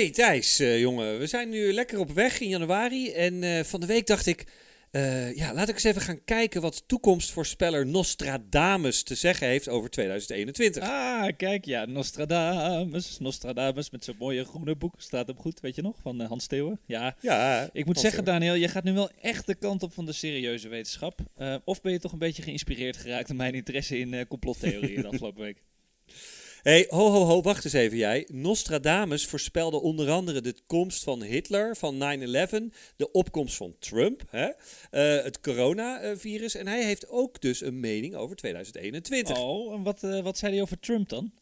Hey 0.00 0.10
Thijs, 0.10 0.58
eh, 0.58 0.80
jongen, 0.80 1.18
we 1.18 1.26
zijn 1.26 1.48
nu 1.48 1.72
lekker 1.72 1.98
op 1.98 2.10
weg 2.10 2.40
in 2.40 2.48
januari 2.48 3.12
en 3.12 3.42
eh, 3.42 3.64
van 3.64 3.80
de 3.80 3.86
week 3.86 4.06
dacht 4.06 4.26
ik, 4.26 4.44
eh, 4.90 5.36
ja, 5.36 5.54
laat 5.54 5.68
ik 5.68 5.74
eens 5.74 5.84
even 5.84 6.00
gaan 6.00 6.24
kijken 6.24 6.60
wat 6.60 6.82
toekomstvoorspeller 6.86 7.86
Nostradamus 7.86 9.02
te 9.02 9.14
zeggen 9.14 9.46
heeft 9.46 9.68
over 9.68 9.90
2021. 9.90 10.82
Ah, 10.82 11.28
kijk, 11.36 11.64
ja, 11.64 11.84
Nostradamus. 11.84 13.18
Nostradamus 13.18 13.90
met 13.90 14.04
zo'n 14.04 14.16
mooie 14.18 14.44
groene 14.44 14.76
boek. 14.76 14.94
Staat 14.98 15.26
hem 15.26 15.36
goed, 15.36 15.60
weet 15.60 15.74
je 15.74 15.82
nog, 15.82 15.96
van 16.02 16.20
Hans 16.20 16.44
Steeuwen. 16.44 16.80
Ja, 16.86 17.16
Ja, 17.20 17.62
ik 17.62 17.72
moet 17.74 17.84
Hans 17.84 18.00
zeggen, 18.00 18.22
Steeuwen. 18.22 18.40
Daniel, 18.40 18.54
je 18.54 18.68
gaat 18.68 18.84
nu 18.84 18.92
wel 18.92 19.10
echt 19.20 19.46
de 19.46 19.54
kant 19.54 19.82
op 19.82 19.92
van 19.92 20.06
de 20.06 20.12
serieuze 20.12 20.68
wetenschap. 20.68 21.20
Of 21.64 21.80
ben 21.80 21.92
je 21.92 21.98
toch 21.98 22.12
een 22.12 22.18
beetje 22.18 22.42
geïnspireerd 22.42 22.96
geraakt 22.96 23.28
door 23.28 23.36
mijn 23.36 23.54
interesse 23.54 23.98
in 23.98 24.26
complottheorieën 24.28 25.02
de 25.02 25.08
afgelopen 25.12 25.42
week? 25.42 25.62
Hey, 26.62 26.86
ho, 26.88 27.10
ho, 27.10 27.24
ho, 27.24 27.42
wacht 27.42 27.64
eens 27.64 27.72
even 27.72 27.96
jij. 27.96 28.26
Nostradamus 28.32 29.26
voorspelde 29.26 29.80
onder 29.80 30.10
andere 30.10 30.40
de 30.40 30.54
komst 30.66 31.02
van 31.02 31.22
Hitler, 31.22 31.76
van 31.76 31.94
9-11, 31.94 31.98
de 32.96 33.12
opkomst 33.12 33.56
van 33.56 33.74
Trump, 33.78 34.22
hè? 34.30 34.48
eh, 34.90 35.24
het 35.24 35.40
coronavirus. 35.40 36.54
En 36.54 36.66
hij 36.66 36.84
heeft 36.84 37.08
ook 37.08 37.40
dus 37.40 37.62
een 37.62 37.80
mening 37.80 38.14
over 38.14 38.36
2021. 38.36 39.38
Oh, 39.38 39.74
en 39.74 39.82
wat, 39.82 40.02
eh, 40.02 40.20
wat 40.20 40.38
zei 40.38 40.52
hij 40.52 40.62
over 40.62 40.80
Trump 40.80 41.08
dan? 41.08 41.32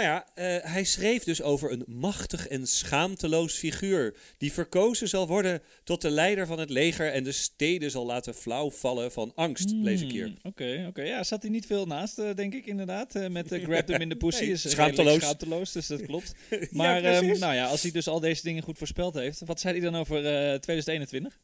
Nou 0.00 0.12
ja, 0.12 0.26
eh, 0.34 0.72
hij 0.72 0.84
schreef 0.84 1.24
dus 1.24 1.42
over 1.42 1.72
een 1.72 1.84
machtig 1.86 2.48
en 2.48 2.66
schaamteloos 2.66 3.54
figuur. 3.54 4.14
Die 4.38 4.52
verkozen 4.52 5.08
zal 5.08 5.26
worden 5.26 5.62
tot 5.84 6.02
de 6.02 6.10
leider 6.10 6.46
van 6.46 6.58
het 6.58 6.70
leger 6.70 7.12
en 7.12 7.24
de 7.24 7.32
steden 7.32 7.90
zal 7.90 8.06
laten 8.06 8.34
flauw 8.34 8.70
vallen 8.70 9.12
van 9.12 9.32
angst, 9.34 9.70
lees 9.70 10.00
ik 10.02 10.10
hier. 10.10 10.24
Hmm, 10.24 10.36
Oké, 10.42 10.84
oké. 10.88 11.02
Ja, 11.02 11.24
zat 11.24 11.42
hij 11.42 11.50
niet 11.50 11.66
veel 11.66 11.86
naast, 11.86 12.18
eh, 12.18 12.34
denk 12.34 12.54
ik 12.54 12.66
inderdaad. 12.66 13.14
eh, 13.14 13.28
met 13.28 13.52
uh, 13.52 13.64
grab 13.68 13.86
them 13.86 14.00
in 14.00 14.08
the 14.08 14.16
pussy. 14.16 14.42
Nee, 14.42 14.52
is 14.52 14.70
schaamteloos. 14.70 15.22
schaamteloos, 15.22 15.72
dus 15.72 15.86
dat 15.86 16.02
klopt. 16.02 16.34
Maar 16.70 17.04
ehm, 17.04 17.38
nou 17.38 17.54
ja, 17.54 17.66
als 17.66 17.82
hij 17.82 17.90
dus 17.90 18.08
al 18.08 18.20
deze 18.20 18.42
dingen 18.42 18.62
goed 18.62 18.78
voorspeld 18.78 19.14
heeft, 19.14 19.40
wat 19.44 19.60
zei 19.60 19.80
hij 19.80 19.90
dan 19.90 20.00
over 20.00 20.16
eh 20.16 20.58
2021? 20.58 21.38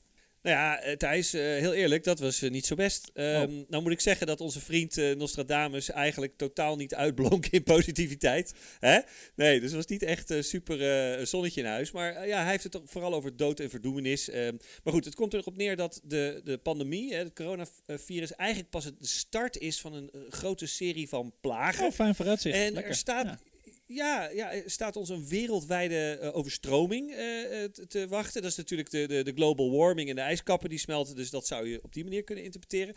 Nou 0.47 0.59
ja, 0.59 0.81
eh, 0.81 0.97
Thijs, 0.97 1.33
eh, 1.33 1.43
heel 1.43 1.73
eerlijk, 1.75 2.05
dat 2.05 2.19
was 2.19 2.43
eh, 2.43 2.51
niet 2.51 2.67
zo 2.67 2.75
best. 2.75 3.11
Ehm, 3.15 3.35
Oh. 3.37 3.69
Nou 3.69 3.83
moet 3.83 3.93
ik 3.93 4.01
zeggen 4.01 4.27
dat 4.27 4.41
onze 4.41 4.61
vriend 4.61 4.97
Nostradamus 5.17 5.91
eigenlijk 5.91 6.37
totaal 6.37 6.77
niet 6.77 6.95
uitblonk 6.95 7.47
in 7.57 7.63
positiviteit. 7.63 8.55
Hè? 8.79 8.99
Nee, 9.35 9.55
dus 9.61 9.69
het 9.69 9.77
was 9.77 9.87
niet 9.87 10.03
echt 10.03 10.35
super 10.39 11.27
zonnetje 11.27 11.61
in 11.61 11.67
huis. 11.67 11.91
Maar 11.91 12.27
ja, 12.27 12.43
hij 12.43 12.51
heeft 12.51 12.63
het 12.63 12.73
toch 12.73 12.83
vooral 12.85 13.15
over 13.15 13.37
dood 13.37 13.61
en 13.61 13.71
verdoemenis. 13.71 14.31
Ehm, 14.31 14.57
maar 14.85 14.93
goed, 14.93 15.05
het 15.05 15.15
komt 15.15 15.35
erop 15.35 15.57
neer 15.57 15.77
dat 15.77 16.01
de, 16.05 16.41
de 16.45 16.59
pandemie, 16.59 17.15
hè, 17.15 17.19
het 17.19 17.35
coronavirus, 17.35 18.35
eigenlijk 18.35 18.71
pas 18.71 18.85
het 18.85 18.99
de 18.99 19.07
start 19.07 19.59
is 19.59 19.81
van 19.81 19.93
een 19.95 20.11
grote 20.29 20.67
serie 20.67 21.09
van 21.09 21.33
plagen. 21.41 21.87
Oh, 21.87 21.93
fijn 21.93 22.15
vooruitzicht. 22.15 22.57
En 22.57 22.73
Lekker. 22.73 22.91
er 22.91 22.97
staat, 22.97 23.27
Ja. 23.27 23.39
Ja. 23.87 24.29
Ja, 24.29 24.53
er 24.53 24.71
staat 24.71 24.97
ons 24.97 25.09
een 25.09 25.29
wereldwijde 25.29 26.19
eh, 26.21 26.37
overstroming 26.37 27.13
eh, 27.13 27.65
eh, 27.65 27.71
te, 27.71 27.87
te 27.87 28.09
wachten. 28.09 28.43
Dat 28.43 28.51
is 28.51 28.57
natuurlijk 28.57 28.91
de, 28.91 29.07
de, 29.07 29.23
de 29.23 29.33
global 29.33 29.71
warming 29.71 30.09
en 30.09 30.15
de 30.15 30.21
ijskappen 30.21 30.69
die 30.69 30.79
smelten. 30.79 31.17
Dus 31.17 31.31
dat 31.31 31.47
zou 31.47 31.69
je 31.69 31.83
op 31.83 31.93
die 31.93 32.05
manier 32.05 32.23
kunnen 32.23 32.45
interpreteren. 32.45 32.95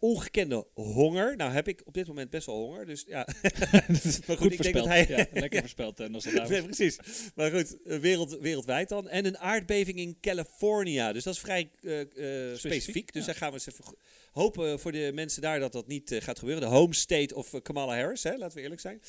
Ongekende 0.00 0.66
honger. 0.74 1.36
Nou 1.36 1.52
heb 1.52 1.68
ik 1.68 1.82
op 1.84 1.94
dit 1.94 2.06
moment 2.06 2.30
best 2.30 2.46
wel 2.46 2.56
honger. 2.56 2.86
Dus 2.86 3.04
ja. 3.06 3.28
maar 4.26 4.36
Goed 4.36 4.52
ik 4.52 4.62
denk 4.62 4.74
dat 4.74 4.86
hij... 4.86 5.06
ja, 5.08 5.26
lekker 5.32 5.60
voorspeld, 5.60 5.94
precies. 6.64 6.98
Maar 7.34 7.50
goed, 7.50 7.76
wereld, 7.84 8.38
wereldwijd 8.38 8.88
dan. 8.88 9.08
En 9.08 9.24
een 9.26 9.38
aardbeving 9.38 9.98
in 9.98 10.18
California. 10.20 11.12
Dus 11.12 11.24
dat 11.24 11.34
is 11.34 11.40
vrij 11.40 11.70
eh, 11.82 12.56
specifiek. 12.56 13.12
Dus 13.12 13.20
ja. 13.20 13.26
daar 13.26 13.36
gaan 13.36 13.48
we 13.48 13.54
eens 13.54 13.66
even 13.66 13.84
hopen 14.32 14.80
voor 14.80 14.92
de 14.92 15.10
mensen 15.14 15.42
daar 15.42 15.60
dat 15.60 15.72
dat 15.72 15.86
niet 15.86 16.16
gaat 16.18 16.38
gebeuren. 16.38 16.62
De 16.62 16.74
home 16.76 16.94
state 16.94 17.34
of 17.34 17.62
Kamala 17.62 17.96
Harris, 17.96 18.22
hè, 18.22 18.36
laten 18.36 18.56
we 18.56 18.62
eerlijk 18.62 18.80
zijn. 18.80 19.00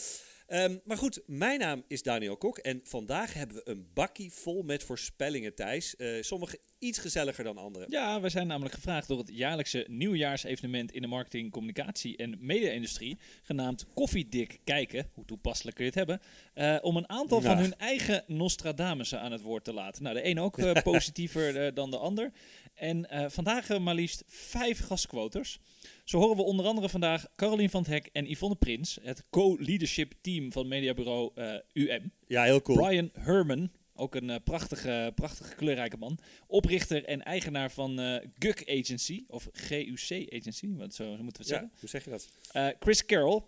Ehm, 0.47 0.77
maar 0.83 0.97
goed, 0.97 1.21
mijn 1.25 1.59
naam 1.59 1.83
is 1.87 2.03
Daniel 2.03 2.37
Kok 2.37 2.57
en 2.57 2.79
vandaag 2.83 3.33
hebben 3.33 3.55
we 3.55 3.69
een 3.69 3.87
bakkie 3.93 4.31
vol 4.31 4.63
met 4.63 4.83
voorspellingen, 4.83 5.55
Thijs. 5.55 5.95
Eh, 5.95 6.21
sommige 6.21 6.59
iets 6.79 6.99
gezelliger 6.99 7.43
dan 7.43 7.57
andere. 7.57 7.85
Ja, 7.89 8.21
we 8.21 8.29
zijn 8.29 8.47
namelijk 8.47 8.75
gevraagd 8.75 9.07
door 9.07 9.17
het 9.17 9.29
jaarlijkse 9.33 9.85
nieuwjaarsevenement 9.89 10.91
in 10.91 11.01
de 11.01 11.07
marketing, 11.07 11.51
communicatie 11.51 12.17
en 12.17 12.37
media-industrie, 12.39 13.17
genaamd 13.43 13.85
Koffiedik 13.93 14.59
Kijken, 14.63 15.09
hoe 15.13 15.25
toepasselijk 15.25 15.75
kun 15.75 15.85
je 15.85 15.91
het 15.91 15.99
hebben, 15.99 16.21
eh, 16.53 16.77
om 16.81 16.97
een 16.97 17.09
aantal 17.09 17.41
van 17.41 17.51
Nou. 17.51 17.61
hun 17.61 17.77
eigen 17.77 18.23
Nostradamussen 18.27 19.21
aan 19.21 19.31
het 19.31 19.41
woord 19.41 19.63
te 19.63 19.73
laten. 19.73 20.03
Nou, 20.03 20.15
de 20.15 20.25
een 20.25 20.39
ook 20.39 20.57
eh, 20.57 20.71
positiever 20.91 21.73
dan 21.73 21.91
de 21.91 21.97
ander. 21.97 22.31
En 22.77 23.09
eh, 23.09 23.25
vandaag 23.29 23.69
eh, 23.69 23.79
maar 23.79 23.95
liefst 23.95 24.23
vijf 24.27 24.79
gastquoters. 24.79 25.59
Zo 26.03 26.17
horen 26.19 26.35
we 26.35 26.43
onder 26.43 26.65
andere 26.65 26.89
vandaag 26.89 27.25
Carolien 27.35 27.69
van 27.69 27.81
het 27.81 27.89
Hek 27.91 28.09
en 28.11 28.31
Yvonne 28.31 28.55
Prins, 28.55 28.99
het 29.01 29.23
co-leadership 29.29 30.13
team 30.21 30.51
van 30.51 30.67
mediabureau 30.67 31.31
eh, 31.35 31.53
UM. 31.73 32.11
Ja, 32.27 32.43
heel 32.43 32.61
cool. 32.61 32.77
Brian 32.77 33.09
Herman, 33.13 33.71
ook 33.97 34.15
een 34.15 34.29
eh, 34.29 34.35
prachtige, 34.43 35.11
prachtige 35.15 35.55
kleurrijke 35.55 35.97
man. 35.97 36.19
Oprichter 36.47 37.03
en 37.05 37.23
eigenaar 37.23 37.71
van 37.71 37.99
eh 37.99 38.15
GUC 38.39 38.69
Agency, 38.69 39.23
of 39.27 39.47
GUC 39.51 40.33
Agency, 40.33 40.67
wat 40.75 40.93
zo, 40.93 41.03
zo 41.03 41.23
moeten 41.23 41.25
we 41.25 41.27
het 41.27 41.47
Ja, 41.47 41.53
zeggen. 41.53 41.71
hoe 41.79 41.89
zeg 41.89 42.03
je 42.03 42.09
dat? 42.09 42.29
Eh, 42.51 42.67
Chris 42.79 43.05
Carroll, 43.05 43.41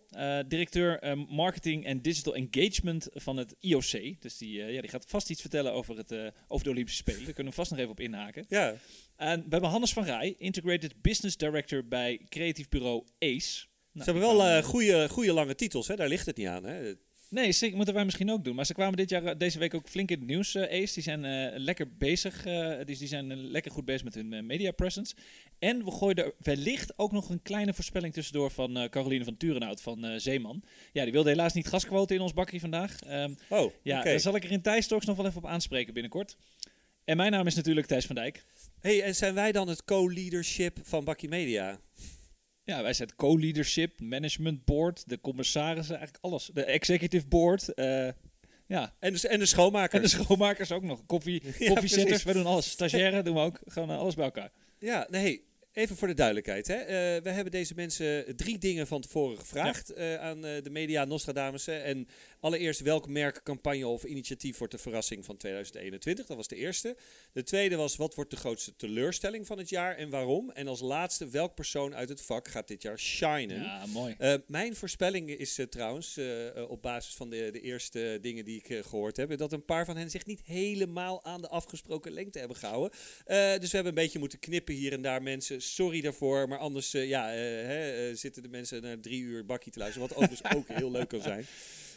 directeur 0.47 0.99
eh, 0.99 1.15
marketing 1.29 1.85
en 1.85 2.01
digital 2.01 2.35
engagement 2.35 3.07
van 3.11 3.37
het 3.37 3.55
IOC. 3.59 4.21
Dus 4.21 4.37
die, 4.37 4.51
ja, 4.63 4.81
die 4.81 4.89
gaat 4.89 5.05
vast 5.07 5.29
iets 5.29 5.41
vertellen 5.41 5.73
over, 5.73 5.97
het, 5.97 6.33
over 6.47 6.63
de 6.65 6.69
Olympische 6.71 6.99
Spelen. 7.01 7.23
Daar 7.23 7.33
kunnen 7.33 7.53
we 7.53 7.57
vast 7.59 7.69
nog 7.71 7.79
even 7.79 7.91
op 7.91 7.99
inhaken. 7.99 8.45
Ja, 8.49 8.75
En 9.15 9.39
we 9.43 9.47
hebben 9.49 9.69
Hannes 9.69 9.93
van 9.93 10.03
Rij, 10.03 10.35
Integrated 10.37 11.01
Business 11.01 11.37
Director 11.37 11.87
bij 11.87 12.21
creatief 12.29 12.69
bureau 12.69 13.03
ACE. 13.19 13.67
Nou, 13.91 14.05
ze 14.05 14.11
hebben 14.11 14.21
wel 14.37 14.63
goede, 14.63 15.09
goede 15.09 15.33
lange 15.33 15.55
titels, 15.55 15.87
hè? 15.87 15.95
daar 15.95 16.07
ligt 16.07 16.25
het 16.25 16.37
niet 16.37 16.47
aan. 16.47 16.63
Hè? 16.63 16.93
Nee, 17.29 17.51
zeker, 17.51 17.75
moeten 17.75 17.93
wij 17.93 18.05
misschien 18.05 18.31
ook 18.31 18.43
doen. 18.43 18.55
Maar 18.55 18.65
ze 18.65 18.73
kwamen 18.73 18.97
dit 18.97 19.09
jaar, 19.09 19.23
eh, 19.23 19.35
deze 19.37 19.59
week 19.59 19.73
ook 19.73 19.89
flink 19.89 20.11
in 20.11 20.19
het 20.19 20.27
nieuws, 20.27 20.55
eh 20.55 20.81
Ace. 20.81 20.93
Die 20.93 21.03
zijn 21.03 21.25
eh, 21.25 21.59
lekker 21.59 21.95
bezig. 21.97 22.43
dus 22.85 22.97
die 22.97 23.07
zijn 23.07 23.51
lekker 23.51 23.71
goed 23.71 23.85
bezig 23.85 24.03
met 24.03 24.15
hun 24.15 24.45
media 24.45 24.71
presence. 24.71 25.15
En 25.59 25.85
we 25.85 25.91
gooien 25.91 26.15
er 26.15 26.33
wellicht 26.39 26.99
ook 26.99 27.11
nog 27.11 27.29
een 27.29 27.41
kleine 27.41 27.73
voorspelling 27.73 28.13
tussendoor 28.13 28.51
van 28.51 28.87
Caroline 28.89 29.23
van 29.23 29.37
Turenhout 29.37 29.81
van 29.81 30.19
Zeeman. 30.19 30.63
Ja, 30.93 31.03
die 31.03 31.11
wilde 31.11 31.29
helaas 31.29 31.53
niet 31.53 31.67
gasquoten 31.67 32.15
in 32.15 32.21
ons 32.21 32.33
bakje 32.33 32.59
vandaag. 32.59 33.01
Ehm, 33.01 33.33
Oh, 33.49 33.73
ja, 33.83 34.03
daar 34.03 34.19
zal 34.19 34.35
ik 34.35 34.43
er 34.43 34.51
in 34.51 34.61
Thijs 34.61 34.87
Talks 34.87 35.05
nog 35.05 35.15
wel 35.15 35.25
even 35.25 35.37
op 35.37 35.45
aanspreken 35.49 35.93
binnenkort. 35.93 36.37
En 37.05 37.17
mijn 37.17 37.31
naam 37.31 37.47
is 37.47 37.55
natuurlijk 37.55 37.87
Thijs 37.87 38.05
van 38.05 38.15
Dijk. 38.15 38.45
Hey, 38.79 39.03
en 39.03 39.15
zijn 39.15 39.33
wij 39.33 39.51
dan 39.51 39.67
het 39.67 39.83
co-leadership 39.85 40.77
van 40.83 41.03
Bakkie 41.03 41.29
Media? 41.29 41.79
Ja, 42.69 42.81
wij 42.81 42.93
zijn 42.93 43.15
co-leadership, 43.15 43.99
management 43.99 44.65
board, 44.65 45.09
de 45.09 45.19
commissarissen, 45.21 45.95
eigenlijk 45.95 46.23
alles. 46.23 46.49
De 46.53 46.63
executive 46.63 47.27
board, 47.27 47.73
eh, 47.73 48.07
ja, 48.67 48.93
En 48.99 49.13
de, 49.13 49.27
en 49.27 49.39
de 49.39 49.45
schoonmaker. 49.45 49.95
En 49.95 50.01
de 50.01 50.07
schoonmakers 50.07 50.71
ook 50.71 50.83
nog. 50.83 51.05
Koffie, 51.05 51.41
koffiezetters, 51.73 52.23
we 52.23 52.33
doen 52.33 52.45
alles. 52.45 52.69
Stagiaire 52.69 53.21
doen 53.21 53.33
we 53.33 53.41
ook. 53.41 53.59
Gewoon 53.65 53.89
eh, 53.89 53.97
alles 53.97 54.15
bij 54.15 54.25
elkaar. 54.25 54.51
Ja, 54.79 55.07
nee, 55.09 55.43
even 55.73 55.95
voor 55.95 56.07
de 56.07 56.13
duidelijkheid. 56.13 56.67
Hè. 56.67 56.75
Eh, 56.75 57.23
we 57.23 57.29
hebben 57.29 57.51
deze 57.51 57.73
mensen 57.75 58.35
drie 58.35 58.57
dingen 58.57 58.87
van 58.87 59.01
tevoren 59.01 59.37
gevraagd 59.37 59.97
aan 60.19 60.41
de 60.41 60.69
media 60.69 61.05
Nostradamussen. 61.05 61.83
En 61.83 62.07
allereerst, 62.39 62.81
welk 62.81 63.07
merk, 63.07 63.43
campagne 63.43 63.87
of 63.87 64.03
initiatief 64.03 64.57
wordt 64.57 64.73
de 64.73 64.79
verrassing 64.79 65.25
van 65.25 65.37
2021? 65.37 66.25
Dat 66.25 66.37
was 66.37 66.47
de 66.47 66.55
eerste. 66.55 66.97
De 67.31 67.43
tweede 67.43 67.75
was, 67.75 67.95
wat 67.95 68.15
wordt 68.15 68.31
de 68.31 68.37
grootste 68.37 68.75
teleurstelling 68.75 69.47
van 69.47 69.57
het 69.57 69.69
jaar 69.69 69.95
en 69.95 70.09
waarom? 70.09 70.51
En 70.51 70.67
als 70.67 70.79
laatste, 70.79 71.29
welk 71.29 71.55
persoon 71.55 71.95
uit 71.95 72.09
het 72.09 72.21
vak 72.21 72.47
gaat 72.47 72.67
dit 72.67 72.81
jaar 72.81 72.99
shinen? 72.99 73.61
Ja, 73.61 73.85
mooi. 73.85 74.15
Eh, 74.17 74.33
mijn 74.47 74.75
voorspelling 74.75 75.29
is 75.29 75.57
eh, 75.57 75.65
trouwens, 75.65 76.17
eh, 76.17 76.69
op 76.69 76.81
basis 76.81 77.15
van 77.15 77.29
de, 77.29 77.49
de 77.51 77.61
eerste 77.61 78.17
dingen 78.21 78.45
die 78.45 78.57
ik 78.57 78.69
eh, 78.69 78.83
gehoord 78.83 79.17
heb, 79.17 79.37
dat 79.37 79.53
een 79.53 79.65
paar 79.65 79.85
van 79.85 79.97
hen 79.97 80.09
zich 80.09 80.25
niet 80.25 80.41
helemaal 80.45 81.23
aan 81.23 81.41
de 81.41 81.47
afgesproken 81.47 82.11
lengte 82.11 82.39
hebben 82.39 82.57
gehouden. 82.57 82.99
Eh, 83.25 83.37
dus 83.37 83.69
we 83.69 83.75
hebben 83.75 83.87
een 83.87 84.03
beetje 84.03 84.19
moeten 84.19 84.39
knippen 84.39 84.73
hier 84.73 84.93
en 84.93 85.01
daar 85.01 85.21
mensen. 85.21 85.61
Sorry 85.61 86.01
daarvoor, 86.01 86.47
maar 86.47 86.57
anders 86.57 86.91
ja, 86.91 87.27
hè, 87.27 88.15
zitten 88.15 88.43
de 88.43 88.49
mensen 88.49 88.81
naar 88.81 88.99
drie 88.99 89.21
uur 89.21 89.45
bakkie 89.45 89.71
te 89.71 89.79
luisteren, 89.79 90.07
wat 90.07 90.17
overigens 90.17 90.55
ook 90.55 90.67
heel 90.67 90.91
leuk 90.91 91.07
kan 91.07 91.21
zijn. 91.21 91.45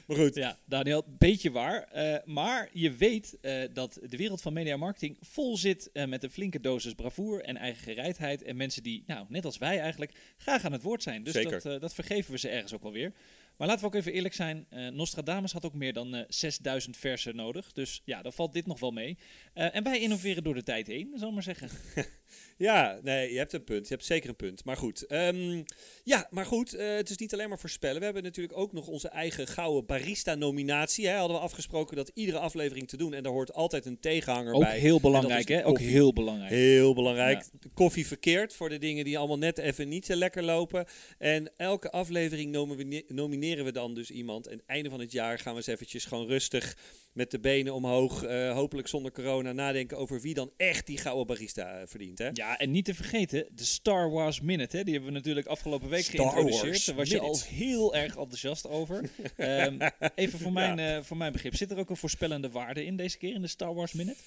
Maar 0.06 0.16
goed, 0.16 0.34
Ja, 0.34 0.58
Daniel, 0.64 1.04
beetje 1.19 1.50
waar. 1.50 1.82
Eh, 1.82 2.16
maar 2.25 2.69
je 2.72 2.93
weet 2.93 3.38
eh, 3.40 3.62
dat 3.72 3.99
de 4.08 4.16
wereld 4.16 4.43
van 4.43 4.52
media 4.52 4.76
marketing 4.76 5.16
vol 5.20 5.56
zit 5.56 5.90
eh, 5.93 6.04
met 6.06 6.22
een 6.22 6.31
flinke 6.31 6.60
dosis 6.60 6.93
bravoure 6.94 7.43
en 7.43 7.56
eigen 7.56 7.82
gereidheid. 7.82 8.43
En 8.43 8.56
mensen 8.56 8.82
die, 8.82 9.04
nou, 9.06 9.26
net 9.28 9.44
als 9.44 9.58
wij 9.58 9.81
eigenlijk, 9.81 10.12
graag 10.37 10.64
aan 10.64 10.72
het 10.72 10.82
woord 10.82 11.02
zijn. 11.02 11.22
Dus 11.22 11.32
Zeker. 11.32 11.62
dat, 11.62 11.81
dat 11.81 11.94
vergeven 11.94 12.32
we 12.32 12.38
ze 12.38 12.49
ergens 12.49 12.75
ook 12.75 12.82
wel 12.82 12.93
weer. 12.93 13.12
Maar 13.56 13.70
laten 13.70 13.82
we 13.88 13.94
ook 13.94 14.00
even 14.00 14.12
eerlijk 14.12 14.34
zijn. 14.34 14.66
eh, 14.69 14.88
Nostradamus 14.88 15.52
had 15.52 15.64
ook 15.64 15.75
meer 15.75 15.93
dan 15.93 16.14
eh 16.14 16.25
6000 16.28 16.96
versen 16.96 17.37
nodig. 17.37 17.72
Dus 17.72 18.02
ja, 18.04 18.22
dan 18.22 18.32
valt 18.32 18.52
dit 18.52 18.66
nog 18.66 18.81
wel 18.81 18.90
mee. 18.90 19.19
Eh, 19.54 19.75
en 19.76 19.82
wij 19.82 20.00
innoveren 20.00 20.44
door 20.44 20.54
de 20.54 20.62
tijd 20.62 20.87
heen, 20.87 21.12
zal 21.14 21.28
ik 21.28 21.34
maar 21.34 21.43
zeggen. 21.43 21.69
Ja, 22.56 22.99
nee, 23.02 23.32
je 23.32 23.38
hebt 23.38 23.52
een 23.52 23.64
punt. 23.64 23.88
Je 23.88 23.94
hebt 23.94 24.06
zeker 24.06 24.28
een 24.28 24.37
punt. 24.37 24.64
Maar 24.64 24.76
goed. 24.76 25.06
Ehm, 25.06 25.62
ja, 26.04 26.26
maar 26.31 26.46
goed. 26.46 26.75
eh, 26.75 26.94
het 26.94 27.10
is 27.10 27.16
niet 27.16 27.32
alleen 27.32 27.49
maar 27.49 27.58
voorspellen. 27.58 27.99
We 27.99 28.04
hebben 28.04 28.22
natuurlijk 28.22 28.58
ook 28.58 28.72
nog 28.72 28.87
onze 28.87 29.08
eigen 29.08 29.46
gouden 29.46 29.87
barista-nominatie. 29.87 31.06
Hè. 31.08 31.16
Hadden 31.16 31.37
we 31.37 31.43
afgesproken 31.43 31.96
dat 31.96 32.10
iedere 32.14 32.38
aflevering 32.38 32.88
te 32.88 32.96
doen. 32.96 33.14
En 33.14 33.22
daar 33.22 33.32
hoort 33.32 33.52
altijd 33.52 33.87
een 33.87 34.00
tegenhanger 34.00 34.52
Ook 34.52 34.60
bij. 34.62 34.78
heel 34.78 35.00
belangrijk, 35.00 35.49
hè? 35.49 35.66
Ook 35.66 35.78
heel 35.78 36.12
belangrijk. 36.12 36.50
Heel 36.50 36.94
belangrijk. 36.94 37.44
Koffie 37.75 38.06
verkeerd 38.06 38.54
voor 38.54 38.69
de 38.69 38.78
dingen 38.78 39.04
die 39.04 39.19
allemaal 39.19 39.38
net 39.38 39.58
even 39.58 39.88
niet 39.88 40.06
zo 40.06 40.14
lekker 40.14 40.43
lopen. 40.43 40.87
En 41.19 41.50
elke 41.56 41.90
aflevering 41.90 42.50
nomine- 42.50 43.04
nomineren 43.08 43.64
we 43.64 43.72
dan 43.72 43.94
dus 43.94 44.10
iemand. 44.10 44.46
En 44.46 44.62
einde 44.66 44.90
van 44.90 45.00
het 45.00 45.12
jaar 45.12 45.38
gaan 45.38 45.52
we 45.52 45.58
eens 45.58 45.66
eventjes 45.66 46.04
gewoon 46.04 46.26
rustig 46.26 46.76
met 47.12 47.31
de 47.31 47.40
benen 47.40 47.75
omhoog. 47.75 48.22
eh, 48.25 48.52
hopelijk 48.54 48.88
zonder 48.88 49.12
corona 49.12 49.42
nadenken 49.50 49.99
over 49.99 50.21
wie 50.21 50.35
dan 50.35 50.50
echt 50.56 50.87
die 50.87 50.99
gouden 50.99 51.27
barista 51.27 51.81
eh, 51.81 51.87
verdient. 51.87 52.19
Hè? 52.19 52.31
Ja, 52.33 52.59
en 52.59 52.71
niet 52.71 52.85
te 52.85 52.94
vergeten, 52.94 53.47
de 53.55 53.65
Star 53.65 54.11
Wars 54.11 54.41
Minute. 54.41 54.77
Hè? 54.77 54.85
Die 54.85 54.93
hebben 54.93 55.12
we 55.12 55.17
natuurlijk 55.19 55.47
afgelopen 55.47 55.89
week 55.89 56.05
Star 56.05 56.17
geïntroduceerd. 56.17 56.69
Wars 56.69 56.85
Daar 56.85 56.97
was 56.97 57.09
je 57.09 57.21
al 57.21 57.41
heel 57.41 57.94
erg 57.94 58.17
enthousiast 58.17 58.69
over. 58.69 59.00
Ehm, 59.37 59.89
even 60.15 60.39
voor 60.39 60.53
mijn, 60.53 60.79
eh, 60.79 61.03
voor 61.03 61.17
mijn 61.17 61.33
begrip. 61.33 61.56
Zit 61.56 61.71
er 61.71 61.79
ook 61.79 61.91
een 61.91 61.97
voorspellende 61.97 62.50
waarde 62.50 62.85
in 62.85 62.97
deze 62.97 63.19
keer 63.19 63.35
in 63.35 63.43
de 63.43 63.49
Star 63.49 63.75
Wars 63.75 63.93
Minute? 63.93 64.21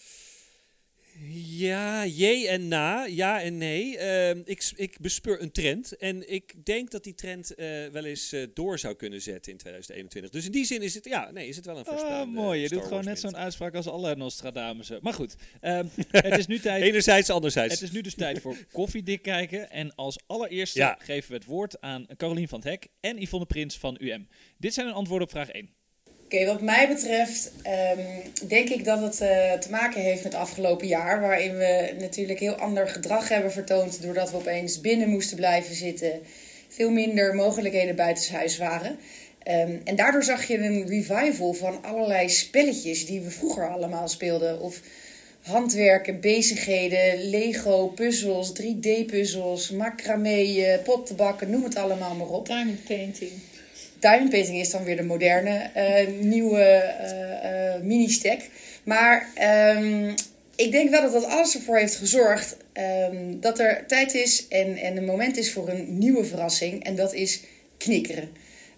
Ja, 1.48 2.06
jee 2.06 2.48
en 2.48 2.68
na. 2.68 3.06
Ja 3.06 3.42
en 3.42 3.58
nee. 3.58 3.98
Ehm, 3.98 4.42
ik, 4.46 4.72
ik 4.76 5.00
bespeur 5.00 5.42
een 5.42 5.52
trend. 5.52 5.98
En 5.98 6.32
ik 6.34 6.66
denk 6.66 6.92
dat 6.92 7.04
die 7.04 7.14
trend 7.14 7.56
eh, 7.56 7.68
wel 7.92 8.06
eens 8.06 8.32
eh, 8.32 8.44
door 8.54 8.80
zou 8.80 8.96
kunnen 8.96 9.22
zetten 9.22 9.52
in 9.52 9.58
2021. 9.58 10.32
Dus 10.32 10.46
in 10.46 10.52
die 10.52 10.66
zin 10.66 10.82
is 10.82 10.94
het, 10.94 11.06
ja, 11.06 11.32
nee, 11.32 11.48
is 11.48 11.56
het 11.56 11.66
wel 11.66 11.78
een 11.78 11.84
Ah, 11.86 11.90
voorspellende 11.90 12.32
mooi. 12.34 12.60
Je 12.60 12.66
Star 12.66 12.80
doet 12.80 12.88
gewoon 12.88 13.04
net 13.04 13.20
zo'n 13.20 13.38
uitspraak 13.38 13.76
als 13.76 13.88
alle 13.88 14.16
Nostradamussen. 14.16 15.00
Maar 15.02 15.14
goed, 15.14 15.36
ehm, 15.62 15.86
het 16.12 16.38
is 16.38 16.48
nu 16.48 16.60
tijd... 16.60 16.84
Enerzijds, 16.84 17.30
anderzijds. 17.30 17.74
Het 17.74 17.84
is 17.84 17.92
nu 17.92 18.02
dus 18.02 18.16
tijd 18.16 18.42
voor 18.42 18.58
koffiedik 18.72 19.22
kijken. 19.22 19.70
En 19.70 19.96
als 19.96 20.20
allereerste 20.28 20.80
Ja. 20.80 20.98
geven 21.00 21.30
we 21.30 21.36
het 21.36 21.46
woord 21.46 21.82
aan 21.82 22.06
Carolien 22.18 22.48
van 22.48 22.60
het 22.60 22.68
Hek 22.70 22.88
en 23.00 23.22
Yvonne 23.22 23.46
Prins 23.46 23.78
van 23.78 23.98
UM. 24.00 24.28
Dit 24.58 24.74
zijn 24.74 24.86
hun 24.86 24.96
antwoorden 24.96 25.28
op 25.28 25.34
vraag 25.34 25.50
1. 25.50 25.70
Oké, 26.26 26.46
wat 26.46 26.62
mij 26.62 26.88
betreft 26.88 27.52
ehm, 27.62 28.00
denk 28.48 28.70
ik 28.70 28.86
dat 28.86 29.02
het 29.02 29.22
eh, 29.22 29.54
te 29.54 29.70
maken 29.70 30.02
heeft 30.02 30.24
met 30.24 30.34
het 30.34 30.42
afgelopen 30.42 30.88
jaar. 30.88 31.22
Waarin 31.22 31.58
we 31.58 31.96
natuurlijk 32.00 32.40
heel 32.40 32.54
ander 32.56 32.88
gedrag 32.88 33.30
hebben 33.30 33.52
vertoond. 33.52 34.02
Doordat 34.02 34.32
we 34.32 34.38
opeens 34.38 34.82
binnen 34.82 35.10
moesten 35.10 35.38
blijven 35.38 35.76
zitten. 35.76 36.22
Veel 36.68 36.90
minder 36.90 37.36
mogelijkheden 37.36 37.96
buitenshuis 37.96 38.58
waren. 38.58 38.98
Ehm, 39.44 39.78
en 39.84 39.96
daardoor 39.96 40.24
zag 40.24 40.48
je 40.48 40.58
een 40.58 40.88
revival 40.88 41.54
van 41.54 41.84
allerlei 41.84 42.30
spelletjes 42.30 43.06
die 43.06 43.22
we 43.22 43.30
vroeger 43.30 43.70
allemaal 43.70 44.08
speelden. 44.08 44.60
Of 44.60 44.82
handwerken, 45.42 46.20
bezigheden, 46.20 47.30
Lego, 47.30 47.88
puzzels, 47.88 48.54
3D-puzzels, 48.62 49.72
macramé, 49.72 50.80
pottenbakken, 50.84 51.50
noem 51.50 51.64
het 51.64 51.76
allemaal 51.76 52.16
maar 52.16 52.30
op. 52.30 52.46
Diamond 52.46 52.84
painting. 52.84 53.32
Diamond 54.06 54.34
is 54.34 54.70
dan 54.70 54.84
weer 54.84 54.96
de 54.96 55.04
moderne 55.04 55.70
eh, 55.74 56.08
nieuwe 56.20 56.62
eh, 56.62 57.82
mini-stack. 57.82 58.40
Maar 58.84 59.30
ehm, 59.36 60.14
ik 60.56 60.72
denk 60.72 60.90
wel 60.90 61.02
dat 61.02 61.12
dat 61.12 61.26
alles 61.26 61.56
ervoor 61.56 61.78
heeft 61.78 61.96
gezorgd 61.96 62.58
ehm, 62.74 63.40
dat 63.40 63.60
er 63.60 63.84
tijd 63.88 64.14
is 64.14 64.48
en, 64.48 64.78
en 64.78 64.98
een 64.98 65.06
moment 65.06 65.38
is 65.38 65.52
voor 65.52 65.70
een 65.70 65.98
nieuwe 65.98 66.24
verrassing. 66.24 66.84
En 66.84 66.96
dat 66.96 67.14
is 67.14 67.42
knikkeren. 67.78 68.30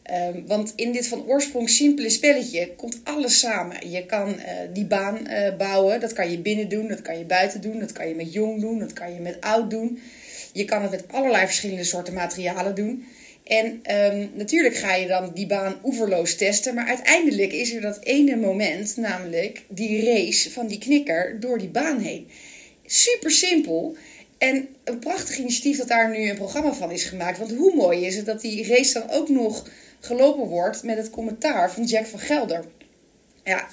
Ehm, 0.03 0.45
want 0.45 0.73
in 0.75 0.91
dit 0.91 1.07
van 1.07 1.25
oorsprong 1.25 1.69
simpele 1.69 2.09
spelletje 2.09 2.75
komt 2.75 2.99
alles 3.03 3.39
samen. 3.39 3.89
Je 3.89 4.05
kan 4.05 4.35
die 4.73 4.85
baan 4.85 5.27
bouwen. 5.57 5.99
Dat 5.99 6.13
kan 6.13 6.31
je 6.31 6.39
binnen 6.39 6.69
doen, 6.69 6.87
dat 6.87 7.01
kan 7.01 7.17
je 7.17 7.25
buiten 7.25 7.61
doen, 7.61 7.79
dat 7.79 7.91
kan 7.91 8.07
je 8.07 8.15
met 8.15 8.33
jong 8.33 8.61
doen, 8.61 8.79
dat 8.79 8.93
kan 8.93 9.13
je 9.13 9.19
met 9.19 9.41
oud 9.41 9.69
doen. 9.69 9.99
Je 10.53 10.65
kan 10.65 10.81
het 10.81 10.91
met 10.91 11.03
allerlei 11.07 11.45
verschillende 11.45 11.83
soorten 11.83 12.13
materialen 12.13 12.75
doen. 12.75 13.05
En 13.47 13.79
ehm, 13.83 14.27
natuurlijk 14.33 14.75
ga 14.75 14.95
je 14.95 15.07
dan 15.07 15.31
die 15.33 15.47
baan 15.47 15.79
oeverloos 15.83 16.35
testen. 16.35 16.73
Maar 16.75 16.87
uiteindelijk 16.87 17.53
is 17.53 17.73
er 17.73 17.81
dat 17.81 18.03
ene 18.03 18.35
moment, 18.35 18.97
namelijk 18.97 19.63
die 19.67 20.05
race 20.05 20.51
van 20.51 20.67
die 20.67 20.77
knikker 20.77 21.39
door 21.39 21.57
die 21.57 21.69
baan 21.69 21.99
heen. 21.99 22.27
Super 22.85 23.31
simpel. 23.31 23.95
En 24.37 24.67
een 24.83 24.99
prachtig 24.99 25.37
initiatief 25.37 25.77
dat 25.77 25.87
daar 25.87 26.09
nu 26.09 26.29
een 26.29 26.35
programma 26.35 26.73
van 26.73 26.91
is 26.91 27.03
gemaakt. 27.03 27.37
Want 27.37 27.51
hoe 27.51 27.75
mooi 27.75 28.05
is 28.05 28.15
het 28.15 28.25
dat 28.25 28.41
die 28.41 28.67
race 28.67 28.93
dan 28.93 29.09
ook 29.09 29.29
nog 29.29 29.69
gelopen 29.99 30.47
wordt 30.47 30.83
met 30.83 30.97
het 30.97 31.09
commentaar 31.09 31.71
van 31.71 31.83
Jack 31.83 32.05
van 32.05 32.19
Gelder. 32.19 32.65
Ja, 33.43 33.67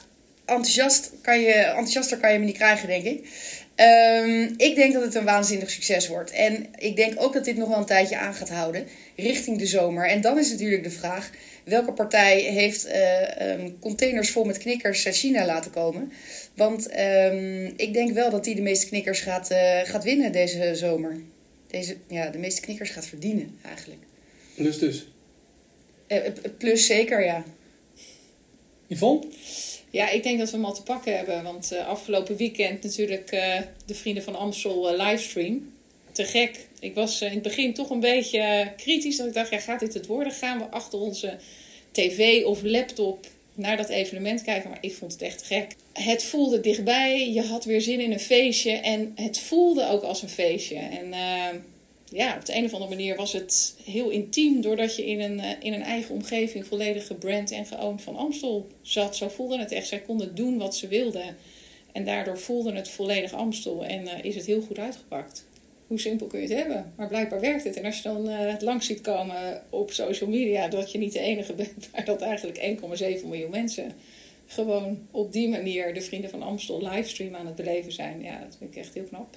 enthousiast 0.45 1.13
kan 1.23 1.41
je, 1.41 1.53
enthousiaster 1.53 2.19
kan 2.19 2.33
je 2.33 2.39
me 2.39 2.45
niet 2.45 2.57
krijgen, 2.57 2.89
denk 2.89 3.05
ik. 3.05 3.29
Ehm, 3.75 4.53
ik 4.57 4.75
denk 4.75 4.93
dat 4.93 5.03
het 5.03 5.15
een 5.15 5.25
waanzinnig 5.25 5.71
succes 5.71 6.09
wordt. 6.09 6.31
En 6.31 6.67
ik 6.79 6.97
denk 6.97 7.23
ook 7.23 7.33
dat 7.33 7.45
dit 7.45 7.57
nog 7.57 7.69
wel 7.69 7.79
een 7.79 7.85
tijdje 7.85 8.19
aan 8.19 8.35
gaat 8.35 8.51
houden 8.51 8.87
richting 9.17 9.59
de 9.59 9.67
zomer. 9.67 10.09
En 10.09 10.21
dan 10.21 10.39
is 10.39 10.51
natuurlijk 10.51 10.83
de 10.83 10.91
vraag: 10.91 11.31
welke 11.65 11.93
partij 11.93 12.41
heeft 12.41 12.85
eh, 12.85 13.51
ehm, 13.51 13.71
containers 13.81 14.31
vol 14.31 14.45
met 14.45 14.59
knikkers 14.59 15.07
uit 15.07 15.17
China 15.17 15.47
laten 15.47 15.71
komen? 15.71 16.13
Want 16.55 16.89
ehm, 16.89 17.71
ik 17.77 17.93
denk 17.93 18.13
wel 18.13 18.31
dat 18.31 18.45
die 18.45 18.55
de 18.55 18.63
meeste 18.63 18.87
knikkers 18.87 19.21
gaat, 19.21 19.51
eh, 19.51 19.81
gaat 19.85 20.05
winnen 20.05 20.33
deze 20.33 20.75
zomer. 20.75 21.17
Deze, 21.71 21.97
ja, 22.09 22.31
de 22.31 22.39
meeste 22.39 22.61
knikkers 22.61 22.91
gaat 22.91 23.07
verdienen 23.07 23.59
eigenlijk. 23.63 24.03
Plus 24.55 24.79
dus. 24.79 25.09
Eh, 26.07 26.21
plus 26.59 26.87
zeker, 26.87 27.25
ja. 27.25 27.45
Yvonne? 28.87 29.27
Ja, 29.95 30.11
ik 30.11 30.23
denk 30.23 30.39
dat 30.39 30.51
we 30.51 30.57
hem 30.57 30.65
al 30.65 30.75
te 30.75 30.83
pakken 30.83 31.17
hebben. 31.17 31.43
Want 31.43 31.73
eh, 31.73 31.87
afgelopen 31.87 32.37
weekend 32.37 32.83
natuurlijk 32.83 33.31
eh, 33.31 33.61
de 33.87 33.95
Vrienden 33.95 34.23
van 34.23 34.37
Amstel 34.37 34.89
eh, 34.89 35.07
livestream. 35.07 35.73
Te 36.13 36.25
gek. 36.25 36.69
Ik 36.81 36.95
was 36.95 37.21
in 37.21 37.31
het 37.31 37.43
begin 37.43 37.75
toch 37.75 37.91
een 37.91 38.01
beetje 38.01 38.73
kritisch. 38.77 39.17
Dat 39.17 39.27
ik 39.27 39.35
dacht, 39.35 39.51
ja, 39.51 39.59
gaat 39.59 39.81
dit 39.81 39.95
het 39.95 40.07
worden? 40.07 40.33
Gaan 40.33 40.59
we 40.59 40.65
achter 40.65 40.99
onze 40.99 41.37
tv 41.91 42.45
of 42.45 42.63
laptop 42.63 43.27
naar 43.55 43.77
dat 43.77 43.89
evenement 43.89 44.43
kijken? 44.43 44.71
Maar 44.71 44.79
ik 44.81 44.95
vond 44.95 45.13
het 45.13 45.23
echt 45.23 45.43
gek. 45.43 45.75
Het 45.93 46.25
voelde 46.25 46.61
dichtbij. 46.61 47.33
Je 47.33 47.43
had 47.43 47.65
weer 47.65 47.81
zin 47.81 48.01
in 48.01 48.13
een 48.13 48.21
feestje. 48.21 48.73
En 48.73 49.13
het 49.15 49.39
voelde 49.39 49.89
ook 49.89 50.03
als 50.03 50.23
een 50.23 50.29
feestje. 50.29 50.79
En 50.79 51.13
ja, 52.15 52.37
op 52.37 52.45
de 52.45 52.55
een 52.57 52.65
of 52.65 52.73
andere 52.73 52.91
manier 52.91 53.17
was 53.17 53.33
het 53.33 53.77
heel 53.85 54.11
intiem. 54.11 54.61
Doordat 54.61 54.97
je 54.97 55.07
in 55.07 55.21
een, 55.21 55.41
eh, 55.41 55.51
in 55.61 55.73
een 55.73 55.83
eigen 55.83 56.15
omgeving 56.15 56.67
volledig 56.67 57.07
gebrand 57.07 57.51
en 57.51 57.67
geowned 57.67 58.03
van 58.03 58.17
Amstel 58.17 58.67
zat. 58.83 59.17
Zo 59.17 59.29
voelde 59.29 59.59
het 59.59 59.73
echt. 59.73 59.87
Zij 59.87 60.01
konden 60.01 60.35
doen 60.35 60.59
wat 60.59 60.77
ze 60.77 60.89
wilden. 60.89 61.37
En 61.93 62.05
daardoor 62.05 62.39
voelde 62.39 62.73
het 62.73 62.89
volledig 62.89 63.33
Amstel. 63.33 63.85
En 63.85 64.07
eh, 64.07 64.25
is 64.25 64.35
het 64.35 64.47
heel 64.47 64.61
goed 64.61 64.79
uitgepakt. 64.79 65.47
Hoe 65.87 66.01
simpel 66.01 66.27
kun 66.27 66.41
je 66.41 66.47
het 66.47 66.57
hebben? 66.57 66.93
Maar 66.97 67.09
blijkbaar 67.09 67.41
werkt 67.41 67.65
het. 67.65 67.77
En 67.77 67.85
als 67.85 67.97
je 67.97 68.03
dan 68.03 68.29
eh, 68.29 68.51
het 68.51 68.63
langs 68.63 68.87
ziet 68.87 69.01
komen 69.01 69.63
op 69.71 69.93
social 69.93 70.31
media... 70.31 70.69
dat 70.69 70.93
je 70.93 70.99
niet 70.99 71.13
de 71.13 71.21
enige 71.21 71.53
bent, 71.53 71.89
maar 71.93 72.05
dat 72.05 72.23
eigenlijk 72.23 72.79
1,7 73.23 73.27
miljoen 73.27 73.51
mensen... 73.51 73.93
gewoon 74.55 75.07
op 75.11 75.33
die 75.33 75.49
manier 75.49 75.95
de 75.95 76.01
Vrienden 76.01 76.31
van 76.31 76.43
Amstel 76.43 76.89
livestream 76.89 77.35
aan 77.35 77.47
het 77.47 77.55
beleven 77.55 77.93
zijn. 77.93 78.23
Ja, 78.23 78.39
dat 78.39 78.57
vind 78.59 78.71
ik 78.71 78.77
echt 78.77 78.95
heel 78.95 79.05
knap. 79.05 79.37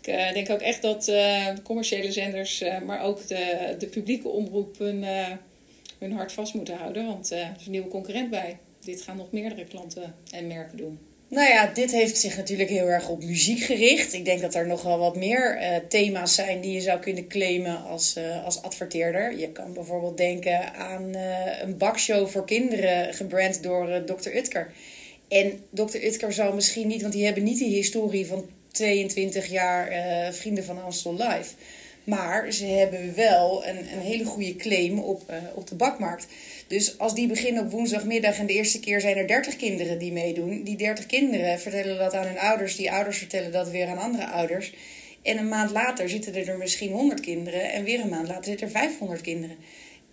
Ik 0.00 0.06
eh, 0.06 0.32
denk 0.32 0.50
ook 0.50 0.60
echt 0.60 0.82
dat 0.82 1.08
eh, 1.08 1.46
commerciële 1.62 2.12
zenders... 2.12 2.60
eh, 2.60 2.80
maar 2.80 3.02
ook 3.02 3.26
de, 3.26 3.74
de 3.78 3.86
publieke 3.86 4.28
omroep 4.28 4.78
hun, 4.78 5.04
hun 5.98 6.12
hart 6.12 6.32
vast 6.32 6.54
moeten 6.54 6.76
houden. 6.76 7.06
Want 7.06 7.30
er 7.30 7.54
is 7.58 7.64
een 7.66 7.70
nieuwe 7.70 7.88
concurrent 7.88 8.30
bij. 8.30 8.58
Dit 8.80 9.02
gaan 9.02 9.16
nog 9.16 9.32
meerdere 9.32 9.64
klanten 9.64 10.14
en 10.30 10.46
merken 10.46 10.76
doen. 10.76 11.07
Nou 11.30 11.48
ja, 11.48 11.66
dit 11.66 11.90
heeft 11.90 12.18
zich 12.18 12.36
natuurlijk 12.36 12.68
heel 12.68 12.86
erg 12.86 13.08
op 13.08 13.24
muziek 13.24 13.58
gericht. 13.60 14.12
Ik 14.12 14.24
denk 14.24 14.40
dat 14.40 14.54
er 14.54 14.66
nog 14.66 14.82
wel 14.82 14.98
wat 14.98 15.16
meer 15.16 15.56
eh, 15.56 15.76
thema's 15.88 16.34
zijn 16.34 16.60
die 16.60 16.72
je 16.72 16.80
zou 16.80 16.98
kunnen 16.98 17.28
claimen 17.28 17.84
als, 17.84 18.16
eh, 18.16 18.44
als 18.44 18.62
adverteerder. 18.62 19.38
Je 19.38 19.52
kan 19.52 19.72
bijvoorbeeld 19.72 20.16
denken 20.16 20.74
aan 20.74 21.14
eh, 21.14 21.62
een 21.62 21.76
bakshow 21.76 22.28
voor 22.28 22.44
kinderen 22.44 23.14
gebrand 23.14 23.62
door 23.62 24.04
Dr. 24.04 24.36
Utker. 24.36 24.72
En 25.28 25.60
Dr. 25.70 25.96
Utker 25.96 26.32
zal 26.32 26.54
misschien 26.54 26.88
niet, 26.88 27.02
want 27.02 27.12
die 27.12 27.24
hebben 27.24 27.42
niet 27.42 27.58
die 27.58 27.74
historie 27.74 28.26
van 28.26 28.48
22 28.72 29.46
jaar 29.46 29.92
Vrienden 30.32 30.64
van 30.64 30.82
Amstel 30.82 31.12
Live. 31.12 31.54
Maar 32.04 32.52
ze 32.52 32.64
hebben 32.64 33.14
wel 33.14 33.66
een, 33.66 33.76
een 33.76 34.00
hele 34.00 34.24
goede 34.24 34.56
claim 34.56 34.98
op, 34.98 35.22
op 35.54 35.68
de 35.68 35.74
bakmarkt. 35.74 36.26
Dus 36.68 36.98
als 36.98 37.14
die 37.14 37.26
beginnen 37.26 37.64
op 37.64 37.70
woensdagmiddag 37.70 38.38
en 38.38 38.46
de 38.46 38.52
eerste 38.52 38.80
keer 38.80 39.00
zijn 39.00 39.16
er 39.16 39.26
30 39.26 39.56
kinderen 39.56 39.98
die 39.98 40.12
meedoen. 40.12 40.62
Die 40.62 40.76
30 40.76 41.06
kinderen 41.06 41.60
vertellen 41.60 41.98
dat 41.98 42.14
aan 42.14 42.26
hun 42.26 42.38
ouders. 42.38 42.76
Die 42.76 42.92
ouders 42.92 43.18
vertellen 43.18 43.52
dat 43.52 43.70
weer 43.70 43.88
aan 43.88 43.98
andere 43.98 44.26
ouders. 44.26 44.72
En 45.22 45.38
een 45.38 45.48
maand 45.48 45.70
later 45.70 46.08
zitten 46.08 46.46
er 46.46 46.58
misschien 46.58 46.92
100 46.92 47.20
kinderen. 47.20 47.72
En 47.72 47.84
weer 47.84 48.00
een 48.00 48.08
maand 48.08 48.28
later 48.28 48.44
zitten 48.44 48.66
er 48.66 48.72
500 48.72 49.20
kinderen. 49.20 49.56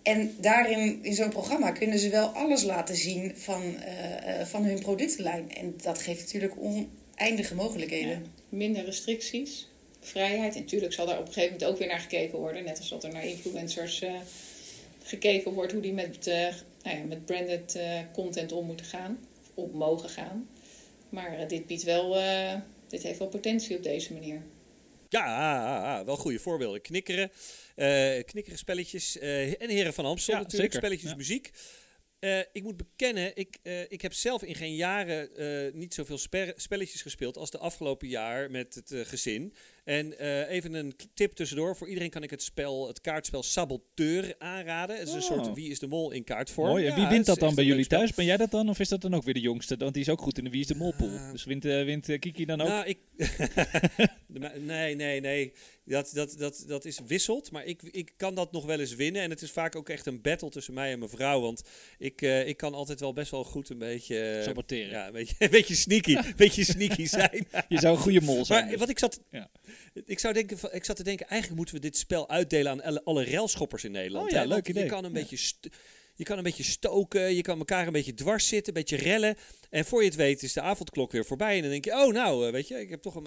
En 0.02 0.34
daarin, 0.40 0.98
in 1.02 1.14
zo'n 1.14 1.28
programma, 1.28 1.70
kunnen 1.70 1.98
ze 1.98 2.08
wel 2.08 2.26
alles 2.26 2.62
laten 2.62 2.96
zien 2.96 3.32
van, 3.36 3.62
eh, 3.76 4.40
eh, 4.40 4.46
van 4.46 4.64
hun 4.64 4.78
productenlijn. 4.78 5.54
En 5.54 5.74
dat 5.82 6.02
geeft 6.02 6.22
natuurlijk 6.22 6.54
oneindige 6.60 7.54
mogelijkheden. 7.54 8.26
Minder 8.48 8.84
restricties, 8.84 9.68
vrijheid. 10.00 10.54
En 10.54 10.60
natuurlijk 10.60 10.92
zal 10.92 11.06
daar 11.06 11.18
op 11.18 11.26
een 11.26 11.32
gegeven 11.32 11.52
moment 11.52 11.70
ook 11.70 11.78
weer 11.78 11.88
naar 11.88 12.00
gekeken 12.00 12.38
worden. 12.38 12.64
Net 12.64 12.78
als 12.78 12.88
dat 12.88 13.04
er 13.04 13.12
naar 13.12 13.26
influencers 13.26 14.02
eh, 14.02 14.12
gekeken 15.06 15.52
wordt 15.52 15.72
hoe 15.72 15.80
die 15.80 15.92
met, 15.92 16.26
eh, 16.26 16.54
nou 16.82 16.96
ja, 16.98 17.04
met 17.04 17.24
branded 17.24 17.74
eh, 17.74 18.00
content 18.12 18.52
om 18.52 18.66
moeten 18.66 18.86
gaan. 18.86 19.18
Of 19.40 19.50
op 19.54 19.74
mogen 19.74 20.08
gaan. 20.08 20.48
Maar 21.08 21.38
eh, 21.38 21.48
dit 21.48 21.66
biedt 21.66 21.82
wel, 21.82 22.16
eh, 22.18 22.54
dit 22.88 23.02
heeft 23.02 23.18
wel 23.18 23.28
potentie 23.28 23.76
op 23.76 23.82
deze 23.82 24.12
manier. 24.12 24.42
Ja, 25.08 25.24
ah, 25.24 25.98
ah, 25.98 26.06
wel 26.06 26.16
goede 26.16 26.38
voorbeelden. 26.38 26.80
Knikkeren, 26.80 27.30
eh 27.74 28.24
knikkeren 28.24 28.58
spelletjes 28.58 29.18
eh, 29.18 29.62
en 29.62 29.68
Heren 29.68 29.94
van 29.94 30.04
Amstel 30.04 30.34
Ja, 30.34 30.40
natuurlijk, 30.40 30.72
zeker. 30.72 30.86
spelletjes 30.86 31.10
Ja. 31.10 31.16
muziek. 31.16 31.50
Eh, 32.18 32.38
ik 32.52 32.62
moet 32.62 32.76
bekennen, 32.76 33.36
ik, 33.36 33.56
eh, 33.62 33.90
ik 33.90 34.00
heb 34.02 34.12
zelf 34.12 34.42
in 34.42 34.54
geen 34.54 34.74
jaren 34.74 35.36
eh, 35.36 35.72
niet 35.74 35.94
zoveel 35.94 36.18
spelletjes 36.56 37.02
gespeeld 37.02 37.36
als 37.36 37.50
de 37.50 37.58
afgelopen 37.58 38.08
jaar 38.08 38.50
met 38.50 38.74
het 38.74 39.08
gezin. 39.08 39.54
En 39.86 40.18
eh, 40.18 40.50
even 40.50 40.74
een 40.74 40.94
tip 41.14 41.32
tussendoor. 41.32 41.76
Voor 41.76 41.88
iedereen 41.88 42.10
kan 42.10 42.22
ik 42.22 42.30
het 42.30 42.42
spel, 42.42 42.86
het 42.86 43.00
kaartspel 43.00 43.42
Saboteur 43.42 44.34
aanraden. 44.38 44.96
Het 44.98 45.08
is 45.08 45.14
een 45.14 45.20
Oh. 45.20 45.26
soort 45.26 45.54
Wie 45.54 45.70
is 45.70 45.78
de 45.78 45.86
Mol 45.86 46.10
in 46.10 46.24
kaartvorm. 46.24 46.68
Mooi. 46.68 46.86
En 46.86 46.94
wie 46.94 47.06
wint 47.06 47.26
dat 47.26 47.38
dan 47.38 47.54
bij 47.54 47.64
jullie 47.64 47.86
thuis? 47.86 48.14
Ben 48.14 48.24
jij 48.24 48.36
dat 48.36 48.50
dan? 48.50 48.68
Of 48.68 48.78
is 48.78 48.88
dat 48.88 49.00
dan 49.00 49.14
ook 49.14 49.22
weer 49.22 49.34
de 49.34 49.40
jongste? 49.40 49.76
Want 49.76 49.92
die 49.94 50.02
is 50.02 50.08
ook 50.08 50.20
goed 50.20 50.38
in 50.38 50.44
de 50.44 50.50
Wie 50.50 50.60
is 50.60 50.66
de 50.66 50.74
Molpool. 50.74 51.08
Ah. 51.08 51.30
dus 51.32 51.44
wint, 51.44 51.64
eh, 51.64 51.84
wint 51.84 52.08
eh, 52.08 52.18
Kiki 52.18 52.44
dan 52.44 52.60
ook? 52.60 52.68
Nou, 52.68 52.86
ik. 52.86 52.98
Nee, 54.58 54.94
nee, 54.94 55.20
nee. 55.20 55.52
Dat, 55.88 56.10
dat, 56.14 56.34
dat, 56.38 56.64
dat 56.66 56.84
is 56.84 57.00
wisselt. 57.06 57.50
Maar 57.50 57.64
ik, 57.64 57.82
ik 57.82 58.12
kan 58.16 58.34
dat 58.34 58.52
nog 58.52 58.64
wel 58.64 58.80
eens 58.80 58.94
winnen. 58.94 59.22
En 59.22 59.30
het 59.30 59.42
is 59.42 59.50
vaak 59.50 59.76
ook 59.76 59.88
echt 59.88 60.06
een 60.06 60.20
battle 60.20 60.50
tussen 60.50 60.74
mij 60.74 60.92
en 60.92 60.98
mijn 60.98 61.10
vrouw. 61.10 61.40
Want 61.40 61.62
ik, 61.98 62.22
eh, 62.22 62.48
ik 62.48 62.56
kan 62.56 62.74
altijd 62.74 63.00
wel 63.00 63.12
best 63.12 63.30
wel 63.30 63.44
goed 63.44 63.68
een 63.70 63.78
beetje. 63.78 64.18
eh, 64.20 64.42
Saboteren. 64.44 64.90
Ja, 64.90 65.06
een 65.06 65.12
beetje, 65.12 65.34
een 65.44 65.50
beetje 65.50 65.74
sneaky, 65.74 66.14
een 66.16 66.32
beetje 66.36 66.64
sneaky 66.64 67.06
zijn. 67.06 67.46
Je 67.68 67.78
zou 67.78 67.96
een 67.96 68.02
goede 68.02 68.20
mol 68.20 68.44
zijn. 68.44 68.60
Maar 68.62 68.70
dus. 68.70 68.78
wat 68.80 68.88
ik 68.88 68.98
zat, 68.98 69.20
Ja. 69.30 69.50
ik, 70.04 70.18
zou 70.18 70.34
denken, 70.34 70.58
ik 70.74 70.84
zat 70.84 70.96
te 70.96 71.02
denken, 71.04 71.26
eigenlijk 71.26 71.56
moeten 71.56 71.74
we 71.74 71.80
dit 71.80 71.96
spel 71.96 72.28
uitdelen 72.28 72.72
aan 72.72 72.82
alle, 72.82 73.04
alle 73.04 73.24
railschoppers 73.24 73.84
in 73.84 73.92
Nederland. 73.92 74.24
Oh 74.26 74.30
ja, 74.30 74.40
hè? 74.40 74.46
Leuk 74.46 74.68
idee. 74.68 74.82
Je 74.82 74.88
kan, 74.88 75.04
een 75.04 75.14
Ja. 75.14 75.20
beetje 75.26 75.54
je 76.14 76.24
kan 76.24 76.36
een 76.38 76.42
beetje 76.44 76.62
stoken, 76.62 77.34
je 77.34 77.42
kan 77.42 77.58
elkaar 77.58 77.86
een 77.86 77.92
beetje 77.92 78.14
dwars 78.14 78.48
zitten, 78.48 78.74
een 78.76 78.80
beetje 78.82 78.96
rellen. 79.04 79.36
En 79.70 79.84
voor 79.84 80.00
je 80.00 80.08
het 80.08 80.16
weet 80.16 80.42
is 80.42 80.52
de 80.52 80.60
avondklok 80.60 81.12
weer 81.12 81.24
voorbij. 81.24 81.56
En 81.56 81.60
dan 81.60 81.70
denk 81.70 81.84
je, 81.84 81.92
oh 81.92 82.12
nou, 82.12 82.46
eh, 82.46 82.52
weet 82.52 82.68
je, 82.68 82.80
ik 82.80 82.90
heb 82.90 83.02
toch 83.02 83.16
aan 83.16 83.22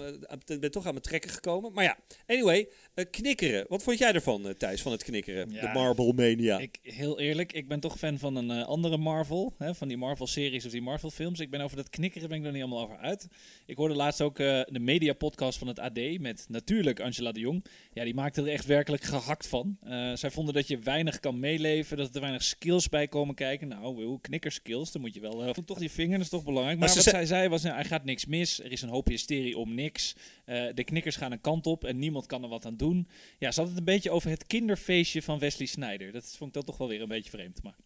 ben 0.60 0.70
toch 0.70 0.86
aan 0.86 0.92
mijn 0.92 1.04
trekken 1.04 1.30
gekomen. 1.30 1.72
Maar 1.72 1.84
ja, 1.84 1.98
anyway, 2.26 2.68
eh, 2.94 3.04
knikkeren. 3.10 3.64
Wat 3.68 3.82
vond 3.82 3.98
jij 3.98 4.12
ervan, 4.12 4.48
eh, 4.48 4.54
Thijs, 4.54 4.82
van 4.82 4.92
het 4.92 5.02
knikkeren? 5.02 5.50
Ja, 5.50 5.60
de 5.60 5.78
Marble 5.78 6.12
Mania. 6.12 6.58
Ik, 6.58 6.78
heel 6.82 7.20
eerlijk, 7.20 7.52
ik 7.52 7.68
ben 7.68 7.80
toch 7.80 7.98
fan 7.98 8.18
van 8.18 8.36
een 8.36 8.50
andere 8.50 8.96
Marvel. 8.96 9.54
Hè, 9.58 9.74
van 9.74 9.88
die 9.88 9.96
Marvel-series 9.96 10.64
of 10.64 10.70
die 10.70 10.82
Marvel-films. 10.82 11.40
Ik 11.40 11.50
ben 11.50 11.60
over 11.60 11.76
dat 11.76 11.90
knikkeren 11.90 12.28
ben 12.28 12.38
ik 12.38 12.44
nog 12.44 12.52
niet 12.52 12.62
allemaal 12.62 12.82
over 12.82 12.96
uit. 12.96 13.28
Ik 13.66 13.76
hoorde 13.76 13.94
laatst 13.94 14.20
ook 14.20 14.36
de 14.36 14.78
media-podcast 14.80 15.58
van 15.58 15.68
het 15.68 15.78
AD 15.78 16.18
met 16.18 16.44
natuurlijk 16.48 17.00
Angela 17.00 17.32
de 17.32 17.40
Jong. 17.40 17.64
Ja, 17.92 18.04
die 18.04 18.14
maakte 18.14 18.40
er 18.40 18.48
echt 18.48 18.66
werkelijk 18.66 19.02
gehakt 19.02 19.46
van. 19.46 19.78
Zij 20.14 20.30
vonden 20.30 20.54
dat 20.54 20.68
je 20.68 20.78
weinig 20.78 21.20
kan 21.20 21.40
meeleven, 21.40 21.96
dat 21.96 22.14
er 22.14 22.20
weinig 22.20 22.42
skills 22.42 22.88
bij 22.88 23.08
komen 23.08 23.34
kijken. 23.34 23.68
Nou, 23.68 24.04
hoe 24.04 24.20
knikkerskills, 24.20 24.92
dan 24.92 25.00
moet 25.00 25.14
je 25.14 25.20
wel... 25.20 25.54
toch 25.64 25.78
die 25.78 25.90
vinger, 25.90 26.16
dat 26.16 26.24
is 26.24 26.29
toch 26.30 26.44
belangrijk. 26.44 26.78
Maar, 26.78 26.94
wat 26.94 27.02
zij 27.02 27.26
zei 27.26 27.48
was, 27.48 27.62
nou, 27.62 27.78
er 27.78 27.84
gaat 27.84 28.04
niks 28.04 28.26
mis. 28.26 28.60
Er 28.60 28.72
is 28.72 28.82
een 28.82 28.88
hoop 28.88 29.06
hysterie 29.06 29.56
om 29.58 29.74
niks. 29.74 30.14
Eh, 30.44 30.66
de 30.74 30.84
knikkers 30.84 31.16
gaan 31.16 31.32
een 31.32 31.40
kant 31.40 31.66
op 31.66 31.84
en 31.84 31.98
niemand 31.98 32.26
kan 32.26 32.42
er 32.42 32.48
wat 32.48 32.64
aan 32.64 32.76
doen. 32.76 33.08
Ja, 33.38 33.50
ze 33.50 33.60
had 33.60 33.68
het 33.68 33.78
een 33.78 33.84
beetje 33.84 34.10
over 34.10 34.30
het 34.30 34.46
kinderfeestje 34.46 35.22
van 35.22 35.38
Wesley 35.38 35.66
Snyder. 35.66 36.12
Dat 36.12 36.24
vond 36.36 36.48
ik 36.48 36.54
dan 36.54 36.64
toch 36.64 36.76
wel 36.76 36.88
weer 36.88 37.00
een 37.02 37.08
beetje 37.08 37.30
vreemd. 37.30 37.62
Maar 37.62 37.76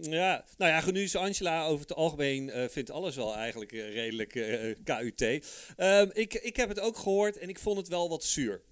Ja, 0.00 0.44
nou 0.58 0.70
ja, 0.72 0.90
nu 0.90 1.02
is 1.02 1.16
Angela 1.16 1.66
over 1.66 1.80
het 1.80 1.94
algemeen 1.94 2.50
eh, 2.50 2.68
vindt 2.68 2.90
alles 2.90 3.16
wel 3.16 3.34
eigenlijk 3.36 3.72
eh, 3.72 3.92
redelijk 3.92 4.30
KUT. 4.84 5.22
Ehm, 5.76 6.08
ik, 6.12 6.34
ik 6.34 6.56
heb 6.56 6.68
het 6.68 6.80
ook 6.80 6.96
gehoord 6.96 7.38
en 7.38 7.48
ik 7.48 7.58
vond 7.58 7.76
het 7.76 7.88
wel 7.88 8.08
wat 8.08 8.24
zuur. 8.24 8.62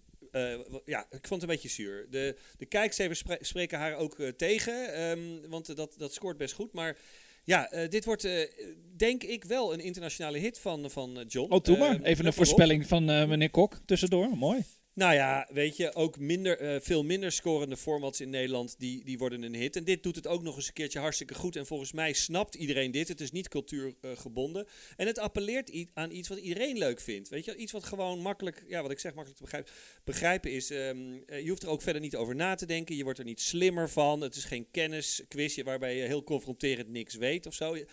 Ja, 0.85 1.01
ik 1.11 1.27
vond 1.27 1.41
het 1.41 1.43
een 1.43 1.47
beetje 1.57 1.69
zuur. 1.69 2.07
De, 2.11 2.37
de 2.59 2.67
kijkcijfers 2.67 3.19
spre- 3.19 3.39
spreken 3.41 3.79
haar 3.79 3.97
ook 3.97 4.17
tegen, 4.37 4.95
ehm, 4.95 5.49
want 5.51 5.77
dat, 5.77 5.95
dat 5.99 6.15
scoort 6.15 6.37
best 6.37 6.55
goed. 6.55 6.73
Maar 6.73 6.97
ja, 7.45 7.71
eh, 7.71 7.91
dit 7.91 8.05
wordt 8.05 8.25
eh, 8.25 8.49
denk 8.97 9.23
ik 9.23 9.45
wel 9.45 9.73
een 9.73 9.81
internationale 9.81 10.39
hit 10.39 10.59
van, 10.59 10.91
van 10.91 11.19
eh, 11.19 11.25
John. 11.29 11.53
oh, 11.53 11.63
doe 11.63 11.79
maar. 11.79 12.01
Even 12.03 12.25
een 12.25 12.31
op. 12.31 12.37
voorspelling 12.37 12.87
van 12.87 13.05
meneer 13.05 13.51
Kok 13.51 13.81
tussendoor. 13.87 14.37
Mooi. 14.37 14.65
Nou 14.95 15.15
ja, 15.15 15.49
weet 15.53 15.77
je, 15.77 15.95
ook 15.95 16.19
minder, 16.19 16.59
eh, 16.59 16.81
veel 16.81 17.05
minder 17.05 17.33
scorende 17.33 17.77
formats 17.77 18.21
in 18.21 18.31
Nederland, 18.31 18.75
die, 18.79 19.05
die 19.05 19.19
worden 19.19 19.43
een 19.43 19.55
hit. 19.55 19.77
En 19.77 19.85
dit 19.85 20.03
doet 20.03 20.17
het 20.17 20.27
ook 20.27 20.43
nog 20.43 20.57
eens 20.57 20.67
een 20.67 20.73
keertje 20.73 20.99
hartstikke 20.99 21.35
goed. 21.35 21.57
En 21.57 21.67
volgens 21.67 21.93
mij 21.93 22.13
snapt 22.13 22.55
iedereen 22.55 22.91
dit. 22.91 23.09
Het 23.09 23.21
is 23.21 23.31
niet 23.31 23.49
cultuurgebonden. 23.49 24.67
en 24.97 25.07
het 25.07 25.19
appelleert 25.19 25.87
aan 25.95 26.11
iets 26.11 26.29
wat 26.29 26.39
iedereen 26.39 26.79
leuk 26.79 27.01
vindt. 27.01 27.29
Weet 27.29 27.45
je, 27.45 27.57
iets 27.57 27.73
wat 27.73 27.85
gewoon 27.85 28.19
makkelijk, 28.19 28.65
ja, 28.69 28.83
wat 28.83 28.91
ik 28.91 28.99
zeg, 28.99 29.15
makkelijk 29.15 29.37
te 29.37 29.45
begrijpen, 29.45 29.73
begrijpen 30.05 30.53
is. 30.53 30.71
ehm, 30.71 30.99
eh, 31.27 31.43
je 31.43 31.49
hoeft 31.49 31.63
er 31.63 31.69
ook 31.69 31.83
verder 31.83 32.03
niet 32.03 32.17
over 32.17 32.35
na 32.35 32.55
te 32.55 32.67
denken. 32.67 32.97
Je 32.97 33.05
wordt 33.05 33.19
er 33.19 33.25
niet 33.25 33.41
slimmer 33.41 33.91
van. 33.91 34.21
Het 34.21 34.37
is 34.37 34.45
geen 34.45 34.67
kennisquizje 34.71 35.65
waarbij 35.65 35.97
je 35.97 36.03
heel 36.03 36.25
confronterend 36.25 36.89
niks 36.89 37.15
weet 37.15 37.47
of 37.47 37.55
zo. 37.55 37.75
Eh, 37.75 37.85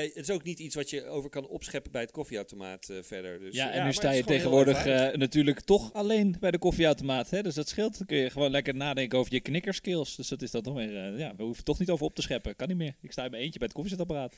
het 0.00 0.16
is 0.16 0.30
ook 0.30 0.42
niet 0.42 0.58
iets 0.58 0.74
wat 0.74 0.90
je 0.90 1.06
over 1.06 1.30
kan 1.30 1.46
opscheppen 1.46 1.92
bij 1.92 2.00
het 2.00 2.10
koffieautomaat 2.10 2.88
eh, 2.88 2.96
verder. 3.02 3.40
Dus, 3.40 3.54
ja, 3.54 3.70
eh, 3.70 3.78
en 3.78 3.84
nu 3.84 3.92
sta 3.92 4.10
je 4.10 4.24
tegenwoordig 4.24 4.86
eh, 4.86 5.14
natuurlijk 5.16 5.60
toch 5.60 5.92
alleen 5.92 6.38
bij 6.40 6.50
de 6.50 6.58
koffieautomaat. 6.58 7.30
Hè? 7.30 7.42
Dus 7.42 7.54
dat 7.54 7.68
scheelt. 7.68 7.98
Dan 7.98 8.06
kun 8.06 8.16
je 8.16 8.30
gewoon 8.30 8.50
lekker 8.50 8.74
nadenken 8.74 9.18
over 9.18 9.32
je 9.32 9.40
knikkerskills. 9.40 10.16
Dus 10.16 10.28
dat 10.28 10.42
is 10.42 10.50
dat 10.50 10.64
nog 10.64 10.74
weer. 10.74 10.96
eh, 11.12 11.18
ja, 11.18 11.34
we 11.36 11.42
hoeven 11.42 11.64
toch 11.64 11.78
niet 11.78 11.90
over 11.90 12.04
op 12.06 12.14
te 12.14 12.22
scheppen. 12.22 12.56
Kan 12.56 12.68
niet 12.68 12.76
meer. 12.76 12.94
Ik 13.02 13.12
sta 13.12 13.24
in 13.24 13.30
mijn 13.30 13.42
eentje 13.42 13.58
bij 13.58 13.66
het 13.68 13.76
koffiezetapparaat. 13.76 14.34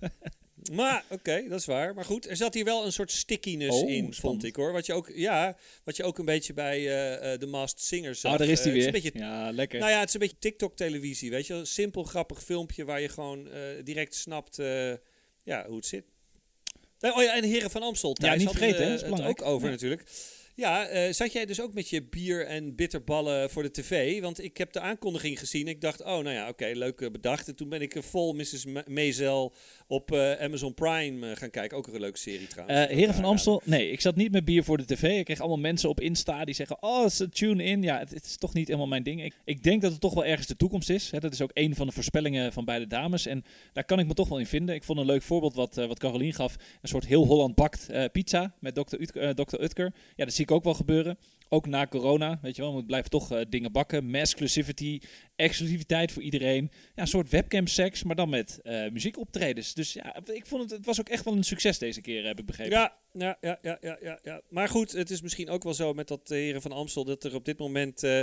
Maar, 0.72 1.04
oké, 1.10 1.44
dat 1.48 1.58
is 1.60 1.66
waar. 1.66 1.94
Maar 1.94 2.04
goed, 2.04 2.28
er 2.28 2.36
zat 2.36 2.54
hier 2.54 2.64
wel 2.64 2.84
een 2.84 2.92
soort 2.92 3.10
stickiness 3.10 3.82
Oh, 3.82 3.90
in, 3.90 4.14
vond 4.14 4.44
ik 4.44 4.56
hoor. 4.56 4.72
Wat 4.72 4.86
je 4.86 4.92
ook, 4.92 5.10
ja, 5.14 5.56
wat 5.84 5.96
je 5.96 6.02
ook 6.04 6.18
een 6.18 6.24
beetje 6.24 6.52
bij 6.54 6.78
eh, 7.18 7.38
The 7.38 7.46
Masked 7.46 7.82
Singer 7.84 8.14
zag. 8.14 8.32
Oh, 8.32 8.38
daar 8.38 8.48
is 8.48 8.64
hij 8.64 8.72
weer. 8.72 8.86
een 8.86 8.92
beetje, 8.92 9.10
Ja, 9.14 9.50
lekker. 9.52 9.78
nou 9.78 9.90
ja, 9.90 9.98
het 9.98 10.08
is 10.08 10.14
een 10.14 10.20
beetje 10.20 10.38
TikTok-televisie, 10.38 11.30
weet 11.30 11.46
je 11.46 11.52
wel. 11.52 11.64
Simpel, 11.66 12.02
grappig 12.04 12.42
filmpje 12.42 12.84
waar 12.84 13.00
je 13.00 13.08
gewoon 13.08 13.48
direct 13.84 14.14
snapt 14.14 14.56
ja, 15.44 15.66
hoe 15.66 15.76
het 15.76 15.86
zit. 15.86 16.04
Oh 17.00 17.22
ja, 17.22 17.36
en 17.36 17.44
Heren 17.44 17.70
van 17.70 17.82
Amstel, 17.82 18.10
Ja, 18.10 18.14
Thijs, 18.14 18.38
niet 18.38 18.46
hadden 18.46 18.68
we, 18.68 18.74
vergeten, 18.74 19.16
hè, 19.22 19.28
ook 19.28 19.42
over 19.42 19.66
Ja. 19.66 19.72
natuurlijk. 19.72 20.02
Ja, 20.60 20.86
eh, 20.86 21.12
zat 21.12 21.32
jij 21.32 21.46
dus 21.46 21.60
ook 21.60 21.74
met 21.74 21.88
je 21.88 22.02
bier 22.02 22.46
en 22.46 22.74
bitterballen 22.74 23.50
voor 23.50 23.62
de 23.62 23.70
tv? 23.70 24.20
Want 24.20 24.42
ik 24.42 24.56
heb 24.56 24.72
de 24.72 24.80
aankondiging 24.80 25.38
gezien. 25.38 25.68
Ik 25.68 25.80
dacht, 25.80 26.00
oh, 26.00 26.06
nou 26.06 26.30
ja, 26.30 26.48
oké, 26.48 26.70
leuk 26.74 27.00
eh, 27.00 27.10
bedacht. 27.10 27.48
En 27.48 27.54
toen 27.56 27.68
ben 27.68 27.80
ik 27.80 27.94
eh, 27.94 28.02
vol 28.02 28.32
Mrs. 28.32 28.64
Maisel 28.86 29.54
op 29.90 30.12
eh, 30.12 30.32
Amazon 30.32 30.74
Prime 30.74 31.30
eh, 31.30 31.36
gaan 31.36 31.50
kijken. 31.50 31.76
Ook 31.76 31.86
een 31.86 32.00
leuke 32.00 32.18
serie 32.18 32.46
trouwens. 32.46 32.78
Eh 32.78 32.96
Heren 32.96 33.14
van. 33.14 33.24
Amstel, 33.24 33.62
nee, 33.64 33.90
ik 33.90 34.00
zat 34.00 34.16
niet 34.16 34.32
met 34.32 34.44
bier 34.44 34.64
voor 34.64 34.76
de 34.76 34.84
tv. 34.84 35.18
Ik 35.18 35.24
kreeg 35.24 35.40
allemaal 35.40 35.58
mensen 35.58 35.88
op 35.88 36.00
Insta 36.00 36.44
die 36.44 36.54
zeggen, 36.54 36.76
oh, 36.82 37.08
ze 37.08 37.28
tune 37.28 37.64
in. 37.64 37.82
Ja, 37.82 37.98
het, 37.98 38.10
het 38.10 38.24
is 38.24 38.36
toch 38.36 38.54
niet 38.54 38.66
helemaal 38.66 38.88
mijn 38.88 39.02
ding. 39.02 39.24
Ik, 39.24 39.34
ik 39.44 39.62
denk 39.62 39.82
dat 39.82 39.92
het 39.92 40.00
toch 40.00 40.14
wel 40.14 40.24
ergens 40.24 40.46
de 40.46 40.56
toekomst 40.56 40.90
is. 40.90 41.10
Hè. 41.10 41.18
Dat 41.18 41.32
is 41.32 41.40
ook 41.40 41.50
een 41.54 41.74
van 41.74 41.86
de 41.86 41.92
voorspellingen 41.92 42.52
van 42.52 42.64
beide 42.64 42.86
dames. 42.86 43.26
En 43.26 43.44
daar 43.72 43.84
kan 43.84 43.98
ik 43.98 44.06
me 44.06 44.14
toch 44.14 44.28
wel 44.28 44.38
in 44.38 44.46
vinden. 44.46 44.74
Ik 44.74 44.84
vond 44.84 44.98
een 44.98 45.06
leuk 45.06 45.22
voorbeeld 45.22 45.54
wat, 45.54 45.74
wat 45.74 45.98
Carolien 45.98 46.34
gaf. 46.34 46.56
Een 46.82 46.88
soort 46.88 47.06
heel 47.06 47.26
Holland 47.26 47.54
bakt 47.54 47.88
pizza 48.12 48.52
met 48.58 48.74
Dr. 48.74 48.96
Dr. 49.34 49.62
Utker. 49.62 49.92
Ja, 50.16 50.24
dat 50.24 50.34
zie 50.34 50.44
ik 50.44 50.50
ook 50.50 50.64
wel 50.64 50.74
gebeuren. 50.74 51.18
Ook 51.52 51.66
na 51.66 51.86
corona, 51.86 52.38
weet 52.42 52.56
je 52.56 52.62
wel. 52.62 52.76
We 52.76 52.84
blijven 52.84 53.10
toch 53.10 53.32
eh, 53.32 53.40
dingen 53.48 53.72
bakken. 53.72 54.10
Massclusivity, 54.10 55.00
exclusiviteit 55.36 56.12
voor 56.12 56.22
iedereen. 56.22 56.70
Ja, 56.94 57.02
een 57.02 57.08
soort 57.08 57.30
webcam 57.30 57.66
seks, 57.66 58.02
maar 58.02 58.16
dan 58.16 58.28
met 58.28 58.58
eh, 58.62 58.90
muziekoptredens. 58.90 59.74
Dus 59.74 59.92
ja, 59.92 60.16
ik 60.32 60.46
vond 60.46 60.62
het, 60.62 60.70
het 60.70 60.86
was 60.86 61.00
ook 61.00 61.08
echt 61.08 61.24
wel 61.24 61.34
een 61.34 61.42
succes 61.44 61.78
deze 61.78 62.00
keer, 62.00 62.26
heb 62.26 62.38
ik 62.38 62.46
begrepen. 62.46 62.72
Ja, 62.72 62.96
ja, 63.12 63.38
ja, 63.40 63.58
ja, 63.62 63.78
ja, 64.02 64.18
ja. 64.22 64.40
Maar 64.48 64.68
goed, 64.68 64.92
het 64.92 65.10
is 65.10 65.22
misschien 65.22 65.48
ook 65.50 65.62
wel 65.62 65.74
zo 65.74 65.94
met 65.94 66.08
dat 66.08 66.30
eh, 66.30 66.38
Heren 66.38 66.62
van 66.62 66.72
Amstel 66.72 67.04
dat 67.04 67.24
er 67.24 67.34
op 67.34 67.44
dit 67.44 67.58
moment 67.58 68.02
eh, 68.02 68.20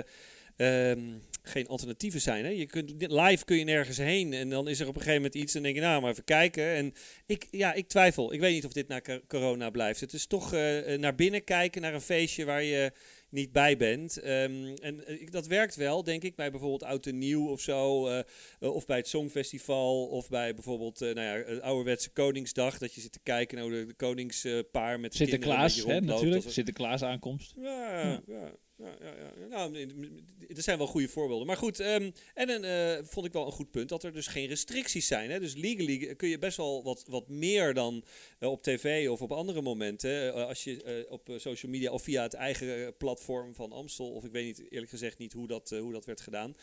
ehm, 0.56 1.02
geen 1.44 1.68
alternatieven 1.68 2.22
zijn. 2.22 2.46
Hè? 2.46 2.52
Je 2.52 2.66
kunt, 2.66 2.94
live 2.98 3.46
kun 3.46 3.58
je 3.58 3.64
nergens 3.64 3.98
heen 3.98 4.34
en 4.34 4.50
dan 4.50 4.68
is 4.68 4.80
er 4.80 4.88
op 4.88 4.96
een 4.96 5.02
gegeven 5.02 5.22
moment 5.22 5.42
iets 5.42 5.56
en 5.56 5.64
denk 5.64 5.76
je, 5.76 5.82
nou, 5.82 6.02
maar 6.02 6.12
even 6.12 6.24
kijken. 6.24 6.64
En 6.64 6.94
ik, 7.26 7.48
ja, 7.52 7.74
ik 7.74 7.88
twijfel. 7.88 8.34
Ik 8.34 8.40
weet 8.40 8.54
niet 8.54 8.66
of 8.66 8.74
dit 8.74 8.88
na 8.88 9.02
co- 9.02 9.22
corona 9.28 9.70
blijft. 9.70 10.00
Het 10.00 10.14
is 10.14 10.28
toch 10.28 10.52
naar 10.98 11.16
binnen 11.16 11.44
kijken, 11.44 11.82
naar 11.82 11.94
een 11.94 12.02
feestje 12.02 12.46
waar 12.46 12.64
je 12.64 12.92
niet 13.30 13.52
bij 13.52 13.78
bent. 13.78 14.18
Ehm, 14.18 14.76
en 14.82 15.06
eh, 15.08 15.22
ik- 15.22 15.32
dat 15.32 15.48
werkt 15.48 15.76
wel, 15.76 16.04
denk 16.04 16.24
ik, 16.24 16.36
bij 16.36 16.52
bijvoorbeeld 16.52 16.84
Oud 16.84 17.06
en 17.06 17.18
Nieuw 17.18 17.48
of 17.50 17.62
zo. 17.62 18.08
eh, 18.08 18.20
eh, 18.60 18.74
of 18.74 18.86
bij 18.86 18.98
het 18.98 19.08
Songfestival. 19.08 20.06
Of 20.08 20.30
bij 20.30 20.54
bijvoorbeeld 20.54 21.00
nou 21.00 21.20
ja, 21.22 21.34
het 21.46 21.62
ouderwetse 21.62 22.10
Koningsdag. 22.10 22.78
Dat 22.78 22.94
je 22.94 23.02
zit 23.02 23.12
te 23.12 23.20
kijken 23.24 23.58
naar 23.58 23.70
de, 23.70 23.94
koningspaar 23.98 25.00
met 25.00 25.16
Sinterklaas, 25.16 25.84
hè, 25.84 26.00
natuurlijk. 26.02 26.50
Sinterklaas 26.52 27.04
aankomst. 27.04 27.54
Ja, 27.58 28.02
Ja. 28.02 28.22
ja. 28.28 28.52
Ja, 28.78 28.96
ja, 29.02 29.14
ja. 29.40 29.48
Nou, 29.50 29.76
er 30.56 30.62
zijn 30.64 30.78
wel 30.78 30.88
goede 30.88 31.08
voorbeelden. 31.08 31.48
Maar 31.48 31.58
goed, 31.58 31.80
ehm, 31.80 32.12
en 32.34 32.50
een, 32.50 32.64
eh, 32.64 33.04
vond 33.06 33.26
ik 33.26 33.34
wel 33.34 33.46
een 33.46 33.52
goed 33.52 33.72
punt 33.72 33.90
dat 33.90 34.04
er 34.04 34.14
dus 34.14 34.28
geen 34.28 34.48
restricties 34.48 35.08
zijn. 35.08 35.30
Hè? 35.30 35.40
Dus 35.40 35.56
legally 35.56 36.16
kun 36.16 36.30
je 36.30 36.38
best 36.38 36.58
wel 36.58 36.84
wat, 36.84 37.04
wat 37.08 37.28
meer 37.28 37.74
dan 37.74 38.04
eh, 38.40 38.50
op 38.52 38.62
tv 38.62 39.10
of 39.10 39.22
op 39.22 39.32
andere 39.32 39.62
momenten. 39.62 40.34
eh, 40.34 40.46
als 40.48 40.64
je 40.64 41.06
op 41.10 41.30
social 41.38 41.72
media 41.72 41.92
of 41.92 42.02
via 42.02 42.24
het 42.24 42.34
eigen 42.34 42.98
platform 42.98 43.56
van 43.56 43.72
Amstel. 43.72 44.12
Of 44.12 44.24
ik 44.24 44.32
weet 44.32 44.46
niet, 44.46 44.72
eerlijk 44.72 44.92
gezegd 44.92 45.18
niet 45.18 45.34
hoe 45.34 45.48
dat, 45.48 45.70
hoe 45.70 45.94
dat 45.94 46.06
werd 46.06 46.22
gedaan. 46.22 46.56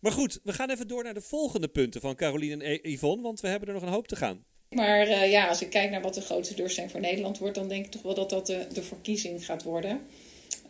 Maar 0.00 0.12
goed, 0.12 0.40
we 0.44 0.52
gaan 0.52 0.70
even 0.70 0.88
door 0.88 1.04
naar 1.04 1.14
de 1.14 1.20
volgende 1.20 1.68
punten 1.68 2.00
van 2.00 2.14
Caroline 2.16 2.64
en 2.64 2.70
E- 2.82 2.90
Yvonne. 2.92 3.22
Want 3.22 3.40
we 3.40 3.48
hebben 3.48 3.68
er 3.68 3.74
nog 3.74 3.82
een 3.82 3.88
hoop 3.88 4.08
te 4.08 4.16
gaan. 4.16 4.44
Maar 4.68 5.28
ja, 5.28 5.48
als 5.48 5.62
ik 5.62 5.70
kijk 5.70 5.90
naar 5.90 6.02
wat 6.02 6.14
de 6.14 6.20
grootste 6.20 6.54
teleurstelling 6.54 6.92
voor 6.92 7.00
Nederland 7.00 7.38
wordt, 7.38 7.54
dan 7.54 7.68
denk 7.68 7.84
ik 7.84 7.90
toch 7.90 8.02
wel 8.02 8.14
dat 8.14 8.30
dat 8.30 8.46
de, 8.46 8.66
de 8.72 8.82
verkiezing 8.82 9.44
gaat 9.44 9.62
worden. 9.62 10.00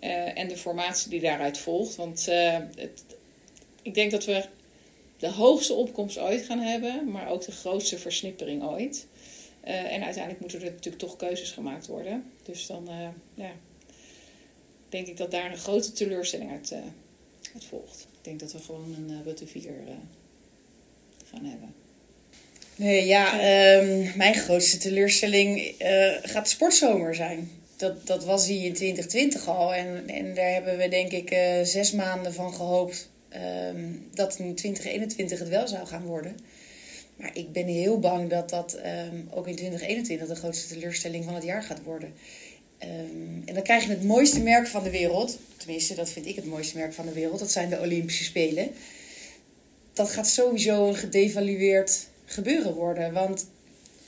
Eh, 0.00 0.38
en 0.38 0.48
de 0.48 0.56
formatie 0.56 1.10
die 1.10 1.20
daaruit 1.20 1.58
volgt. 1.58 1.96
Want 1.96 2.28
eh, 2.28 2.56
ik 3.82 3.94
denk 3.94 4.10
dat 4.10 4.24
we 4.24 4.44
de 5.18 5.30
hoogste 5.30 5.74
opkomst 5.74 6.18
ooit 6.18 6.44
gaan 6.44 6.58
hebben, 6.58 7.10
maar 7.10 7.28
ook 7.28 7.44
de 7.44 7.52
grootste 7.52 7.98
versnippering 7.98 8.62
ooit. 8.62 9.06
Eh, 9.60 9.92
en 9.92 10.02
uiteindelijk 10.02 10.40
moeten 10.40 10.62
er 10.62 10.72
natuurlijk 10.72 11.02
toch 11.02 11.16
keuzes 11.16 11.50
gemaakt 11.50 11.86
worden. 11.86 12.24
Dus 12.42 12.66
dan, 12.66 12.88
ja. 13.34 13.52
denk 14.88 15.06
ik 15.06 15.16
dat 15.16 15.30
daar 15.30 15.50
een 15.50 15.58
grote 15.58 15.92
teleurstelling 15.92 16.50
uit, 16.50 16.74
volgt. 17.68 18.00
Ik 18.00 18.24
denk 18.24 18.40
dat 18.40 18.52
we 18.52 18.58
gewoon 18.58 18.94
een 18.94 19.22
Rutte 19.22 19.46
4 19.46 19.70
gaan 21.30 21.44
hebben. 21.44 21.74
Nee, 22.76 23.06
ja, 23.06 23.32
um, 23.78 24.12
mijn 24.16 24.34
grootste 24.34 24.76
teleurstelling 24.76 25.74
gaat 26.22 26.44
de 26.44 26.50
sportzomer 26.50 27.14
zijn. 27.14 27.59
Dat, 27.80 28.06
dat 28.06 28.24
was 28.24 28.46
die 28.46 28.64
in 28.64 28.74
2020 28.74 29.48
al. 29.48 29.74
En, 29.74 30.08
en 30.08 30.34
daar 30.34 30.52
hebben 30.52 30.76
we 30.76 30.88
denk 30.88 31.12
ik 31.12 31.28
zes 31.66 31.92
maanden 31.92 32.34
van 32.34 32.54
gehoopt 32.54 33.10
um, 33.72 34.08
dat 34.14 34.38
in 34.38 34.54
2021 34.54 35.38
het 35.38 35.48
wel 35.48 35.68
zou 35.68 35.86
gaan 35.86 36.04
worden. 36.04 36.36
Maar 37.16 37.30
ik 37.34 37.52
ben 37.52 37.66
heel 37.66 37.98
bang 37.98 38.30
dat 38.30 38.50
dat 38.50 38.74
um, 38.74 39.28
ook 39.30 39.46
in 39.46 39.56
2021 39.56 40.28
de 40.28 40.34
grootste 40.34 40.74
teleurstelling 40.74 41.24
van 41.24 41.34
het 41.34 41.44
jaar 41.44 41.62
gaat 41.62 41.82
worden. 41.82 42.12
Um, 42.82 43.42
en 43.44 43.54
dan 43.54 43.62
krijg 43.62 43.84
je 43.84 43.90
het 43.90 44.04
mooiste 44.04 44.40
merk 44.40 44.66
van 44.66 44.82
de 44.82 44.90
wereld. 44.90 45.38
Tenminste, 45.56 45.94
dat 45.94 46.10
vind 46.10 46.26
ik 46.26 46.36
het 46.36 46.44
mooiste 46.44 46.78
merk 46.78 46.92
van 46.92 47.06
de 47.06 47.12
wereld. 47.12 47.38
Dat 47.38 47.50
zijn 47.50 47.70
de 47.70 47.80
Olympische 47.80 48.24
Spelen. 48.24 48.70
Dat 49.92 50.10
gaat 50.10 50.28
sowieso 50.28 50.88
een 50.88 50.96
gedevalueerd 50.96 52.06
gebeuren 52.24 52.74
worden. 52.74 53.12
Want 53.12 53.46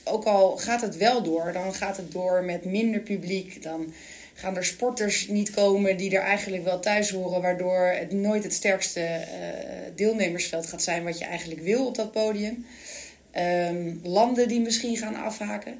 ook 0.03 0.23
al 0.23 0.57
gaat 0.57 0.81
het 0.81 0.97
wel 0.97 1.23
door, 1.23 1.53
dan 1.53 1.73
gaat 1.73 1.97
het 1.97 2.11
door 2.11 2.43
met 2.43 2.65
minder 2.65 2.99
publiek. 2.99 3.63
Dan 3.63 3.93
gaan 4.33 4.55
er 4.55 4.65
sporters 4.65 5.27
niet 5.27 5.51
komen 5.51 5.97
die 5.97 6.15
er 6.15 6.23
eigenlijk 6.23 6.63
wel 6.63 6.79
thuis 6.79 7.09
horen, 7.09 7.41
waardoor 7.41 7.85
het 7.85 8.11
nooit 8.11 8.43
het 8.43 8.53
sterkste 8.53 8.99
uh, 8.99 9.17
deelnemersveld 9.95 10.65
gaat 10.65 10.83
zijn 10.83 11.03
wat 11.03 11.17
je 11.17 11.25
eigenlijk 11.25 11.61
wil 11.61 11.85
op 11.85 11.95
dat 11.95 12.11
podium. 12.11 12.65
Um, 13.69 13.99
landen 14.03 14.47
die 14.47 14.59
misschien 14.59 14.97
gaan 14.97 15.15
afhaken. 15.15 15.79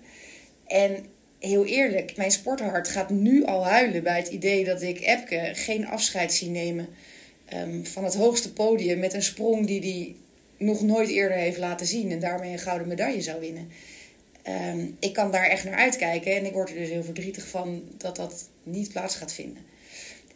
En 0.67 1.05
heel 1.39 1.65
eerlijk, 1.65 2.17
mijn 2.17 2.31
sporthart 2.31 2.87
gaat 2.87 3.09
nu 3.09 3.45
al 3.45 3.65
huilen 3.65 4.03
bij 4.03 4.17
het 4.17 4.27
idee 4.27 4.65
dat 4.65 4.81
ik 4.81 5.01
Epke 5.01 5.49
geen 5.53 5.87
afscheid 5.87 6.33
zie 6.33 6.49
nemen 6.49 6.87
um, 7.53 7.85
van 7.85 8.03
het 8.03 8.15
hoogste 8.15 8.53
podium 8.53 8.99
met 8.99 9.13
een 9.13 9.23
sprong 9.23 9.67
die 9.67 9.79
hij 9.79 10.15
nog 10.57 10.81
nooit 10.81 11.09
eerder 11.09 11.37
heeft 11.37 11.57
laten 11.57 11.85
zien 11.85 12.11
en 12.11 12.19
daarmee 12.19 12.51
een 12.51 12.59
gouden 12.59 12.87
medaille 12.87 13.21
zou 13.21 13.39
winnen. 13.39 13.69
Um, 14.47 14.97
ik 14.99 15.13
kan 15.13 15.31
daar 15.31 15.45
echt 15.45 15.63
naar 15.63 15.73
uitkijken 15.73 16.35
en 16.35 16.45
ik 16.45 16.53
word 16.53 16.69
er 16.69 16.75
dus 16.75 16.89
heel 16.89 17.03
verdrietig 17.03 17.47
van 17.47 17.83
dat 17.97 18.15
dat 18.15 18.49
niet 18.63 18.91
plaats 18.91 19.15
gaat 19.15 19.33
vinden. 19.33 19.65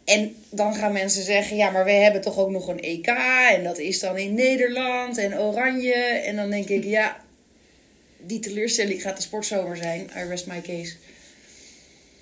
En 0.04 0.36
dan 0.50 0.74
gaan 0.74 0.92
mensen 0.92 1.22
zeggen, 1.22 1.56
ja, 1.56 1.70
maar 1.70 1.84
we 1.84 1.90
hebben 1.90 2.20
toch 2.20 2.38
ook 2.38 2.50
nog 2.50 2.68
een 2.68 2.80
EK 2.80 3.06
en 3.52 3.64
dat 3.64 3.78
is 3.78 4.00
dan 4.00 4.16
in 4.16 4.34
Nederland 4.34 5.18
en 5.18 5.38
Oranje. 5.38 5.94
En 5.94 6.36
dan 6.36 6.50
denk 6.50 6.68
ik, 6.68 6.84
ja, 6.84 7.24
die 8.16 8.38
teleurstelling 8.38 9.02
gaat 9.02 9.16
de 9.16 9.22
sportzomer 9.22 9.76
zijn. 9.76 10.10
I 10.16 10.28
rest 10.28 10.46
my 10.46 10.60
case. 10.60 10.94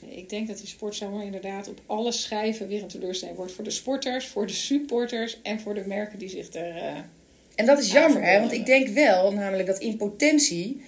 Ik 0.09 0.29
denk 0.29 0.49
dat 0.49 0.59
die 0.59 0.67
sportzomer 0.67 1.25
inderdaad 1.25 1.69
op 1.69 1.81
alle 1.87 2.13
schijven 2.13 2.69
weer 2.69 2.83
een 2.83 2.89
teleurstelling 2.89 3.37
wordt. 3.37 3.53
Voor 3.53 3.65
de 3.65 3.71
sporters, 3.71 4.27
voor 4.27 4.47
de 4.47 4.53
supporters 4.53 5.39
en 5.43 5.61
voor 5.61 5.75
de 5.75 5.85
merken 5.87 6.19
die 6.19 6.29
zich 6.29 6.55
er... 6.55 6.77
Uh, 6.77 6.99
en 7.55 7.67
dat 7.67 7.79
is 7.79 7.93
jammer, 7.93 8.23
hè? 8.23 8.39
want 8.41 8.53
ik 8.53 8.67
denk 8.67 8.89
wel 8.89 9.33
namelijk 9.33 9.67
dat 9.67 9.79
in 9.79 9.97
potentie 9.97 10.83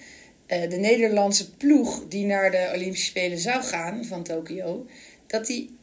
de 0.49 0.77
Nederlandse 0.79 1.51
ploeg 1.51 2.07
die 2.07 2.25
naar 2.25 2.51
de 2.51 2.71
Olympische 2.75 3.05
Spelen 3.05 3.37
zou 3.37 3.63
gaan 3.63 4.05
van 4.05 4.23
Tokio, 4.23 4.85
dat 5.27 5.45
die 5.45 5.77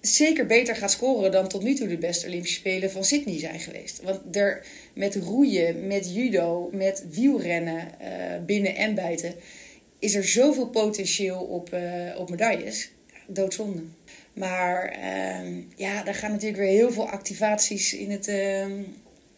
zeker 0.00 0.46
beter 0.46 0.76
gaat 0.76 0.90
scoren 0.90 1.32
dan 1.32 1.48
tot 1.48 1.62
nu 1.62 1.74
toe 1.74 1.88
de 1.88 1.98
beste 1.98 2.26
Olympische 2.26 2.58
Spelen 2.58 2.90
van 2.90 3.04
Sydney 3.04 3.38
zijn 3.38 3.60
geweest. 3.60 4.02
Want 4.02 4.36
er 4.36 4.66
met 4.94 5.14
roeien, 5.14 5.86
met 5.86 6.14
judo, 6.14 6.70
met 6.72 7.04
wielrennen 7.10 7.88
uh, 8.02 8.44
binnen 8.46 8.76
en 8.76 8.94
buiten 8.94 9.34
is 9.98 10.14
er 10.14 10.24
zoveel 10.24 10.68
potentieel 10.68 11.40
op, 11.40 11.74
uh, 11.74 12.18
op 12.18 12.30
medailles. 12.30 12.90
Doodzonde. 13.26 13.82
Maar 14.32 14.98
uh, 14.98 15.62
ja, 15.76 16.02
daar 16.02 16.14
gaan 16.14 16.30
natuurlijk 16.30 16.60
weer 16.60 16.70
heel 16.70 16.92
veel 16.92 17.08
activaties 17.08 17.94
in 17.94 18.10
het, 18.10 18.28
ehm, 18.28 18.82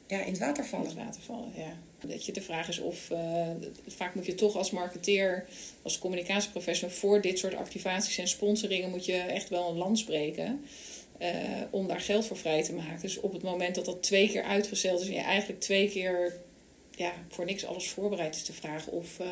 ja, 0.07 0.25
in 0.25 0.31
het 0.31 0.39
water 0.39 0.65
vallen. 0.65 0.97
Water 0.97 1.23
vallen, 1.23 1.53
ja. 1.57 1.88
Dat 2.07 2.27
je, 2.27 2.33
de 2.33 2.43
vraag 2.43 2.69
is 2.69 2.79
of, 2.79 3.11
uh, 3.11 3.49
vaak 3.87 4.15
moet 4.15 4.27
je 4.27 4.35
toch 4.35 4.57
als 4.57 4.71
marketeer, 4.71 5.47
als 5.83 5.99
communicatieprofessional 5.99 6.95
voor 6.95 7.21
dit 7.21 7.39
soort 7.39 7.55
activaties 7.55 8.19
en 8.19 8.29
sponsoringen 8.29 8.91
moet 8.91 9.05
je 9.05 9.17
echt 9.17 9.49
wel 9.49 9.71
een 9.71 9.77
lans 9.77 10.05
breken. 10.05 10.65
Uh, 11.23 11.29
om 11.71 11.87
daar 11.87 12.01
geld 12.01 12.27
voor 12.27 12.37
vrij 12.37 12.63
te 12.63 12.73
maken. 12.73 13.01
Dus 13.01 13.21
op 13.21 13.33
het 13.33 13.43
moment 13.43 13.75
dat 13.75 13.85
dat 13.85 14.03
twee 14.03 14.29
keer 14.29 14.43
uitgesteld 14.43 15.01
is 15.01 15.07
en 15.07 15.13
je 15.13 15.21
eigenlijk 15.21 15.61
twee 15.61 15.91
keer 15.91 16.37
ja, 16.91 17.13
voor 17.29 17.45
niks 17.45 17.65
alles 17.65 17.89
voorbereid 17.89 18.35
is 18.35 18.43
te 18.43 18.53
vragen 18.53 18.93
of, 18.93 19.19
uh, 19.19 19.27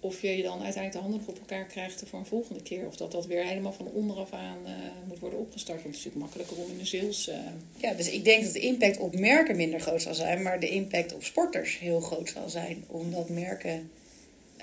of 0.00 0.22
je 0.22 0.36
je 0.36 0.42
dan 0.42 0.62
uiteindelijk 0.62 0.92
de 0.92 0.98
handen 0.98 1.20
op 1.26 1.38
elkaar 1.38 1.64
krijgt 1.64 2.02
voor 2.06 2.18
een 2.18 2.26
volgende 2.26 2.62
keer. 2.62 2.86
Of 2.86 2.96
dat 2.96 3.12
dat 3.12 3.26
weer 3.26 3.44
helemaal 3.44 3.72
van 3.72 3.86
onderaf 3.86 4.32
aan 4.32 4.58
uh, 4.64 4.72
moet 5.08 5.18
worden 5.18 5.38
opgestart. 5.38 5.82
Want 5.82 5.96
het 5.96 6.06
is 6.06 6.12
natuurlijk 6.12 6.34
makkelijker 6.34 6.64
om 6.64 6.70
in 6.70 6.78
de 6.78 6.84
sales... 6.84 7.28
Uh... 7.28 7.34
Ja, 7.76 7.92
dus 7.92 8.10
ik 8.10 8.24
denk 8.24 8.44
dat 8.44 8.52
de 8.52 8.60
impact 8.60 8.98
op 8.98 9.18
merken 9.18 9.56
minder 9.56 9.80
groot 9.80 10.02
zal 10.02 10.14
zijn. 10.14 10.42
Maar 10.42 10.60
de 10.60 10.68
impact 10.68 11.14
op 11.14 11.24
sporters 11.24 11.78
heel 11.78 12.00
groot 12.00 12.28
zal 12.28 12.48
zijn. 12.48 12.84
Omdat 12.86 13.28
merken 13.28 13.90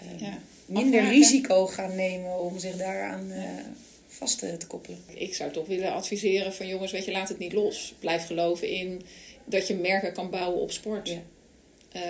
uh, 0.04 0.20
ja. 0.20 0.38
minder 0.66 1.10
risico 1.10 1.68
gaan 1.68 1.96
nemen 1.96 2.40
om 2.40 2.60
zich 2.60 2.76
daaraan 2.76 3.28
ja. 3.28 3.66
vast 4.08 4.40
te, 4.40 4.58
te 4.58 4.68
koppelen. 4.68 5.00
Ik 5.14 5.36
zou 5.36 5.52
toch 5.52 5.68
willen 5.68 5.94
adviseren 5.94 6.54
van 6.54 6.68
jongens, 6.68 6.92
weet 6.92 7.06
je, 7.06 7.12
laat 7.12 7.30
het 7.30 7.40
niet 7.40 7.54
los. 7.54 7.94
Blijf 8.00 8.26
geloven 8.26 8.70
in 8.70 9.02
dat 9.46 9.68
je 9.68 9.76
merken 9.76 10.14
kan 10.14 10.30
bouwen 10.30 10.62
op 10.62 10.72
sport. 10.72 11.10
Ja. 11.10 11.22
Uh, 11.96 12.02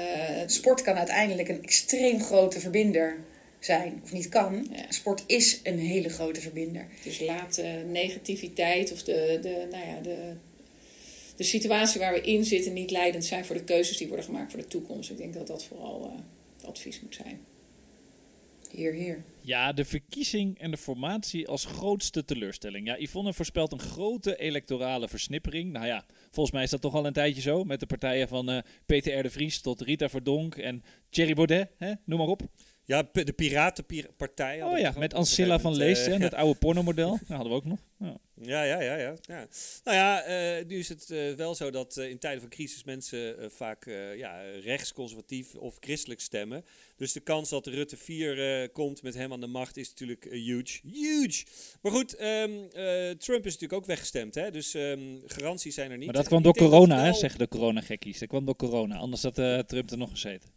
sport 0.45 0.81
kan 0.81 0.95
uiteindelijk 0.95 1.49
een 1.49 1.63
extreem 1.63 2.21
grote 2.21 2.59
verbinder 2.59 3.17
zijn, 3.59 3.99
of 4.03 4.11
niet 4.11 4.29
kan. 4.29 4.67
Ja. 4.71 4.85
Sport 4.89 5.23
is 5.27 5.59
een 5.63 5.79
hele 5.79 6.09
grote 6.09 6.41
verbinder. 6.41 6.87
Dus 7.03 7.19
laat 7.19 7.57
uh, 7.57 7.65
negativiteit 7.87 8.91
of 8.91 9.03
de, 9.03 9.39
de, 9.41 9.67
nou 9.71 9.87
ja, 9.87 10.01
de, 10.01 10.33
de 11.35 11.43
situatie 11.43 11.99
waar 11.99 12.13
we 12.13 12.21
in 12.21 12.45
zitten 12.45 12.73
niet 12.73 12.91
leidend 12.91 13.25
zijn 13.25 13.45
voor 13.45 13.55
de 13.55 13.63
keuzes 13.63 13.97
die 13.97 14.07
worden 14.07 14.25
gemaakt 14.25 14.51
voor 14.51 14.61
de 14.61 14.67
toekomst. 14.67 15.09
Ik 15.09 15.17
denk 15.17 15.33
dat 15.33 15.47
dat 15.47 15.63
vooral 15.63 16.11
uh, 16.13 16.21
het 16.57 16.65
advies 16.65 17.01
moet 17.01 17.15
zijn. 17.15 17.39
Hier, 18.71 18.93
hier. 18.93 19.23
Ja, 19.41 19.73
de 19.73 19.85
verkiezing 19.85 20.59
en 20.59 20.71
de 20.71 20.77
formatie 20.77 21.47
als 21.47 21.65
grootste 21.65 22.25
teleurstelling. 22.25 22.87
Ja, 22.87 22.97
Yvonne 22.99 23.33
voorspelt 23.33 23.71
een 23.71 23.79
grote 23.79 24.35
electorale 24.35 25.07
versnippering. 25.07 25.71
Nou 25.71 25.85
ja, 25.85 26.05
volgens 26.35 26.55
mij 26.55 26.63
is 26.63 26.69
dat 26.69 26.81
toch 26.81 26.93
al 26.93 27.05
een 27.05 27.13
tijdje 27.13 27.41
zo. 27.41 27.63
Met 27.63 27.79
de 27.79 27.85
partijen 27.85 28.27
van 28.27 28.49
uh, 28.49 28.59
Peter 28.85 29.23
de 29.23 29.29
Vries 29.29 29.61
tot 29.61 29.81
Rita 29.81 30.09
Verdonk 30.09 30.55
en 30.55 30.83
Thierry 31.09 31.33
Baudet. 31.33 31.69
Hè? 31.77 31.93
Noem 32.05 32.19
maar 32.19 32.27
op. 32.27 32.41
Ja, 32.87 33.09
de 33.11 33.33
Piratenpartij. 33.33 34.63
Oh 34.63 34.77
ja, 34.77 34.93
met 34.97 35.13
Ancilla 35.13 35.59
van 35.59 35.75
Leest, 35.75 36.07
uh, 36.07 36.17
het 36.17 36.33
oude 36.33 36.59
pornomodel. 36.59 37.11
Dat 37.27 37.27
hadden 37.27 37.49
we 37.49 37.55
ook 37.57 37.65
nog. 37.65 37.79
Ja. 37.99 38.17
Ja, 38.41 38.63
ja, 38.63 38.81
ja, 38.81 38.95
ja. 38.95 39.15
ja. 39.21 39.47
Nou 39.83 39.97
ja, 39.97 40.27
uh, 40.27 40.65
nu 40.65 40.77
is 40.77 40.89
het 40.89 41.09
uh, 41.09 41.33
wel 41.33 41.55
zo 41.55 41.71
dat 41.71 41.97
in 41.97 42.19
tijden 42.19 42.41
van 42.41 42.49
crisis 42.49 42.83
mensen 42.83 43.51
vaak 43.51 43.85
ja, 44.17 44.41
rechts, 44.63 44.93
conservatief 44.93 45.55
of 45.55 45.77
christelijk 45.79 46.21
stemmen. 46.21 46.65
Dus 46.97 47.13
de 47.13 47.19
kans 47.19 47.49
dat 47.49 47.67
Rutte 47.67 47.97
4 47.97 48.69
komt 48.69 49.01
met 49.01 49.13
hem 49.13 49.31
aan 49.31 49.39
de 49.39 49.47
macht 49.47 49.77
is 49.77 49.89
natuurlijk 49.89 50.27
huge. 50.29 50.79
Huge! 50.83 51.45
Maar 51.81 51.91
goed, 51.91 52.21
um, 52.21 52.69
Trump 53.17 53.45
is 53.45 53.53
natuurlijk 53.53 53.73
ook 53.73 53.85
weggestemd, 53.85 54.35
hè? 54.35 54.51
dus 54.51 54.73
um, 54.73 55.21
garanties 55.25 55.75
zijn 55.75 55.91
er 55.91 55.97
niet. 55.97 56.05
Maar 56.05 56.15
dat 56.15 56.27
kwam 56.27 56.43
door 56.43 56.55
corona, 56.55 57.03
hè, 57.03 57.13
zeggen 57.13 57.39
de 57.39 57.47
corona-gekkies. 57.47 58.19
Dat 58.19 58.29
kwam 58.29 58.45
door 58.45 58.55
corona, 58.55 58.97
anders 58.97 59.23
had 59.23 59.35
Trump 59.67 59.91
er 59.91 59.97
nog 59.97 60.09
gezeten. 60.09 60.54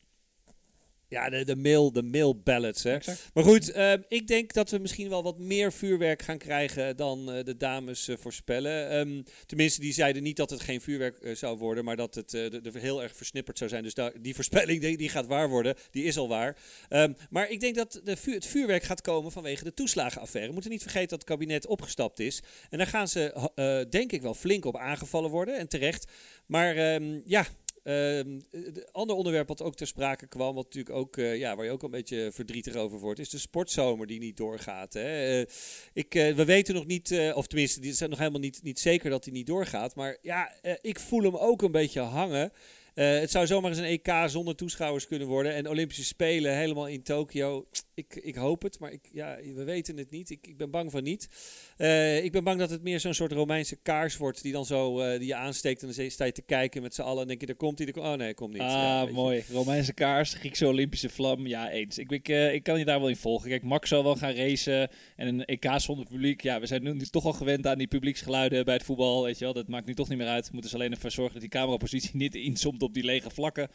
Ja, 1.11 1.31
de, 1.31 1.45
de, 1.45 1.57
mail, 1.57 1.93
de 1.93 2.03
mail 2.03 2.41
ballots. 2.41 2.83
Hè. 2.83 2.95
Exact. 2.95 3.31
Maar 3.35 3.45
goed, 3.45 3.77
uh, 3.77 3.93
ik 4.09 4.27
denk 4.27 4.53
dat 4.53 4.71
we 4.71 4.79
misschien 4.79 5.09
wel 5.09 5.23
wat 5.23 5.39
meer 5.39 5.73
vuurwerk 5.73 6.23
gaan 6.23 6.39
krijgen 6.39 6.97
dan 6.97 7.37
uh, 7.37 7.45
de 7.45 7.57
dames 7.57 8.09
uh, 8.09 8.17
voorspellen. 8.19 8.99
Um, 8.99 9.25
tenminste, 9.47 9.81
die 9.81 9.93
zeiden 9.93 10.23
niet 10.23 10.37
dat 10.37 10.51
het 10.51 10.61
geen 10.61 10.81
vuurwerk 10.81 11.37
zou 11.37 11.59
worden, 11.59 11.85
maar 11.85 11.97
dat 11.97 12.15
het 12.15 12.31
de, 12.31 12.61
de 12.63 12.79
heel 12.79 13.03
erg 13.03 13.17
versnipperd 13.17 13.59
zou 13.59 13.71
zijn. 13.71 13.83
Dus 13.83 13.95
die 14.21 14.35
voorspelling 14.35 14.81
die, 14.81 14.97
die, 14.97 15.09
gaat 15.09 15.27
waar 15.27 15.49
worden, 15.49 15.75
die 15.91 16.05
is 16.05 16.17
al 16.17 16.29
waar. 16.29 16.57
Um, 16.91 17.17
maar 17.31 17.51
ik 17.51 17.61
denk 17.61 17.75
dat 17.75 18.01
de 18.05 18.17
vu- 18.17 18.35
het 18.35 18.47
vuurwerk 18.47 18.83
gaat 18.83 19.01
komen 19.01 19.33
vanwege 19.33 19.65
de 19.65 19.75
toeslagenaffaire. 19.75 20.49
We 20.49 20.55
moeten 20.55 20.71
niet 20.73 20.83
vergeten 20.83 21.09
dat 21.09 21.19
het 21.19 21.29
kabinet 21.29 21.67
opgestapt 21.67 22.21
is. 22.21 22.43
En 22.71 22.79
daar 22.79 22.87
gaan 22.87 23.09
ze, 23.09 23.87
denk 23.91 24.13
ik, 24.13 24.23
wel 24.23 24.35
flink 24.35 24.65
op 24.65 24.77
aangevallen 24.77 25.31
worden 25.31 25.59
en 25.59 25.69
terecht. 25.69 26.11
Maar 26.47 26.95
um, 26.95 27.23
ja, 27.25 27.47
een 27.89 28.45
uh, 28.51 28.63
ander 28.93 29.17
onderwerp 29.17 29.49
wat 29.49 29.63
ook 29.63 29.77
ter 29.77 29.87
sprake 29.87 30.27
kwam, 30.27 30.55
wat 30.55 30.65
natuurlijk 30.65 30.97
ook, 30.97 31.17
uh, 31.17 31.37
ja, 31.37 31.57
waar 31.57 31.65
je 31.65 31.71
ook 31.71 31.83
een 31.83 31.91
beetje 31.91 32.31
verdrietig 32.33 32.75
over 32.75 32.99
wordt, 32.99 33.21
is 33.21 33.31
de 33.31 33.39
sportzomer 33.39 34.07
die 34.07 34.19
niet 34.19 34.37
doorgaat. 34.37 34.93
Hè. 34.93 35.39
Uh, 35.39 35.47
ik, 35.93 36.13
we 36.13 36.45
weten 36.45 36.75
nog 36.75 36.87
niet, 36.87 37.33
of 37.35 37.47
tenminste, 37.47 37.81
het 37.81 37.89
is 37.89 37.99
nog 37.99 38.19
helemaal 38.19 38.41
niet, 38.41 38.63
niet 38.63 38.79
zeker 38.79 39.11
dat 39.11 39.25
hij 39.25 39.33
niet 39.33 39.47
doorgaat. 39.47 39.95
Maar 39.95 40.19
ja, 40.23 40.53
ik 40.81 40.99
voel 40.99 41.23
hem 41.23 41.37
ook 41.37 41.63
een 41.63 41.73
beetje 41.73 42.01
hangen. 42.01 42.53
het 42.95 43.31
zou 43.31 43.47
zomaar 43.47 43.71
eens 43.71 43.81
een 43.81 44.01
EK 44.03 44.13
zonder 44.27 44.57
toeschouwers 44.57 45.07
kunnen 45.07 45.29
worden. 45.29 45.55
En 45.55 45.69
Olympische 45.69 46.05
Spelen 46.05 46.57
helemaal 46.57 46.89
in 46.89 47.03
Tokio. 47.03 47.67
Ik, 47.99 48.15
ik 48.23 48.35
hoop 48.35 48.63
het, 48.63 48.79
maar 48.79 48.93
ik, 48.93 49.09
ja, 49.13 49.39
we 49.55 49.65
weten 49.65 49.97
het 49.97 50.11
niet. 50.11 50.31
Ik, 50.31 50.47
ik 50.47 50.57
ben 50.57 50.71
bang 50.71 50.91
van 50.91 51.03
niet. 51.03 51.29
Eh, 51.77 52.25
ik 52.25 52.33
ben 52.33 52.45
bang 52.45 52.59
dat 52.59 52.71
het 52.71 52.83
meer 52.83 53.01
zo'n 53.01 53.15
soort 53.15 53.33
Romeinse 53.33 53.77
kaars 53.77 54.17
wordt 54.17 54.43
die 54.43 54.53
dan 54.53 54.67
zo 54.67 55.01
eh, 55.01 55.19
die 55.19 55.27
je 55.27 55.35
aansteekt 55.35 55.83
en 55.83 55.91
dan 55.97 56.11
sta 56.11 56.25
je 56.25 56.33
te 56.33 56.43
kijken 56.43 56.83
met 56.83 56.95
z'n 56.95 57.03
allen 57.03 57.23
en 57.23 57.29
denk 57.29 57.41
je, 57.41 57.47
daar 57.47 57.57
komt 57.57 57.79
hij. 57.79 57.95
Oh 57.95 58.13
nee, 58.13 58.35
komt 58.35 58.53
niet. 58.53 58.63
Ja, 58.63 59.01
Ah, 59.01 59.11
mooi. 59.13 59.45
Romeinse 59.51 59.93
kaars, 59.93 60.35
Griekse 60.35 60.67
Olympische 60.67 61.09
vlam. 61.09 61.47
Ja, 61.47 61.71
eens. 61.71 61.99
Ik, 61.99 62.11
ik, 62.11 62.29
eh, 62.29 62.55
ik 62.55 62.63
kan 62.63 62.79
je 62.79 62.85
daar 62.85 63.01
wel 63.01 63.09
in 63.09 63.17
volgen. 63.17 63.49
Kijk, 63.49 63.63
Max 63.63 63.89
zal 63.89 64.05
wel 64.05 64.17
gaan 64.17 64.35
racen 64.35 64.91
en 65.17 65.29
een 65.29 65.45
EK 65.45 65.67
zonder 65.77 66.07
publiek. 66.07 66.43
Ja, 66.43 66.61
we 66.61 66.67
zijn 66.67 66.83
nu 66.83 66.99
toch 66.99 67.25
al 67.25 67.33
gewend 67.33 67.67
aan 67.67 67.79
die 67.79 67.87
publieksgeluiden 67.89 68.65
bij 68.65 68.75
het 68.75 68.83
voetbal. 68.83 69.23
Weet 69.25 69.39
je 69.39 69.45
wel, 69.45 69.55
dat 69.55 69.69
maakt 69.69 69.87
nu 69.87 69.95
toch 69.95 70.09
niet 70.09 70.19
meer 70.19 70.27
uit. 70.27 70.45
We 70.45 70.53
moeten 70.53 70.71
dus 70.71 70.81
alleen 70.81 70.93
even 70.93 71.13
zorgen 71.13 71.33
dat 71.33 71.43
die 71.43 71.51
camerapositie 71.51 72.17
niet 72.25 72.35
inzomt 72.35 72.83
op 72.83 72.95
die 72.95 73.05
lege 73.05 73.31
vlakken. 73.31 73.69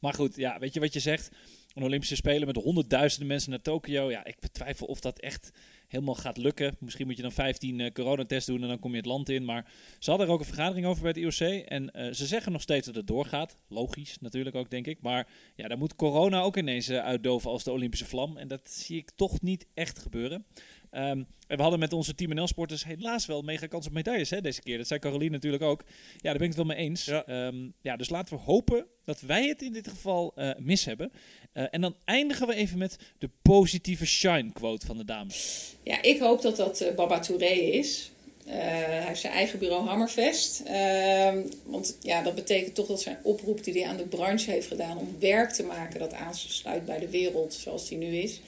Maar 0.00 0.14
goed, 0.14 0.36
ja, 0.36 0.58
weet 0.58 0.74
je 0.74 0.80
wat 0.80 0.92
je 0.92 1.00
zegt? 1.00 1.30
Een 1.76 1.82
Olympische 1.82 2.16
Spelen 2.16 2.46
met 2.46 2.56
honderdduizenden 2.56 3.28
mensen 3.28 3.50
naar 3.50 3.62
Tokio. 3.62 4.10
Ja, 4.10 4.24
ik 4.24 4.40
betwijfel 4.40 4.86
of 4.86 5.00
dat 5.00 5.18
echt 5.18 5.50
helemaal 5.88 6.14
gaat 6.14 6.36
lukken. 6.36 6.76
Misschien 6.80 7.06
moet 7.06 7.16
je 7.16 7.22
dan 7.22 7.32
15 7.32 7.78
uh, 7.78 7.90
coronatests 7.90 8.46
doen 8.46 8.62
en 8.62 8.68
dan 8.68 8.78
kom 8.78 8.90
je 8.90 8.96
het 8.96 9.06
land 9.06 9.28
in. 9.28 9.44
Maar 9.44 9.70
ze 9.98 10.10
hadden 10.10 10.28
er 10.28 10.32
ook 10.32 10.40
een 10.40 10.46
vergadering 10.46 10.86
over 10.86 11.02
bij 11.02 11.10
het 11.10 11.40
IOC. 11.40 11.64
En 11.64 11.82
uh, 11.82 12.12
ze 12.12 12.26
zeggen 12.26 12.52
nog 12.52 12.62
steeds 12.62 12.86
dat 12.86 12.94
het 12.94 13.06
doorgaat. 13.06 13.56
Logisch 13.68 14.18
natuurlijk 14.20 14.56
ook, 14.56 14.70
denk 14.70 14.86
ik. 14.86 15.02
Maar 15.02 15.28
ja, 15.54 15.68
dan 15.68 15.78
moet 15.78 15.96
corona 15.96 16.40
ook 16.40 16.56
ineens 16.56 16.88
uh, 16.88 16.98
uitdoven 16.98 17.50
als 17.50 17.64
de 17.64 17.72
Olympische 17.72 18.06
vlam. 18.06 18.36
En 18.36 18.48
dat 18.48 18.70
zie 18.70 18.96
ik 18.96 19.10
toch 19.10 19.40
niet 19.40 19.66
echt 19.74 19.98
gebeuren. 19.98 20.46
Um, 20.96 21.26
en 21.46 21.56
we 21.56 21.62
hadden 21.62 21.80
met 21.80 21.92
onze 21.92 22.14
Team 22.14 22.34
NL-sporters 22.34 22.84
helaas 22.84 23.26
wel 23.26 23.42
mega 23.42 23.66
kans 23.66 23.86
op 23.86 23.92
medailles 23.92 24.30
hè, 24.30 24.40
deze 24.40 24.62
keer. 24.62 24.78
Dat 24.78 24.86
zei 24.86 25.00
Caroline 25.00 25.30
natuurlijk 25.30 25.62
ook. 25.62 25.82
Ja, 26.16 26.30
daar 26.30 26.38
ben 26.38 26.42
ik 26.42 26.56
het 26.56 26.66
wel 26.66 26.76
mee 26.76 26.76
eens. 26.76 27.04
Ja. 27.04 27.46
Um, 27.46 27.72
ja, 27.80 27.96
dus 27.96 28.08
laten 28.08 28.36
we 28.36 28.42
hopen 28.42 28.86
dat 29.04 29.20
wij 29.20 29.46
het 29.46 29.62
in 29.62 29.72
dit 29.72 29.88
geval 29.88 30.32
uh, 30.36 30.50
mis 30.58 30.84
hebben. 30.84 31.12
Uh, 31.54 31.64
en 31.70 31.80
dan 31.80 31.96
eindigen 32.04 32.46
we 32.46 32.54
even 32.54 32.78
met 32.78 32.98
de 33.18 33.30
positieve 33.42 34.06
shine-quote 34.06 34.86
van 34.86 34.96
de 34.96 35.04
dames. 35.04 35.64
Ja, 35.82 36.02
ik 36.02 36.18
hoop 36.18 36.42
dat 36.42 36.56
dat 36.56 36.82
uh, 36.82 36.94
Baba 36.94 37.18
Touré 37.18 37.54
is. 37.54 38.10
Uh, 38.46 38.52
hij 38.52 39.06
heeft 39.06 39.20
zijn 39.20 39.32
eigen 39.32 39.58
bureau 39.58 39.86
Hammerfest. 39.86 40.62
Uh, 40.66 41.32
want 41.64 41.96
ja, 42.00 42.22
dat 42.22 42.34
betekent 42.34 42.74
toch 42.74 42.86
dat 42.86 43.00
zijn 43.00 43.18
oproep 43.22 43.64
die 43.64 43.72
hij 43.72 43.90
aan 43.90 43.96
de 43.96 44.06
branche 44.06 44.50
heeft 44.50 44.66
gedaan 44.66 44.98
om 44.98 45.16
werk 45.18 45.50
te 45.50 45.62
maken 45.62 45.98
dat 45.98 46.12
aansluit 46.12 46.84
bij 46.84 46.98
de 46.98 47.08
wereld 47.08 47.54
zoals 47.54 47.88
die 47.88 47.98
nu 47.98 48.16
is, 48.16 48.40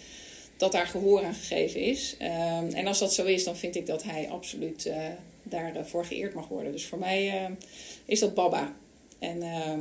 dat 0.58 0.72
daar 0.72 0.86
gehoor 0.86 1.24
aan 1.24 1.34
gegeven 1.34 1.80
is. 1.80 2.16
Uh, 2.20 2.76
en 2.76 2.86
als 2.86 2.98
dat 2.98 3.14
zo 3.14 3.24
is, 3.24 3.44
dan 3.44 3.56
vind 3.56 3.76
ik 3.76 3.86
dat 3.86 4.02
hij 4.02 4.28
absoluut 4.30 4.86
uh, 4.86 5.72
daarvoor 5.74 6.04
geëerd 6.04 6.34
mag 6.34 6.48
worden. 6.48 6.72
Dus 6.72 6.86
voor 6.86 6.98
mij 6.98 7.42
uh, 7.42 7.56
is 8.04 8.20
dat 8.20 8.34
Baba. 8.34 8.76
En 9.18 9.42
ehm, 9.42 9.80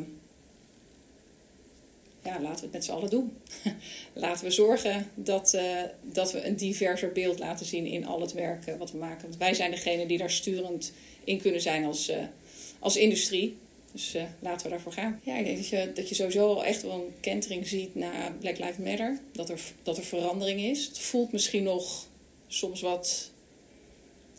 ja, 2.23 2.41
laten 2.41 2.59
we 2.59 2.61
het 2.61 2.71
met 2.71 2.85
z'n 2.85 2.91
allen 2.91 3.09
doen. 3.09 3.37
laten 4.13 4.45
we 4.45 4.51
zorgen 4.51 5.11
dat, 5.15 5.57
dat 6.01 6.31
we 6.31 6.45
een 6.45 6.55
diverser 6.55 7.11
beeld 7.11 7.39
laten 7.39 7.65
zien 7.65 7.85
in 7.85 8.05
al 8.05 8.21
het 8.21 8.33
werk 8.33 8.77
wat 8.77 8.91
we 8.91 8.97
maken. 8.97 9.21
Want 9.21 9.37
wij 9.37 9.53
zijn 9.53 9.71
degene 9.71 10.05
die 10.05 10.17
daar 10.17 10.31
sturend 10.31 10.91
in 11.23 11.41
kunnen 11.41 11.61
zijn 11.61 11.85
als, 11.85 12.11
als 12.79 12.97
industrie. 12.97 13.57
Dus 13.91 14.15
laten 14.39 14.65
we 14.65 14.71
daarvoor 14.71 14.91
gaan. 14.91 15.21
Ja, 15.23 15.38
ik 15.38 15.45
denk 15.45 15.58
dat 15.58 15.67
je, 15.67 15.91
dat 15.93 16.10
je 16.10 16.15
sowieso 16.15 16.47
al 16.47 16.65
echt 16.65 16.82
wel 16.82 16.91
een 16.91 17.13
kentering 17.19 17.67
ziet 17.67 17.95
naar 17.95 18.34
Black 18.34 18.58
Lives 18.58 18.78
Matter. 18.78 19.19
Dat 19.32 19.50
er, 19.50 19.62
dat 19.84 19.97
er 19.97 20.04
verandering 20.04 20.60
is. 20.60 20.86
Het 20.86 21.00
voelt 21.00 21.32
misschien 21.32 21.63
nog 21.63 22.08
soms 22.47 22.82
wat, 22.82 23.32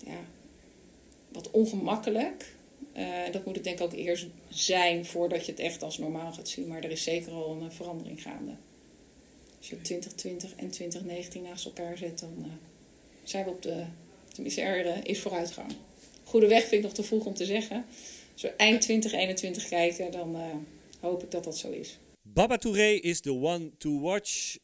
ja, 0.05 0.21
wat 1.29 1.51
ongemakkelijk. 1.51 2.57
Uh, 2.97 3.33
dat 3.33 3.45
moet 3.45 3.55
het 3.55 3.65
denk 3.65 3.79
ik 3.79 3.85
ook 3.85 3.93
eerst 3.93 4.27
zijn 4.49 5.07
voordat 5.07 5.47
je 5.47 5.53
het 5.53 5.61
echt 5.61 5.83
als 5.83 5.99
normaal 5.99 6.33
gaat 6.33 6.49
zien. 6.49 6.67
Maar 6.67 6.85
er 6.85 6.91
is 6.91 7.03
zeker 7.03 7.33
al 7.33 7.59
een 7.61 7.73
verandering 7.73 8.23
gaande. 8.23 8.53
Als 9.59 9.69
je 9.69 9.81
2020 9.81 10.55
en 10.57 10.71
2019 10.71 11.43
naast 11.43 11.65
elkaar 11.65 11.99
zet, 11.99 12.19
dan 12.19 12.35
uh, 12.39 12.47
zijn 13.25 13.45
we 13.45 13.51
op 13.51 13.63
de... 13.63 13.85
Tenminste, 14.33 14.61
er 14.61 15.07
is 15.09 15.21
vooruitgang. 15.21 15.73
Goede 16.25 16.47
weg 16.47 16.61
vind 16.61 16.73
ik 16.73 16.83
nog 16.83 16.93
te 16.93 17.03
vroeg 17.03 17.25
om 17.25 17.35
te 17.35 17.45
zeggen. 17.45 17.85
We 18.41 18.49
eind 18.49 18.81
2021 18.81 19.69
kijken, 19.69 20.11
dan 20.11 20.37
hoop 21.01 21.23
ik 21.23 21.31
dat 21.31 21.45
dat 21.45 21.59
zo 21.59 21.71
is. 21.71 21.99
Baba 22.23 22.57
Touré 22.57 22.89
is 22.89 23.21
the 23.21 23.33
one 23.33 23.71
to 23.79 24.01
watch, 24.01 24.57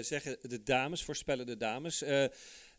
zeggen 0.00 0.36
de 0.42 0.62
dames, 0.62 1.02
voorspellen 1.02 1.46
de 1.46 1.56
dames. 1.56 2.02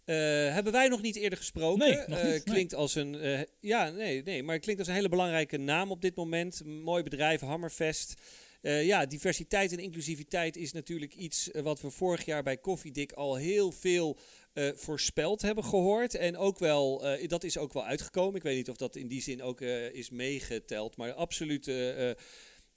Uh, 0.05 0.15
hebben 0.53 0.73
wij 0.73 0.87
nog 0.87 1.01
niet 1.01 1.15
eerder 1.15 1.37
gesproken? 1.37 1.79
Nee, 1.79 2.03
nog 2.07 2.23
niet, 2.23 2.33
uh, 2.33 2.43
klinkt 2.43 2.71
nee. 2.71 2.81
als 2.81 2.95
een. 2.95 3.13
Uh, 3.13 3.39
ja, 3.59 3.89
nee, 3.89 4.23
nee, 4.23 4.43
maar 4.43 4.53
het 4.53 4.63
klinkt 4.63 4.81
als 4.81 4.89
een 4.89 4.95
hele 4.95 5.09
belangrijke 5.09 5.57
naam 5.57 5.91
op 5.91 6.01
dit 6.01 6.15
moment. 6.15 6.65
Mooi 6.65 7.03
bedrijf, 7.03 7.41
Hammerfest. 7.41 8.13
ja, 8.61 9.05
diversiteit 9.05 9.71
en 9.71 9.79
inclusiviteit 9.79 10.55
is 10.55 10.71
natuurlijk 10.71 11.13
iets 11.15 11.49
wat 11.61 11.81
we 11.81 11.89
vorig 11.89 12.25
jaar 12.25 12.43
bij 12.43 12.57
Koffiedik 12.57 13.11
al 13.11 13.35
heel 13.35 13.71
veel 13.71 14.17
voorspeld 14.75 15.41
hebben 15.41 15.63
gehoord. 15.63 16.15
En 16.15 16.37
ook 16.37 16.59
wel, 16.59 17.05
dat 17.27 17.43
is 17.43 17.57
ook 17.57 17.73
wel 17.73 17.85
uitgekomen. 17.85 18.35
Ik 18.35 18.43
weet 18.43 18.55
niet 18.55 18.69
of 18.69 18.77
dat 18.77 18.95
in 18.95 19.07
die 19.07 19.21
zin 19.21 19.41
ook 19.41 19.61
is 19.91 20.09
meegeteld, 20.09 20.97
maar 20.97 21.13
absoluut 21.13 21.65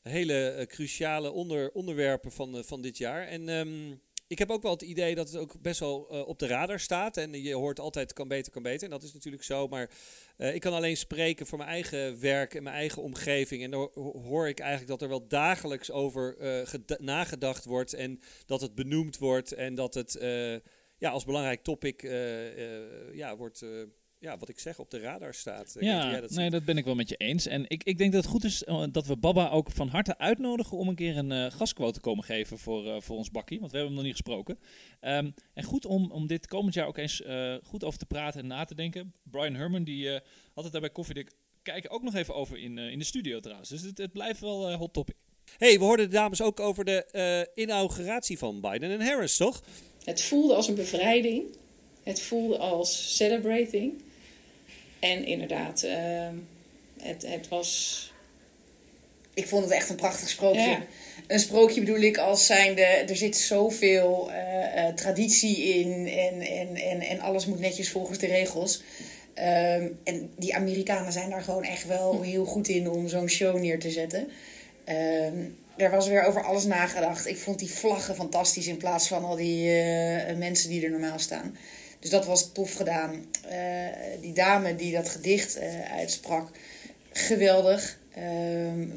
hele 0.03 0.65
cruciale 0.69 1.31
onder, 1.31 1.71
onderwerpen 1.73 2.33
van, 2.33 2.65
van 2.65 2.83
dit 2.83 2.99
jaar. 2.99 3.27
En. 3.27 3.49
Um, 3.49 4.01
ik 4.29 4.39
heb 4.39 4.51
ook 4.51 4.63
wel 4.63 4.73
het 4.73 4.83
idee 4.83 5.15
dat 5.15 5.29
het 5.29 5.37
ook 5.41 5.61
best 5.61 5.81
wel 5.81 5.99
op 6.27 6.39
de 6.39 6.47
radar 6.47 6.81
staat. 6.81 7.17
En 7.17 7.43
je 7.43 7.55
hoort 7.55 7.81
altijd 7.81 8.13
kan 8.13 8.29
beter, 8.29 8.53
kan 8.53 8.63
beter. 8.63 8.85
En 8.85 8.91
dat 8.91 9.03
is 9.03 9.13
natuurlijk 9.13 9.43
zo. 9.43 9.69
Maar 9.69 9.91
ik 10.37 10.61
kan 10.61 10.73
alleen 10.73 10.97
spreken 10.97 11.47
voor 11.47 11.59
mijn 11.59 11.71
eigen 11.71 12.21
werk 12.21 12.55
en 12.55 12.63
mijn 12.63 12.77
eigen 12.77 13.03
omgeving. 13.03 13.63
En 13.63 13.71
dan 13.71 13.91
hoor 13.95 14.49
ik 14.49 14.59
eigenlijk 14.59 14.91
dat 14.91 15.03
er 15.03 15.09
wel 15.09 15.29
dagelijks 15.29 15.91
over 15.91 16.37
nagedacht 16.99 17.65
wordt. 17.65 17.93
En 17.93 18.21
dat 18.47 18.61
het 18.61 18.75
benoemd 18.75 19.19
wordt. 19.19 19.53
En 19.53 19.75
dat 19.75 19.95
het 19.95 20.19
ja, 20.99 21.11
als 21.11 21.25
belangrijk 21.25 21.63
topic 21.63 22.03
ja, 23.13 23.37
wordt 23.37 23.65
ja, 24.19 24.39
wat 24.39 24.49
ik 24.49 24.59
zeg, 24.59 24.79
op 24.79 24.91
de 24.91 24.99
radar 24.99 25.35
staat. 25.35 25.77
Ja, 25.81 26.21
dat 26.21 26.31
nee, 26.31 26.51
dat 26.51 26.65
ben 26.65 26.77
ik 26.77 26.85
wel 26.85 26.95
met 26.95 27.09
je 27.09 27.17
eens. 27.17 27.47
En 27.47 27.65
ik, 27.69 27.85
ik 27.85 27.99
denk 27.99 28.13
dat 28.13 28.23
het 28.23 28.33
goed 28.33 28.45
is 28.45 28.63
uh, 28.63 28.85
dat 28.93 29.07
we 29.07 29.17
Baba 29.17 29.49
ook 29.49 29.71
van 29.71 29.89
harte 29.89 30.19
uitnodigen 30.19 30.77
om 30.77 30.89
een 30.89 30.95
keer 30.95 31.17
een 31.17 31.31
uh, 31.31 31.51
gastquote 31.51 31.93
te 31.93 32.01
komen 32.01 32.25
geven 32.25 32.59
voor, 32.59 32.87
uh, 32.87 32.97
voor 33.01 33.17
ons 33.17 33.31
bakkie, 33.31 33.61
want 33.61 33.71
we 33.71 33.79
hebben 33.79 33.97
hem 33.97 34.05
nog 34.05 34.13
niet 34.15 34.23
gesproken. 34.25 34.59
Um, 35.01 35.35
en 35.55 35.65
goed 35.65 35.87
om, 35.87 36.11
om 36.11 36.27
dit 36.27 36.47
komend 36.47 36.75
jaar 36.75 36.87
ook 36.87 36.99
eens 36.99 37.23
goed 37.63 37.85
over 37.85 37.99
te 37.99 38.07
praten 38.07 38.41
en 38.41 38.47
na 38.47 38.65
te 38.65 38.75
denken. 38.75 39.15
Brian 39.23 39.55
Herman, 39.55 39.85
die 39.85 40.11
had 40.55 40.65
het 40.65 40.73
daar 40.73 40.81
bij 40.81 40.91
Koffiedik 40.91 41.33
kijken 41.63 41.91
ook 41.91 42.03
nog 42.03 42.15
even 42.15 42.35
over 42.35 42.59
in, 42.59 42.79
in 42.79 42.99
de 42.99 43.05
studio 43.05 43.41
trouwens. 43.41 43.69
Dus 43.69 43.83
het, 43.83 43.99
het 43.99 44.13
blijft 44.13 44.41
wel 44.41 44.73
hot 44.73 44.93
topic. 44.93 45.17
hey, 45.57 45.79
we 45.79 45.85
hoorden 45.85 46.07
de 46.07 46.15
dames 46.15 46.43
ook 46.43 46.61
over 46.61 46.85
de 46.85 47.51
inauguratie 47.55 48.39
van 48.39 48.61
Biden 48.61 48.91
en 48.91 49.01
Harris, 49.01 49.37
toch? 49.37 49.63
Het 50.07 50.23
voelde 50.23 50.55
als 50.55 50.69
een 50.69 50.75
bevrijding. 50.75 51.45
Het 52.03 52.21
voelde 52.21 52.59
als 52.59 53.17
celebrating. 53.17 53.93
En 54.99 55.25
inderdaad, 55.25 55.85
uh, 55.85 56.29
het, 57.01 57.27
het 57.27 57.49
was. 57.49 58.01
Ik 59.35 59.47
vond 59.47 59.65
het 59.65 59.73
echt 59.73 59.89
een 59.91 59.97
prachtig 59.97 60.29
sprookje. 60.29 60.61
Ja. 60.61 60.87
Een 61.27 61.39
sprookje 61.39 61.81
bedoel 61.81 62.01
ik 62.01 62.19
als 62.19 62.47
zijnde, 62.47 62.83
er 62.83 63.17
zit 63.17 63.37
zoveel 63.37 64.31
uh, 64.31 64.89
traditie 64.89 65.57
in 65.57 66.09
en, 66.09 66.41
en, 66.41 66.77
en, 66.77 67.01
en 67.01 67.21
alles 67.21 67.47
moet 67.47 67.61
netjes 67.61 67.91
volgens 67.91 68.19
de 68.19 68.27
regels. 68.27 68.83
Um, 69.39 69.99
en 70.05 70.31
die 70.37 70.55
Amerikanen 70.55 71.13
zijn 71.13 71.31
daar 71.31 71.43
gewoon 71.43 71.65
echt 71.65 71.87
wel 71.87 72.23
heel 72.23 72.45
goed 72.45 72.69
in 72.69 72.91
om 72.91 73.09
zo'n 73.09 73.29
show 73.29 73.59
neer 73.59 73.79
te 73.79 73.91
zetten. 73.91 74.29
Um, 74.89 75.59
er 75.77 75.91
was 75.91 76.09
weer 76.09 76.25
over 76.25 76.43
alles 76.43 76.65
nagedacht. 76.65 77.27
Ik 77.27 77.37
vond 77.37 77.59
die 77.59 77.71
vlaggen 77.71 78.15
fantastisch 78.15 78.67
in 78.67 78.77
plaats 78.77 79.09
van 79.09 79.25
al 79.25 79.37
die 79.37 79.69
uh, 79.69 80.37
mensen 80.37 80.69
die 80.69 80.85
er 80.85 80.91
normaal 80.91 81.19
staan. 81.19 81.57
Dus 82.01 82.11
dat 82.11 82.27
was 82.27 82.53
tof 82.53 82.75
gedaan. 82.75 83.25
Uh, 83.51 83.89
die 84.21 84.33
dame 84.33 84.77
die 84.77 84.93
dat 84.93 85.09
gedicht 85.09 85.59
uh, 85.59 85.93
uitsprak, 85.93 86.51
geweldig. 87.13 87.99
Uh, 88.19 88.25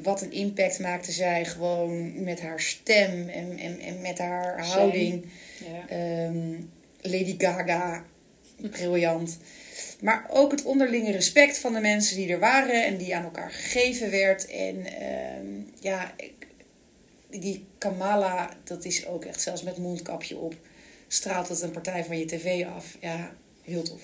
wat 0.03 0.21
een 0.21 0.31
impact 0.31 0.79
maakte 0.79 1.11
zij 1.11 1.45
gewoon 1.45 2.23
met 2.23 2.41
haar 2.41 2.59
stem 2.59 3.29
en, 3.29 3.57
en, 3.57 3.79
en 3.79 4.01
met 4.01 4.17
haar 4.17 4.65
houding. 4.65 5.25
Ja. 5.89 6.25
Um, 6.25 6.71
Lady 7.01 7.35
Gaga, 7.37 8.03
briljant. 8.55 9.37
Maar 9.99 10.25
ook 10.29 10.51
het 10.51 10.63
onderlinge 10.63 11.11
respect 11.11 11.57
van 11.57 11.73
de 11.73 11.79
mensen 11.79 12.15
die 12.15 12.31
er 12.31 12.39
waren 12.39 12.85
en 12.85 12.97
die 12.97 13.15
aan 13.15 13.23
elkaar 13.23 13.51
gegeven 13.51 14.11
werd. 14.11 14.47
En 14.47 14.85
um, 15.39 15.71
ja, 15.79 16.13
ik, 16.17 16.38
die 17.29 17.65
Kamala, 17.77 18.49
dat 18.63 18.85
is 18.85 19.05
ook 19.07 19.25
echt 19.25 19.41
zelfs 19.41 19.63
met 19.63 19.77
mondkapje 19.77 20.37
op 20.37 20.55
straalt 21.07 21.47
het 21.47 21.61
een 21.61 21.71
partij 21.71 22.05
van 22.05 22.17
je 22.17 22.25
tv 22.25 22.65
af. 22.65 22.97
Ja, 23.01 23.35
heel 23.61 23.83
tof. 23.83 24.01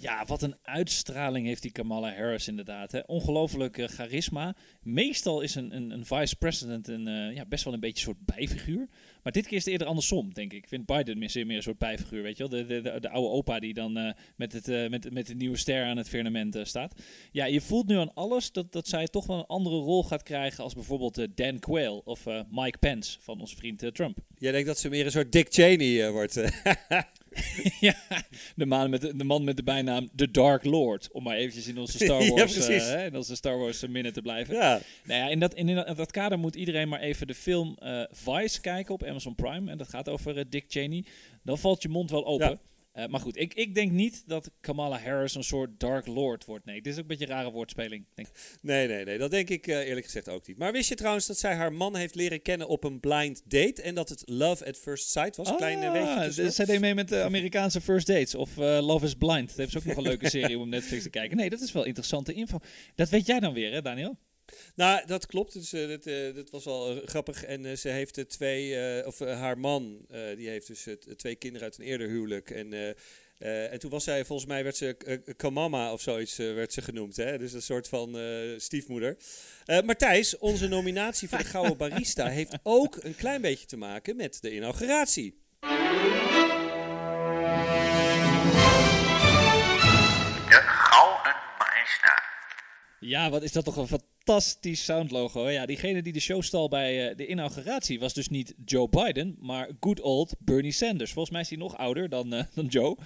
Ja, 0.00 0.24
wat 0.26 0.42
een 0.42 0.56
uitstraling 0.62 1.46
heeft 1.46 1.62
die 1.62 1.70
Kamala 1.70 2.14
Harris 2.14 2.48
inderdaad. 2.48 2.92
Hè. 2.92 3.00
Ongelooflijk 3.06 3.78
eh, 3.78 3.88
charisma. 3.88 4.56
Meestal 4.82 5.40
is 5.40 5.54
een, 5.54 5.76
een, 5.76 5.90
een 5.90 6.06
vice-president 6.06 6.88
een, 6.88 7.08
eh, 7.08 7.34
ja, 7.34 7.44
best 7.46 7.64
wel 7.64 7.74
een 7.74 7.80
beetje 7.80 8.06
een 8.06 8.14
soort 8.14 8.36
bijfiguur. 8.36 8.88
Maar 9.22 9.32
dit 9.32 9.46
keer 9.46 9.56
is 9.56 9.64
het 9.64 9.72
eerder 9.72 9.86
andersom, 9.86 10.34
denk 10.34 10.52
ik. 10.52 10.62
Ik 10.62 10.68
vind 10.68 10.86
Biden 10.86 11.18
meer, 11.18 11.46
meer 11.46 11.56
een 11.56 11.62
soort 11.62 11.78
bijfiguur, 11.78 12.22
weet 12.22 12.36
je 12.36 12.48
wel. 12.48 12.58
De, 12.58 12.66
de, 12.66 12.80
de, 12.80 13.00
de 13.00 13.10
oude 13.10 13.28
opa 13.28 13.58
die 13.58 13.74
dan 13.74 13.96
eh, 13.96 14.12
met, 14.36 14.52
het, 14.52 14.90
met, 14.90 15.12
met 15.12 15.26
de 15.26 15.34
nieuwe 15.34 15.56
ster 15.56 15.84
aan 15.84 15.96
het 15.96 16.08
firmament 16.08 16.58
staat. 16.62 17.00
Ja, 17.32 17.44
je 17.44 17.60
voelt 17.60 17.86
nu 17.86 17.96
aan 17.96 18.14
alles 18.14 18.52
dat, 18.52 18.72
dat 18.72 18.88
zij 18.88 19.06
toch 19.06 19.26
wel 19.26 19.38
een 19.38 19.46
andere 19.46 19.76
rol 19.76 20.04
gaat 20.04 20.22
krijgen 20.22 20.64
als 20.64 20.74
bijvoorbeeld 20.74 21.26
Dan 21.36 21.58
Quayle 21.58 22.04
of 22.04 22.24
Mike 22.50 22.78
Pence 22.78 23.18
van 23.20 23.40
onze 23.40 23.56
vriend 23.56 23.94
Trump. 23.94 24.18
Jij 24.38 24.52
denkt 24.52 24.66
dat 24.66 24.78
ze 24.78 24.88
meer 24.88 25.04
een 25.04 25.10
soort 25.10 25.32
Dick 25.32 25.46
Cheney 25.50 26.10
wordt. 26.10 26.34
ja, 27.80 27.94
de 28.56 28.66
man, 28.66 28.90
met 28.90 29.00
de, 29.00 29.16
de 29.16 29.24
man 29.24 29.44
met 29.44 29.56
de 29.56 29.62
bijnaam 29.62 30.08
The 30.16 30.30
Dark 30.30 30.64
Lord. 30.64 31.08
Om 31.12 31.22
maar 31.22 31.36
eventjes 31.36 31.66
in 31.66 31.78
onze 31.78 31.98
Star 31.98 32.22
Ja, 32.24 32.30
Wars, 32.34 32.52
precies. 32.52 32.88
eh, 32.88 33.06
in 33.06 33.16
onze 33.16 33.36
Star 33.36 33.58
Wars 33.58 33.82
eh, 33.82 33.88
minute 33.88 34.14
te 34.14 34.22
blijven. 34.22 34.54
ja. 34.54 34.80
Nou 35.04 35.20
ja, 35.20 35.28
in 35.28 35.38
dat, 35.40 35.54
in, 35.54 35.68
in 35.68 35.94
dat 35.94 36.10
kader 36.10 36.38
moet 36.38 36.54
iedereen 36.54 36.88
maar 36.88 37.00
even 37.00 37.26
de 37.26 37.34
film 37.34 37.76
eh, 37.78 38.02
Vice 38.10 38.60
kijken 38.60 38.94
op 38.94 39.04
Amazon 39.04 39.34
Prime. 39.34 39.70
En 39.70 39.78
dat 39.78 39.88
gaat 39.88 40.08
over 40.08 40.50
Dick 40.50 40.64
Cheney. 40.68 41.04
Dan 41.42 41.58
valt 41.58 41.82
je 41.82 41.88
mond 41.88 42.10
wel 42.10 42.26
open. 42.26 42.48
Ja. 42.50 42.58
Eh, 42.98 43.06
maar 43.06 43.20
goed, 43.20 43.36
ik, 43.36 43.54
ik 43.54 43.74
denk 43.74 43.92
niet 43.92 44.22
dat 44.26 44.50
Kamala 44.60 44.98
Harris 44.98 45.34
een 45.34 45.44
soort 45.44 45.80
Dark 45.80 46.06
Lord 46.06 46.44
wordt. 46.44 46.64
Nee, 46.64 46.74
dit 46.82 46.86
is 46.86 46.92
ook 46.92 47.00
een 47.00 47.06
beetje 47.06 47.24
een 47.24 47.30
rare 47.30 47.50
woordspeling. 47.50 48.04
Denk. 48.14 48.28
ik. 48.28 48.58
Nee, 48.62 48.88
nee, 48.88 49.04
nee. 49.04 49.18
Dat 49.18 49.30
denk 49.30 49.48
ik 49.48 49.66
eh, 49.66 49.78
eerlijk 49.78 50.04
gezegd 50.06 50.28
ook 50.28 50.46
niet. 50.46 50.58
Maar 50.58 50.72
wist 50.72 50.88
je 50.88 50.94
trouwens 50.94 51.26
dat 51.26 51.38
zij 51.38 51.54
haar 51.54 51.72
man 51.72 51.96
heeft 51.96 52.14
leren 52.14 52.42
kennen 52.42 52.68
op 52.68 52.84
een 52.84 53.00
blind 53.00 53.42
date? 53.44 53.82
En 53.82 53.94
dat 53.94 54.08
het 54.08 54.22
Love 54.26 54.66
at 54.66 54.76
First 54.76 55.10
Sight 55.10 55.36
was? 55.36 55.54
Klein 55.56 55.82
uh, 55.82 56.16
Ah, 56.16 56.28
d- 56.28 56.54
zij 56.54 56.64
deed 56.64 56.80
mee 56.80 56.94
met 56.94 57.08
de 57.08 57.22
Amerikaanse 57.22 57.80
First 57.80 58.06
Dates. 58.06 58.34
Of 58.34 58.58
eh, 58.58 58.78
Love 58.86 59.04
is 59.04 59.14
Blind. 59.14 59.48
Dat 59.48 59.56
heeft 59.56 59.72
ze 59.72 59.78
ook 59.78 59.84
nog 59.84 59.96
een 59.96 60.02
leuke 60.02 60.28
serie 60.30 60.56
om 60.56 60.62
op 60.62 60.68
Netflix 60.68 61.02
te 61.02 61.10
kijken. 61.10 61.36
Nee, 61.36 61.50
dat 61.50 61.60
is 61.60 61.72
wel 61.72 61.84
interessante 61.84 62.32
info. 62.32 62.58
Dat 62.94 63.08
weet 63.08 63.26
jij 63.26 63.40
dan 63.40 63.52
weer, 63.52 63.72
hè, 63.72 63.82
Daniel? 63.82 64.18
Nou, 64.74 65.06
dat 65.06 65.26
klopt. 65.26 65.52
Dus, 65.52 65.72
eh, 65.72 65.88
dat, 65.88 66.06
eh, 66.06 66.34
dat 66.34 66.50
was 66.50 66.64
wel 66.64 66.90
eh, 66.90 67.06
grappig. 67.06 67.44
En 67.44 67.78
ze 67.78 67.88
heeft 67.88 68.28
twee, 68.28 69.06
of 69.06 69.18
haar 69.18 69.58
man, 69.58 70.06
die 70.36 70.48
heeft 70.48 70.66
dus 70.66 70.86
twee 71.16 71.34
kinderen 71.34 71.66
uit 71.66 71.78
een 71.78 71.84
eerder 71.84 72.08
huwelijk. 72.08 72.50
En, 72.50 72.96
en 73.38 73.78
toen 73.78 73.90
was 73.90 74.04
zij, 74.04 74.24
volgens 74.24 74.48
mij 74.48 74.62
werd 74.62 74.76
ze 74.76 74.96
Kamama 75.36 75.92
of 75.92 76.00
zoiets 76.00 76.36
werd 76.36 76.72
ze 76.72 76.82
genoemd. 76.82 77.16
Hè? 77.16 77.38
Dus 77.38 77.52
een 77.52 77.62
soort 77.62 77.88
van 77.88 78.16
stiefmoeder. 78.56 79.16
Eh 79.64 79.80
Martijs, 79.80 80.38
onze 80.38 80.68
nominatie 80.68 81.28
voor 81.28 81.38
de 81.38 81.44
Gouden 81.44 81.76
Barista 81.76 82.26
heeft 82.28 82.58
ook 82.62 82.96
een 83.02 83.16
klein 83.16 83.40
beetje 83.40 83.66
te 83.66 83.76
maken 83.76 84.16
met 84.16 84.38
de 84.40 84.54
inauguratie. 84.54 85.38
Ja, 93.00 93.30
wat 93.30 93.42
is 93.42 93.52
dat 93.52 93.64
toch 93.64 93.76
een 93.76 93.86
fantastisch 93.88 94.84
soundlogo. 94.84 95.48
Ja, 95.48 95.66
diegene 95.66 96.02
die 96.02 96.12
de 96.12 96.20
show 96.20 96.42
stal 96.42 96.68
bij 96.68 97.08
eh, 97.08 97.16
de 97.16 97.26
inauguratie 97.26 98.00
was 98.00 98.14
dus 98.14 98.28
niet 98.28 98.54
Joe 98.64 98.88
Biden, 98.88 99.36
maar 99.40 99.70
good 99.80 100.00
old 100.00 100.34
Bernie 100.38 100.72
Sanders. 100.72 101.12
Volgens 101.12 101.32
mij 101.32 101.40
is 101.40 101.48
hij 101.48 101.58
nog 101.58 101.76
ouder 101.76 102.08
dan, 102.08 102.32
eh, 102.32 102.44
dan 102.54 102.66
Joe. 102.66 102.96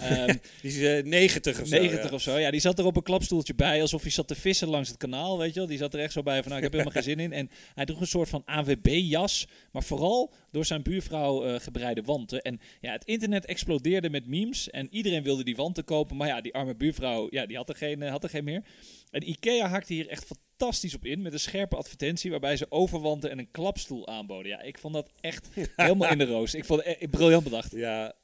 Ehm, 0.00 0.26
Die 0.62 0.70
is 0.70 0.80
eh, 0.80 1.04
90 1.04 1.60
of 1.60 1.66
zo. 1.66 1.76
90 1.76 2.08
ja. 2.08 2.14
of 2.14 2.22
zo. 2.22 2.38
Ja, 2.38 2.50
die 2.50 2.60
zat 2.60 2.78
er 2.78 2.84
op 2.84 2.96
een 2.96 3.02
klapstoeltje 3.02 3.54
bij, 3.54 3.80
alsof 3.80 4.02
hij 4.02 4.10
zat 4.10 4.28
te 4.28 4.34
vissen 4.34 4.68
langs 4.68 4.88
het 4.88 4.96
kanaal, 4.98 5.38
weet 5.38 5.52
je 5.52 5.58
wel. 5.58 5.68
Die 5.68 5.78
zat 5.78 5.94
er 5.94 6.00
echt 6.00 6.12
zo 6.12 6.22
bij 6.22 6.42
van, 6.42 6.44
nou, 6.44 6.56
ik 6.56 6.62
heb 6.62 6.72
helemaal 6.72 6.92
geen 6.92 7.02
zin 7.02 7.20
in. 7.20 7.32
En 7.32 7.50
hij 7.74 7.84
droeg 7.84 8.00
een 8.00 8.06
soort 8.06 8.28
van 8.28 8.42
AWB-jas, 8.44 9.46
maar 9.72 9.82
vooral 9.82 10.34
door 10.50 10.64
zijn 10.64 10.82
buurvrouw 10.82 11.44
eh 11.44 11.60
gebreide 11.60 12.02
wanten. 12.02 12.42
En 12.42 12.60
ja, 12.80 12.92
het 12.92 13.04
internet 13.04 13.46
explodeerde 13.46 14.10
met 14.10 14.26
memes 14.26 14.70
en 14.70 14.88
iedereen 14.90 15.22
wilde 15.22 15.44
die 15.44 15.56
wanten 15.56 15.84
kopen. 15.84 16.16
Maar 16.16 16.28
ja, 16.28 16.40
die 16.40 16.54
arme 16.54 16.74
buurvrouw, 16.74 17.26
ja, 17.30 17.46
die 17.46 17.56
had 17.56 17.68
er 17.68 17.76
geen, 17.76 18.02
eh, 18.02 18.10
had 18.10 18.22
er 18.22 18.30
geen 18.30 18.44
meer. 18.44 18.62
En 19.10 19.28
Ikea 19.28 19.68
hakte 19.68 19.92
hier 19.92 20.08
echt 20.08 20.24
fantastisch 20.24 20.94
op 20.94 21.04
in, 21.04 21.22
met 21.22 21.32
een 21.32 21.40
scherpe 21.40 21.76
advertentie 21.76 22.30
waarbij 22.30 22.56
ze 22.56 22.66
overwanten 22.68 23.30
en 23.30 23.38
een 23.38 23.50
klapstoel 23.50 24.06
aanboden. 24.06 24.50
Ja, 24.50 24.60
ik 24.62 24.78
vond 24.78 24.94
dat 24.94 25.10
echt 25.20 25.48
helemaal 25.76 26.10
in 26.10 26.18
de 26.18 26.24
roos. 26.24 26.54
Ik 26.54 26.64
vond 26.64 26.84
het 26.84 26.96
e- 27.00 27.06
briljant 27.06 27.44
bedacht. 27.44 27.72
Ja, 27.72 28.14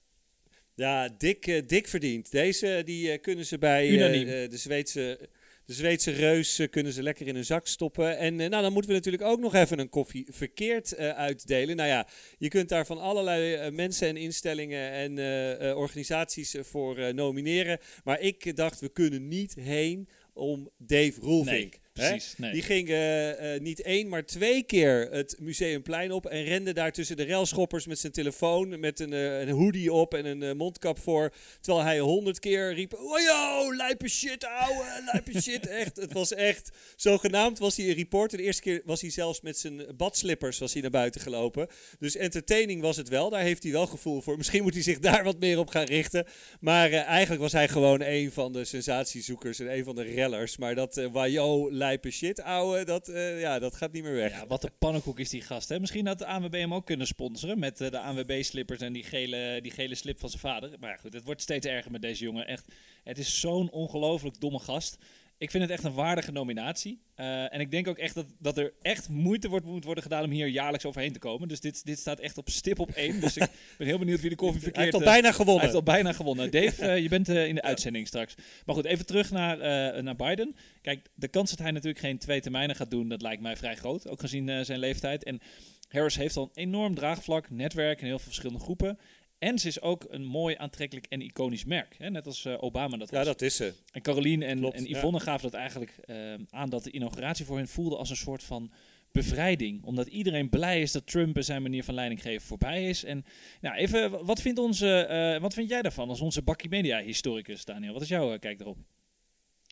ja 0.75 1.09
dik, 1.19 1.47
eh, 1.47 1.63
dik 1.67 1.89
verdiend. 1.89 2.31
Deze 2.31 2.83
die, 2.85 3.11
eh, 3.11 3.21
kunnen 3.21 3.47
ze 3.47 3.59
bij 3.59 3.89
eh, 3.89 4.51
de, 4.51 4.57
Zweedse, 4.57 5.29
de 5.67 5.73
Zweedse 5.73 6.11
reus 6.11 6.67
kunnen 6.71 6.93
ze 6.93 7.03
lekker 7.03 7.27
in 7.27 7.35
hun 7.35 7.45
zak 7.45 7.67
stoppen. 7.67 8.19
En 8.19 8.37
nou, 8.37 8.51
dan 8.51 8.73
moeten 8.73 8.91
we 8.91 8.97
natuurlijk 8.97 9.23
ook 9.23 9.41
nog 9.41 9.55
even 9.55 9.79
een 9.79 9.89
koffie 9.89 10.27
verkeerd 10.31 10.97
uitdelen. 10.97 11.77
Nou 11.77 11.89
ja, 11.89 12.09
je 12.39 12.49
kunt 12.49 12.69
daar 12.69 12.87
van 12.87 13.01
allerlei 13.01 13.71
mensen 13.71 14.09
en 14.09 14.17
instellingen 14.17 14.91
en 14.91 15.77
organisaties 15.77 16.57
voor 16.61 17.15
nomineren. 17.15 17.79
Maar 18.05 18.21
ik 18.21 18.57
dacht, 18.57 18.81
we 18.81 18.89
kunnen 18.89 19.29
niet 19.29 19.55
heen 19.55 20.09
om 20.33 20.71
Dave 20.79 21.21
Roelvink. 21.21 21.73
Nee? 21.73 21.82
Precies. 21.93 22.35
Nee. 22.37 22.53
Die 22.53 22.63
ging 22.63 22.89
eh, 22.89 23.55
eh, 23.55 23.61
niet 23.61 23.83
één, 23.83 24.09
maar 24.09 24.25
twee 24.25 24.63
keer 24.63 25.09
het 25.11 25.37
Museumplein 25.41 26.13
op 26.13 26.27
en 26.27 26.45
rende 26.45 26.73
daar 26.73 26.93
tussen 26.93 27.17
de 27.17 27.27
railschoppers 27.27 27.87
met 27.87 27.99
zijn 27.99 28.13
telefoon, 28.13 28.81
met 28.81 29.01
een, 29.01 29.13
eh, 29.13 29.41
een 29.41 29.51
hoodie 29.51 29.93
op 29.93 30.15
en 30.15 30.27
een 30.27 30.57
mondkap 30.57 30.99
voor. 30.99 31.33
Terwijl 31.61 31.85
hij 31.85 31.99
honderd 31.99 32.39
keer 32.39 32.75
riep, 32.75 32.95
oh 32.95 33.21
yo, 33.21 33.75
lijpe 33.75 34.09
shit, 34.09 34.45
ouwe, 34.45 35.03
lijpe 35.13 35.43
shit. 35.43 35.67
Echt, 35.83 35.97
het 35.97 36.13
was 36.13 36.33
echt, 36.33 36.71
zogenaamd 36.97 37.59
was 37.59 37.77
hij 37.77 37.89
een 37.89 37.95
reporter. 37.95 38.39
De 38.39 38.45
eerste 38.45 38.63
keer 38.63 38.83
was 38.85 39.01
hij 39.01 39.11
zelfs 39.11 39.41
met 39.41 39.59
zijn 39.59 39.87
badslippers 39.97 40.59
was 40.59 40.73
hij 40.73 40.83
naar 40.83 40.91
buiten 40.91 41.21
gelopen. 41.21 41.69
Dus 41.99 42.17
entertaining 42.17 42.81
was 42.81 42.97
het 42.97 43.09
wel, 43.09 43.31
daar 43.31 43.43
heeft 43.43 43.63
hij 43.63 43.73
wel 43.73 43.87
gevoel 43.87 44.21
voor. 44.21 44.37
Misschien 44.37 44.63
moet 44.63 44.75
hij 44.75 44.83
zich 44.83 44.99
daar 44.99 45.25
wat 45.25 45.39
meer 45.39 45.59
op 45.59 45.69
gaan 45.69 45.85
richten. 45.85 46.27
Maar 46.61 46.93
eigenlijk 46.93 47.41
was 47.43 47.53
hij 47.53 47.69
gewoon 47.69 48.01
een 48.01 48.33
van 48.33 48.53
de 48.53 48.65
sensatiezoekers 48.65 49.59
en 49.59 49.73
een 49.77 49.85
van 49.85 49.95
de 49.95 50.03
rellers. 50.03 50.57
Maar 50.57 50.75
dat 50.75 51.09
wajo, 51.13 51.71
lijpe 51.83 52.11
shit, 52.11 52.43
ouwe, 52.43 52.85
dat, 52.85 53.09
eh, 53.09 53.41
ja, 53.41 53.59
dat 53.59 53.77
gaat 53.77 53.93
niet 53.93 54.03
meer 54.03 54.15
weg. 54.15 54.33
Ja, 54.33 54.47
wat 54.47 54.65
een 54.65 54.79
pannenkoek 54.79 55.19
is 55.19 55.31
die 55.31 55.43
gast. 55.43 55.69
Hè? 55.69 55.81
Misschien 55.81 56.07
had 56.07 56.19
de 56.19 56.27
ANWB 56.27 56.53
hem 56.53 56.75
ook 56.75 56.87
kunnen 56.87 57.07
sponsoren 57.07 57.59
met 57.59 57.81
eh, 57.81 57.91
de 57.91 57.99
ANWB-slippers 57.99 58.81
en 58.81 58.93
die 58.93 59.03
gele, 59.03 59.59
die 59.63 59.71
gele 59.71 59.95
slip 59.95 60.19
van 60.19 60.29
zijn 60.29 60.41
vader. 60.41 60.71
Maar 60.81 60.99
goed, 60.99 61.13
het 61.13 61.25
wordt 61.25 61.41
steeds 61.41 61.67
erger 61.67 61.91
met 61.91 62.03
deze 62.03 62.25
jongen. 62.25 62.47
Echt, 62.47 62.73
het 63.05 63.19
is 63.19 63.41
zo'n 63.41 63.71
ongelooflijk 63.71 64.41
domme 64.41 64.59
gast. 64.59 64.99
Ik 65.43 65.51
vind 65.51 65.63
het 65.63 65.73
echt 65.73 65.85
een 65.85 65.93
waardige 65.93 66.33
nominatie. 66.33 67.01
Eh, 67.15 67.55
en 67.55 67.61
ik 67.61 67.71
denk 67.71 67.89
ook 67.89 67.99
echt 67.99 68.15
dat, 68.15 68.27
dat 68.39 68.59
er 68.59 68.73
echt 68.83 69.09
moeite 69.09 69.49
wordt, 69.49 69.67
moet 69.67 69.85
worden 69.85 70.03
gedaan 70.03 70.25
om 70.25 70.31
hier 70.31 70.47
jaarlijks 70.47 70.85
overheen 70.85 71.13
te 71.13 71.19
komen. 71.19 71.49
Dus 71.49 71.61
dit, 71.61 71.85
dit 71.85 71.99
staat 71.99 72.21
echt 72.21 72.39
op 72.39 72.49
stip 72.49 72.79
op 72.79 72.91
één. 72.91 73.21
Dus 73.21 73.37
ik 73.37 73.49
ben 73.79 73.87
heel 73.87 73.99
benieuwd 73.99 74.21
wie 74.21 74.31
de 74.31 74.37
koffie 74.37 74.61
hij 74.61 74.63
verkeerd... 74.63 74.85
heeft 74.85 75.05
al 75.05 75.11
eh, 75.11 75.21
bijna 75.21 75.33
gewonnen. 75.33 75.55
hij 75.55 75.73
heeft 75.73 75.87
al 75.87 75.95
bijna 75.95 76.13
gewonnen. 76.13 76.51
Dave, 76.61 76.87
eh, 76.87 77.03
je 77.03 77.09
bent 77.09 77.29
in 77.29 77.55
de 77.55 77.63
uitzending 77.63 78.07
straks. 78.07 78.35
Maar 78.67 78.75
goed, 78.75 78.85
even 78.85 79.07
terug 79.07 79.31
naar, 79.31 79.59
naar 80.03 80.17
Biden. 80.17 80.57
Kijk, 80.83 81.09
de 81.15 81.29
kans 81.29 81.51
dat 81.51 81.59
hij 81.59 81.71
natuurlijk 81.71 82.05
geen 82.05 82.19
twee 82.19 82.41
termijnen 82.41 82.77
gaat 82.77 82.91
doen, 82.91 83.09
dat 83.09 83.23
lijkt 83.23 83.43
mij 83.43 83.57
vrij 83.57 83.77
groot. 83.77 84.09
Ook 84.09 84.21
gezien 84.21 84.65
zijn 84.65 84.79
leeftijd. 84.79 85.25
En 85.25 85.41
Harris 85.89 86.17
heeft 86.17 86.37
al 86.37 86.43
een 86.43 86.63
enorm 86.63 86.95
draagvlak, 86.95 87.51
netwerk 87.51 88.01
in 88.01 88.07
heel 88.07 88.19
veel 88.19 88.27
verschillende 88.27 88.63
groepen. 88.63 88.99
En 89.43 89.59
ze 89.59 89.69
is 89.69 89.81
ook 89.81 90.07
een 90.09 90.25
mooi, 90.25 90.55
aantrekkelijk 90.59 91.07
en 91.09 91.21
iconisch 91.21 91.65
merk. 91.65 91.95
Hè? 91.99 92.11
Net 92.11 92.27
als 92.27 92.45
eh, 92.45 92.63
Obama 92.63 92.97
dat 92.97 93.11
was. 93.11 93.19
Ja, 93.19 93.25
dat 93.25 93.43
is 93.43 93.57
ze. 93.57 93.73
En 93.93 94.03
Caroline 94.03 94.45
en, 94.45 94.59
Klopt, 94.59 94.77
en 94.77 94.85
ja. 94.89 94.99
Yvonne 94.99 95.21
gaven 95.21 95.51
dat 95.51 95.61
eigenlijk 95.61 95.97
eh, 96.05 96.35
aan 96.51 96.71
dat 96.71 96.85
de 96.85 96.91
inauguratie 96.91 97.45
voor 97.45 97.57
hen 97.57 97.69
voelde 97.69 97.97
als 97.97 98.11
een 98.11 98.17
soort 98.17 98.43
van 98.43 98.73
bevrijding. 99.13 99.85
Omdat 99.85 100.07
iedereen 100.07 100.49
blij 100.49 100.81
is 100.81 100.93
dat 100.93 101.07
Trump 101.07 101.37
en 101.37 101.45
zijn 101.45 101.63
manier 101.63 101.85
van 101.85 101.95
leiding 101.95 102.23
geven 102.23 102.47
voorbij 102.47 102.89
is. 102.89 103.05
En 103.05 103.25
nou, 103.61 103.77
even, 103.77 104.25
wat, 104.25 104.41
vindt 104.41 104.59
onze, 104.59 105.01
eh, 105.01 105.41
wat 105.41 105.55
vind 105.55 105.69
jij 105.69 105.83
daarvan 105.83 106.09
als 106.09 106.21
onze 106.21 106.43
Bakkie 106.43 106.71
Media 106.71 107.01
historicus, 107.01 107.65
Daniel? 107.65 107.93
Wat 107.93 108.03
is 108.03 108.09
jouw 108.09 108.39
kijk 108.39 108.61
erop? 108.61 108.79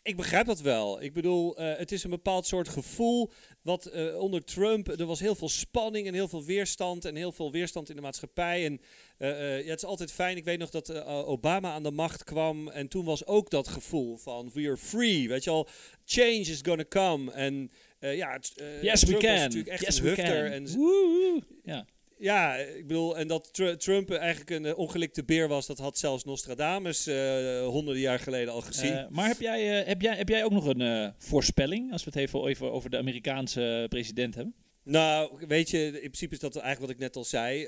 Ik 0.02 0.16
begrijp 0.16 0.46
dat 0.46 0.60
wel. 0.60 1.02
Ik 1.02 1.12
bedoel, 1.12 1.56
eh, 1.56 1.78
het 1.78 1.92
is 1.92 2.04
een 2.04 2.10
bepaald 2.10 2.46
soort 2.46 2.68
gevoel. 2.68 3.30
Wat 3.62 3.86
eh, 3.86 4.18
onder 4.18 4.44
Trump, 4.44 4.88
er 4.88 5.06
was 5.06 5.20
heel 5.20 5.34
veel 5.34 5.48
spanning 5.48 6.06
en 6.06 6.14
heel 6.14 6.28
veel 6.28 6.44
weerstand. 6.44 7.04
En 7.04 7.14
heel 7.16 7.32
veel 7.32 7.52
weerstand 7.52 7.88
in 7.90 7.96
de 7.96 8.02
maatschappij. 8.02 8.64
En 8.66 8.80
eh, 9.18 9.64
ja, 9.64 9.70
het 9.70 9.78
is 9.82 9.84
altijd 9.84 10.12
fijn. 10.12 10.36
Ik 10.36 10.44
weet 10.44 10.58
nog 10.58 10.70
dat 10.70 11.04
Obama 11.06 11.72
aan 11.72 11.82
de 11.82 11.90
macht 11.90 12.24
kwam. 12.24 12.68
En 12.68 12.88
toen 12.88 13.04
was 13.04 13.26
ook 13.26 13.50
dat 13.50 13.68
gevoel 13.68 14.16
van 14.16 14.50
we 14.54 14.66
are 14.66 14.76
free. 14.76 15.28
Weet 15.28 15.44
je 15.44 15.50
al, 15.50 15.68
change 16.04 16.38
is 16.40 16.60
gonna 16.62 16.84
come. 16.88 17.32
En 17.32 17.70
ja, 17.98 18.32
het, 18.32 18.52
Yes, 18.82 19.00
we 19.02 19.06
Trump 19.06 19.22
was 19.22 19.30
can. 19.32 19.40
natuurlijk 19.40 19.68
echt 19.68 19.84
yes, 19.84 19.96
een 19.96 20.02
we 20.02 20.08
hufter. 20.08 20.26
can. 20.44 20.52
En 20.52 20.68
z- 20.68 20.74
Woehoe. 20.74 21.42
Ja. 21.64 21.86
Ja, 22.20 22.56
ik 22.56 22.86
bedoel, 22.86 23.18
en 23.18 23.28
dat 23.28 23.52
Tr- 23.52 23.72
Trump 23.72 24.10
eigenlijk 24.10 24.50
een 24.50 24.64
eh, 24.64 24.78
ongelikte 24.78 25.24
beer 25.24 25.48
was, 25.48 25.66
dat 25.66 25.78
had 25.78 25.98
zelfs 25.98 26.24
Nostradamus 26.24 27.06
eh, 27.06 27.66
honderden 27.66 28.02
jaar 28.02 28.18
geleden 28.18 28.52
al 28.52 28.60
gezien. 28.60 28.96
Eh, 28.96 29.08
maar 29.08 29.28
heb 29.28 29.40
jij, 29.40 29.64
heb, 29.64 30.00
jij, 30.00 30.16
heb 30.16 30.28
jij 30.28 30.44
ook 30.44 30.52
nog 30.52 30.66
een 30.66 31.14
voorspelling, 31.18 31.92
als 31.92 32.04
we 32.04 32.10
het 32.10 32.18
even, 32.18 32.46
even 32.46 32.72
over 32.72 32.90
de 32.90 32.98
Amerikaanse 32.98 33.86
president 33.88 34.34
hebben? 34.34 34.54
Nou, 34.82 35.46
weet 35.46 35.70
je, 35.70 35.86
in 35.86 35.92
principe 35.92 36.34
is 36.34 36.40
dat 36.40 36.56
eigenlijk 36.56 36.80
wat 36.80 36.90
ik 36.90 37.06
net 37.06 37.16
al 37.16 37.24
zei. 37.24 37.66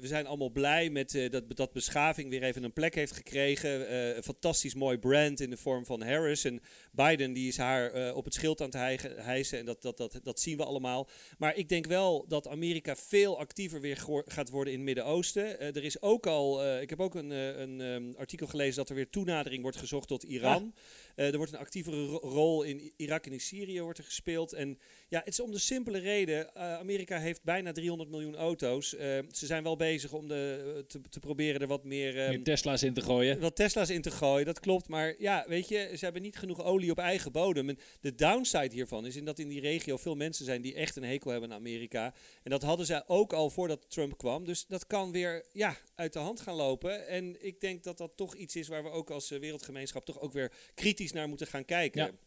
We 0.00 0.06
zijn 0.06 0.26
allemaal 0.26 0.50
blij 0.50 0.90
met 0.90 1.28
dat, 1.30 1.56
dat 1.56 1.72
beschaving 1.72 2.30
weer 2.30 2.42
even 2.42 2.64
een 2.64 2.72
plek 2.72 2.94
heeft 2.94 3.12
gekregen. 3.12 3.94
Een 4.16 4.22
fantastisch 4.22 4.74
mooi 4.74 4.98
brand 4.98 5.40
in 5.40 5.50
de 5.50 5.56
vorm 5.56 5.86
van 5.86 6.02
Harris. 6.02 6.44
En 6.44 6.60
Biden 6.96 7.32
die 7.32 7.48
is 7.48 7.56
haar 7.56 7.92
eh, 7.92 8.16
op 8.16 8.24
het 8.24 8.34
schild 8.34 8.60
aan 8.60 8.70
het 8.70 9.02
hijsen. 9.16 9.58
En 9.58 9.64
dat, 9.64 9.82
dat, 9.82 9.96
dat, 9.96 10.20
dat 10.22 10.40
zien 10.40 10.56
we 10.56 10.64
allemaal. 10.64 11.08
Maar 11.38 11.56
ik 11.56 11.68
denk 11.68 11.86
wel 11.86 12.24
dat 12.28 12.48
Amerika 12.48 12.96
veel 12.96 13.38
actiever 13.38 13.80
weer 13.80 14.04
gaat 14.26 14.50
worden 14.50 14.72
in 14.72 14.78
het 14.78 14.86
Midden-Oosten. 14.88 15.58
Eh, 15.60 15.76
er 15.76 15.84
is 15.84 16.02
ook 16.02 16.26
al, 16.26 16.62
eh, 16.64 16.80
ik 16.80 16.90
heb 16.90 17.00
ook 17.00 17.14
een, 17.14 17.30
een 17.30 17.80
ehm, 17.80 18.18
artikel 18.18 18.46
gelezen 18.46 18.76
dat 18.76 18.88
er 18.88 18.94
weer 18.94 19.10
toenadering 19.10 19.62
wordt 19.62 19.76
gezocht 19.76 20.08
tot 20.08 20.22
Iran. 20.22 20.74
Er 21.14 21.36
wordt 21.36 21.52
een 21.52 21.58
actievere 21.58 22.04
ro- 22.06 22.18
rol 22.22 22.62
in 22.62 22.92
Irak 22.96 23.26
en 23.26 23.32
in 23.32 23.40
Syrië 23.40 23.80
wordt 23.80 23.98
er 23.98 24.04
gespeeld. 24.04 24.52
En 24.52 24.78
ja, 25.08 25.18
het 25.18 25.28
is 25.28 25.40
om 25.40 25.50
de 25.50 25.58
simpele 25.58 25.98
reden. 25.98 26.54
Amerika 26.56 27.18
heeft 27.18 27.42
bijna 27.42 27.72
300 27.72 28.10
miljoen 28.10 28.36
auto's. 28.36 28.88
Ze 28.88 29.26
zijn 29.46 29.62
wel 29.62 29.76
bezig 29.76 30.12
om 30.12 30.28
de, 30.28 30.84
te, 30.88 31.00
te 31.10 31.20
proberen 31.20 31.60
er 31.60 31.66
wat 31.66 31.84
meer, 31.84 32.18
ehm, 32.18 32.28
Meer 32.28 32.42
Tesla's 32.42 32.82
in 32.82 32.94
te 32.94 33.00
gooien. 33.00 33.40
wat 33.40 33.56
Tesla's 33.56 33.90
in 33.90 34.02
te 34.02 34.10
gooien. 34.10 34.46
Dat 34.46 34.60
klopt. 34.60 34.88
Maar 34.88 35.14
ja, 35.18 35.44
weet 35.48 35.68
je, 35.68 35.90
ze 35.96 36.04
hebben 36.04 36.22
niet 36.22 36.36
genoeg 36.38 36.64
olie 36.64 36.85
op 36.90 36.98
eigen 36.98 37.32
bodem. 37.32 37.68
En 37.68 37.78
de 38.00 38.14
downside 38.14 38.74
hiervan 38.74 39.06
is 39.06 39.16
in 39.16 39.24
dat 39.24 39.38
in 39.38 39.48
die 39.48 39.60
regio 39.60 39.96
veel 39.96 40.14
mensen 40.14 40.44
zijn 40.44 40.62
die 40.62 40.74
echt 40.74 40.96
een 40.96 41.04
hekel 41.04 41.30
hebben 41.30 41.50
aan 41.50 41.58
Amerika. 41.58 42.14
En 42.42 42.50
dat 42.50 42.62
hadden 42.62 42.86
zij 42.86 43.02
ook 43.06 43.32
al 43.32 43.50
voordat 43.50 43.90
Trump 43.90 44.18
kwam. 44.18 44.44
Dus 44.44 44.66
dat 44.66 44.86
kan 44.86 45.12
weer 45.12 45.44
ja, 45.52 45.76
uit 45.94 46.12
de 46.12 46.18
hand 46.18 46.40
gaan 46.40 46.54
lopen. 46.54 47.06
En 47.08 47.44
ik 47.44 47.60
denk 47.60 47.84
dat 47.84 47.98
dat 47.98 48.16
toch 48.16 48.34
iets 48.34 48.56
is 48.56 48.68
waar 48.68 48.82
we 48.82 48.90
ook 48.90 49.10
als 49.10 49.30
eh, 49.30 49.38
wereldgemeenschap 49.38 50.04
toch 50.04 50.20
ook 50.20 50.32
weer 50.32 50.52
kritisch 50.74 51.12
naar 51.12 51.28
moeten 51.28 51.46
gaan 51.46 51.64
kijken. 51.64 52.18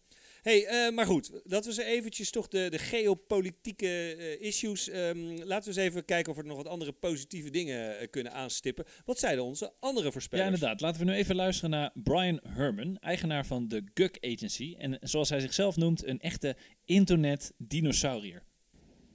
Hey, 0.41 0.65
eh, 0.65 0.93
maar 0.93 1.06
goed, 1.06 1.32
dat 1.43 1.65
was 1.65 1.78
eventjes 1.78 2.32
toch 2.32 2.47
de, 2.47 2.67
de 2.69 2.78
geopolitieke 2.78 4.15
eh, 4.15 4.41
issues. 4.47 4.89
Ehm, 4.89 5.17
laten 5.43 5.73
we 5.73 5.80
eens 5.80 5.89
even 5.89 6.06
kijken 6.06 6.32
of 6.32 6.38
we 6.38 6.43
er 6.43 6.47
nog 6.49 6.58
wat 6.58 6.67
andere 6.67 6.91
positieve 6.91 7.49
dingen 7.49 7.99
eh, 7.99 8.08
kunnen 8.10 8.34
aanstippen. 8.34 8.86
Wat 9.06 9.19
zeiden 9.19 9.43
onze 9.43 9.73
andere 9.80 10.06
Ja, 10.06 10.12
voorspellers? 10.12 10.49
inderdaad. 10.49 10.82
Laten 10.82 11.06
we 11.06 11.12
nu 11.12 11.17
even 11.17 11.36
luisteren 11.36 11.69
naar 11.69 11.91
Brian 11.93 12.39
Herman, 12.47 12.97
eigenaar 12.97 13.45
van 13.45 13.67
de 13.67 13.84
Guk 13.93 14.17
Agency. 14.21 14.75
En 14.78 14.97
zoals 15.02 15.30
hij 15.30 15.39
zichzelf 15.39 15.75
noemt, 15.75 16.06
een 16.06 16.19
echte 16.19 16.56
internet-dinosaurier. 16.86 18.43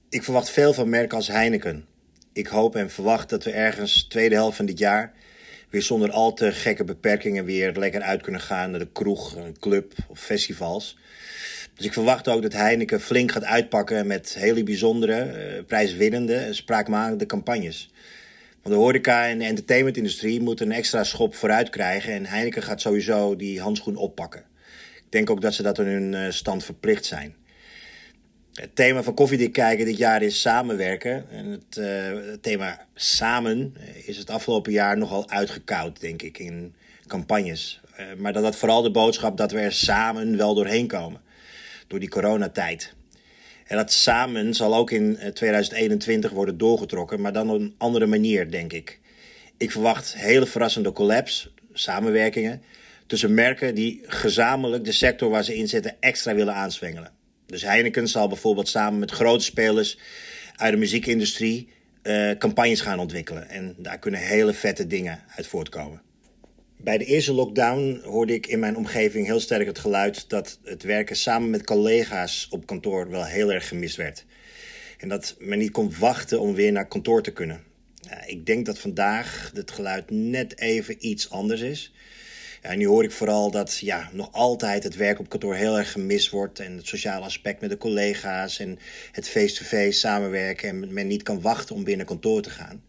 Ik 0.09 0.23
verwacht 0.23 0.49
veel 0.49 0.73
van 0.73 0.89
merken 0.89 1.17
als 1.17 1.27
Heineken. 1.27 1.85
Ik 2.33 2.47
hoop 2.47 2.75
en 2.75 2.89
verwacht 2.89 3.29
dat 3.29 3.43
we 3.43 3.51
ergens 3.51 4.03
tweede 4.03 4.35
helft 4.35 4.57
van 4.57 4.65
dit 4.65 4.79
jaar 4.79 5.13
zonder 5.81 6.11
al 6.11 6.33
te 6.33 6.51
gekke 6.51 6.83
beperkingen 6.83 7.45
weer 7.45 7.71
lekker 7.71 8.01
uit 8.01 8.21
kunnen 8.21 8.41
gaan 8.41 8.71
naar 8.71 8.79
de 8.79 8.91
kroeg, 8.91 9.35
een 9.35 9.59
club 9.59 9.93
of 10.07 10.19
festivals. 10.19 10.97
Dus 11.75 11.85
ik 11.85 11.93
verwacht 11.93 12.27
ook 12.27 12.41
dat 12.41 12.53
Heineken 12.53 13.01
flink 13.01 13.31
gaat 13.31 13.43
uitpakken 13.43 14.07
met 14.07 14.35
hele 14.39 14.63
bijzondere, 14.63 15.21
eh, 15.21 15.63
prijswinnende 15.65 16.35
en 16.35 16.55
spraakmakende 16.55 17.25
campagnes. 17.25 17.89
Want 18.61 18.75
de 18.75 18.81
horeca 18.81 19.27
en 19.27 19.37
de 19.37 19.45
entertainmentindustrie 19.45 20.41
moeten 20.41 20.65
een 20.65 20.75
extra 20.75 21.03
schop 21.03 21.35
vooruit 21.35 21.69
krijgen 21.69 22.13
en 22.13 22.25
Heineken 22.25 22.63
gaat 22.63 22.81
sowieso 22.81 23.35
die 23.35 23.61
handschoen 23.61 23.95
oppakken. 23.95 24.43
Ik 24.95 25.11
denk 25.11 25.29
ook 25.29 25.41
dat 25.41 25.53
ze 25.53 25.63
dat 25.63 25.79
aan 25.79 25.85
hun 25.85 26.13
eh, 26.13 26.31
stand 26.31 26.63
verplicht 26.63 27.05
zijn. 27.05 27.35
Het 28.55 28.75
thema 28.75 29.03
van 29.03 29.13
Koffiedik 29.13 29.53
kijken 29.53 29.85
dit 29.85 29.97
jaar 29.97 30.21
is 30.21 30.41
samenwerken. 30.41 31.29
En 31.29 31.45
het, 31.45 31.77
eh, 31.77 32.33
thema 32.41 32.85
samen 32.93 33.75
eh, 33.79 34.07
is 34.07 34.17
het 34.17 34.29
afgelopen 34.29 34.71
jaar 34.71 34.97
nogal 34.97 35.29
uitgekoud, 35.29 35.99
denk 35.99 36.21
ik, 36.21 36.37
in 36.37 36.73
campagnes. 37.07 37.81
Eh, 37.95 38.05
maar 38.17 38.33
dat 38.33 38.43
dat 38.43 38.55
vooral 38.55 38.81
de 38.81 38.91
boodschap 38.91 39.37
dat 39.37 39.51
we 39.51 39.59
er 39.59 39.73
samen 39.73 40.37
wel 40.37 40.53
doorheen 40.53 40.87
komen. 40.87 41.21
Door 41.87 41.99
die 41.99 42.09
coronatijd. 42.09 42.93
En 43.65 43.77
dat 43.77 43.91
samen 43.91 44.53
zal 44.53 44.75
ook 44.75 44.91
in 44.91 45.17
eh, 45.17 45.31
2021 45.31 46.31
worden 46.31 46.57
doorgetrokken, 46.57 47.21
maar 47.21 47.33
dan 47.33 47.49
op 47.49 47.59
een 47.59 47.75
andere 47.77 48.05
manier, 48.05 48.51
denk 48.51 48.73
ik. 48.73 48.99
Ik 49.57 49.71
verwacht 49.71 50.15
hele 50.17 50.45
verrassende 50.45 50.91
collabs, 50.91 51.53
samenwerkingen, 51.73 52.61
tussen 53.07 53.33
merken 53.33 53.75
die 53.75 54.01
gezamenlijk 54.05 54.85
de 54.85 54.91
sector 54.91 55.29
waar 55.29 55.43
ze 55.43 55.55
in 55.55 55.67
zitten 55.67 55.95
extra 55.99 56.35
willen 56.35 56.53
aanswengelen. 56.53 57.14
Dus 57.45 57.61
Heineken 57.61 58.07
zal 58.07 58.27
bijvoorbeeld 58.27 58.67
samen 58.67 58.99
met 58.99 59.11
grote 59.11 59.43
spelers 59.43 59.97
uit 60.55 60.71
de 60.71 60.77
muziekindustrie 60.77 61.69
eh, 62.01 62.31
campagnes 62.37 62.81
gaan 62.81 62.99
ontwikkelen. 62.99 63.49
En 63.49 63.75
daar 63.77 63.99
kunnen 63.99 64.19
hele 64.19 64.53
vette 64.53 64.87
dingen 64.87 65.23
uit 65.35 65.47
voortkomen. 65.47 66.01
Bij 66.77 66.97
de 66.97 67.05
eerste 67.05 67.33
lockdown 67.33 68.01
hoorde 68.03 68.33
ik 68.33 68.47
in 68.47 68.59
mijn 68.59 68.77
omgeving 68.77 69.25
heel 69.25 69.39
sterk 69.39 69.67
het 69.67 69.79
geluid 69.79 70.29
dat 70.29 70.59
het 70.63 70.83
werken 70.83 71.15
samen 71.15 71.49
met 71.49 71.63
collega's 71.63 72.47
op 72.49 72.65
kantoor 72.65 73.09
wel 73.09 73.25
heel 73.25 73.51
erg 73.51 73.67
gemist 73.67 73.95
werd. 73.95 74.25
En 74.97 75.09
dat 75.09 75.35
men 75.39 75.57
niet 75.57 75.71
kon 75.71 75.93
wachten 75.99 76.39
om 76.39 76.53
weer 76.53 76.71
naar 76.71 76.87
kantoor 76.87 77.23
te 77.23 77.31
kunnen. 77.31 77.63
Ik 78.25 78.45
denk 78.45 78.65
dat 78.65 78.79
vandaag 78.79 79.51
het 79.53 79.71
geluid 79.71 80.09
net 80.09 80.59
even 80.59 81.07
iets 81.07 81.29
anders 81.29 81.61
is. 81.61 81.93
Ja, 82.67 82.75
nu 82.75 82.87
hoor 82.87 83.03
ik 83.03 83.11
vooral 83.11 83.51
dat 83.51 83.77
ja, 83.77 84.09
nog 84.11 84.31
altijd 84.31 84.83
het 84.83 84.95
werk 84.95 85.19
op 85.19 85.29
kantoor 85.29 85.55
heel 85.55 85.77
erg 85.77 85.91
gemist 85.91 86.29
wordt. 86.29 86.59
En 86.59 86.75
het 86.77 86.87
sociale 86.87 87.25
aspect 87.25 87.61
met 87.61 87.69
de 87.69 87.77
collega's 87.77 88.59
en 88.59 88.79
het 89.11 89.29
face-to-face 89.29 89.99
samenwerken. 89.99 90.69
En 90.69 90.93
men 90.93 91.07
niet 91.07 91.23
kan 91.23 91.41
wachten 91.41 91.75
om 91.75 91.83
naar 91.83 92.05
kantoor 92.05 92.41
te 92.41 92.49
gaan. 92.49 92.83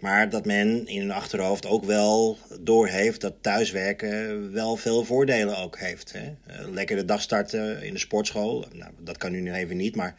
Maar 0.00 0.28
dat 0.28 0.46
men 0.46 0.86
in 0.86 1.00
hun 1.00 1.10
achterhoofd 1.10 1.66
ook 1.66 1.84
wel 1.84 2.38
doorheeft 2.60 3.20
dat 3.20 3.34
thuiswerken 3.40 4.52
wel 4.52 4.76
veel 4.76 5.04
voordelen 5.04 5.58
ook 5.58 5.78
heeft. 5.78 6.12
Hè? 6.12 6.34
Eh, 6.46 6.68
lekker 6.72 6.96
de 6.96 7.04
dag 7.04 7.22
starten 7.22 7.82
in 7.82 7.92
de 7.92 7.98
sportschool. 7.98 8.66
Nou, 8.72 8.92
dat 8.98 9.16
kan 9.16 9.32
nu 9.32 9.52
even 9.52 9.76
niet, 9.76 9.96
maar 9.96 10.14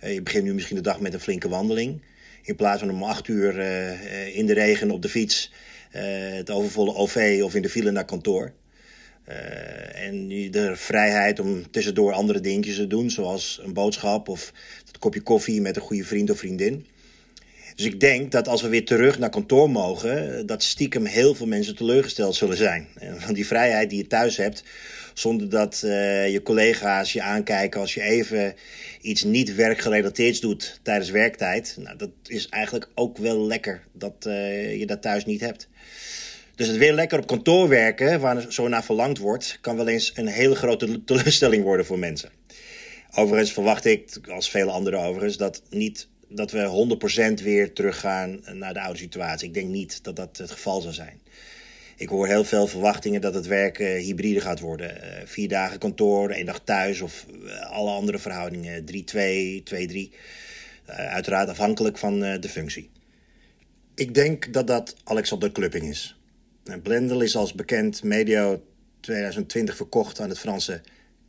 eh, 0.00 0.14
je 0.14 0.22
begint 0.22 0.44
nu 0.44 0.54
misschien 0.54 0.76
de 0.76 0.82
dag 0.82 1.00
met 1.00 1.14
een 1.14 1.20
flinke 1.20 1.48
wandeling. 1.48 2.02
In 2.42 2.56
plaats 2.56 2.80
van 2.80 2.90
om 2.90 3.02
acht 3.02 3.28
uur 3.28 3.60
eh, 3.60 4.36
in 4.36 4.46
de 4.46 4.54
regen 4.54 4.90
op 4.90 5.02
de 5.02 5.08
fiets, 5.08 5.52
het 6.00 6.50
overvolle 6.50 6.94
OV 6.94 7.40
of 7.44 7.54
in 7.54 7.62
de 7.62 7.68
file 7.68 7.90
naar 7.90 8.04
kantoor. 8.04 8.52
Eh, 9.24 10.06
en 10.06 10.28
de 10.50 10.76
vrijheid 10.76 11.40
om 11.40 11.70
tussendoor 11.70 12.12
andere 12.12 12.40
dingetjes 12.40 12.76
te 12.76 12.86
doen, 12.86 13.10
zoals 13.10 13.60
een 13.62 13.72
boodschap 13.72 14.28
of 14.28 14.52
dat 14.84 14.98
kopje 14.98 15.20
koffie 15.20 15.60
met 15.60 15.76
een 15.76 15.82
goede 15.82 16.04
vriend 16.04 16.30
of 16.30 16.38
vriendin. 16.38 16.86
Dus 17.74 17.86
ik 17.86 18.00
denk 18.00 18.32
dat 18.32 18.48
als 18.48 18.62
we 18.62 18.68
weer 18.68 18.84
terug 18.84 19.18
naar 19.18 19.30
kantoor 19.30 19.70
mogen, 19.70 20.46
dat 20.46 20.62
stiekem 20.62 21.04
heel 21.04 21.34
veel 21.34 21.46
mensen 21.46 21.76
teleurgesteld 21.76 22.34
zullen 22.34 22.56
zijn. 22.56 22.88
En 22.94 23.20
van 23.20 23.34
die 23.34 23.46
vrijheid 23.46 23.90
die 23.90 23.98
je 23.98 24.06
thuis 24.06 24.36
hebt, 24.36 24.64
zonder 25.14 25.48
dat 25.48 25.82
uh, 25.84 26.32
je 26.32 26.42
collega's 26.42 27.12
je 27.12 27.22
aankijken 27.22 27.80
als 27.80 27.94
je 27.94 28.02
even 28.02 28.54
iets 29.00 29.24
niet 29.24 29.54
werkgerelateerds 29.54 30.40
doet 30.40 30.80
tijdens 30.82 31.10
werktijd. 31.10 31.76
Nou, 31.80 31.96
dat 31.96 32.10
is 32.26 32.48
eigenlijk 32.48 32.88
ook 32.94 33.18
wel 33.18 33.46
lekker 33.46 33.82
dat 33.92 34.24
uh, 34.26 34.78
je 34.78 34.86
dat 34.86 35.02
thuis 35.02 35.24
niet 35.24 35.40
hebt. 35.40 35.68
Dus 36.54 36.66
het 36.66 36.76
weer 36.76 36.92
lekker 36.92 37.18
op 37.18 37.26
kantoor 37.26 37.68
werken, 37.68 38.20
waar 38.20 38.52
zo 38.52 38.68
naar 38.68 38.84
verlangd 38.84 39.18
wordt, 39.18 39.58
kan 39.60 39.76
wel 39.76 39.88
eens 39.88 40.12
een 40.14 40.26
hele 40.26 40.54
grote 40.54 40.98
teleurstelling 41.04 41.62
worden 41.62 41.86
voor 41.86 41.98
mensen. 41.98 42.30
Overigens 43.14 43.52
verwacht 43.52 43.84
ik, 43.84 44.18
als 44.28 44.50
vele 44.50 44.70
anderen 44.70 45.00
overigens, 45.00 45.36
dat 45.36 45.62
niet 45.70 46.08
dat 46.28 46.50
we 46.50 46.96
100% 47.38 47.42
weer 47.42 47.72
teruggaan 47.72 48.40
naar 48.52 48.74
de 48.74 48.80
oude 48.80 48.98
situatie. 48.98 49.48
Ik 49.48 49.54
denk 49.54 49.68
niet 49.68 50.04
dat 50.04 50.16
dat 50.16 50.36
het 50.36 50.50
geval 50.50 50.80
zal 50.80 50.92
zijn. 50.92 51.20
Ik 51.96 52.08
hoor 52.08 52.26
heel 52.26 52.44
veel 52.44 52.66
verwachtingen 52.66 53.20
dat 53.20 53.34
het 53.34 53.46
werken 53.46 53.96
hybride 53.96 54.40
gaat 54.40 54.60
worden. 54.60 54.96
Uh, 54.96 55.02
vier 55.24 55.48
dagen 55.48 55.78
kantoor, 55.78 56.30
één 56.30 56.46
dag 56.46 56.60
thuis 56.64 57.00
of 57.00 57.26
uh, 57.44 57.70
alle 57.70 57.90
andere 57.90 58.18
verhoudingen. 58.18 58.84
3-2, 58.84 58.84
2-3. 58.84 59.96
Uh, 60.90 60.96
uiteraard 60.96 61.48
afhankelijk 61.48 61.98
van 61.98 62.20
de 62.20 62.48
functie. 62.48 62.90
Ik 63.96 64.14
denk 64.14 64.52
dat 64.52 64.66
dat 64.66 64.96
Alexander 65.04 65.52
Klupping 65.52 65.88
is. 65.88 66.20
Blendel 66.82 67.20
is 67.20 67.36
als 67.36 67.54
bekend 67.54 68.02
medio 68.02 68.62
2020 69.00 69.76
verkocht 69.76 70.20
aan 70.20 70.28
het 70.28 70.38
Franse 70.38 70.80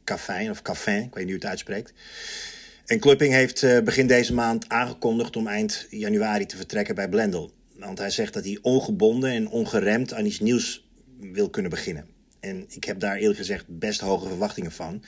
Café, 0.04 0.50
of 0.50 0.62
Café, 0.62 0.96
ik 0.96 1.14
weet 1.14 1.16
niet 1.16 1.26
hoe 1.26 1.34
het 1.34 1.46
uitspreekt. 1.46 1.94
En 2.86 3.00
Klupping 3.00 3.34
heeft 3.34 3.62
uh, 3.62 3.80
begin 3.80 4.08
deze 4.08 4.34
maand 4.34 4.70
aangekondigd 4.70 5.36
om 5.36 5.48
eind 5.48 5.88
januari 5.90 6.46
te 6.46 6.56
vertrekken 6.56 6.96
bij 6.96 7.10
Blendel. 7.10 7.52
Want 7.78 7.98
hij 7.98 8.10
zegt 8.10 8.34
dat 8.34 8.44
hij 8.44 8.60
ongebonden 8.62 9.30
en 9.30 9.50
ongeremd 9.50 10.14
aan 10.14 10.26
iets 10.26 10.40
nieuws 10.40 10.90
wil 11.20 11.50
kunnen 11.50 11.72
beginnen. 11.72 12.08
En 12.40 12.66
ik 12.70 12.84
heb 12.84 13.00
daar 13.00 13.16
eerlijk 13.16 13.40
gezegd 13.40 13.66
best 13.68 14.00
hoge 14.00 14.28
verwachtingen 14.28 14.72
van. 14.72 15.04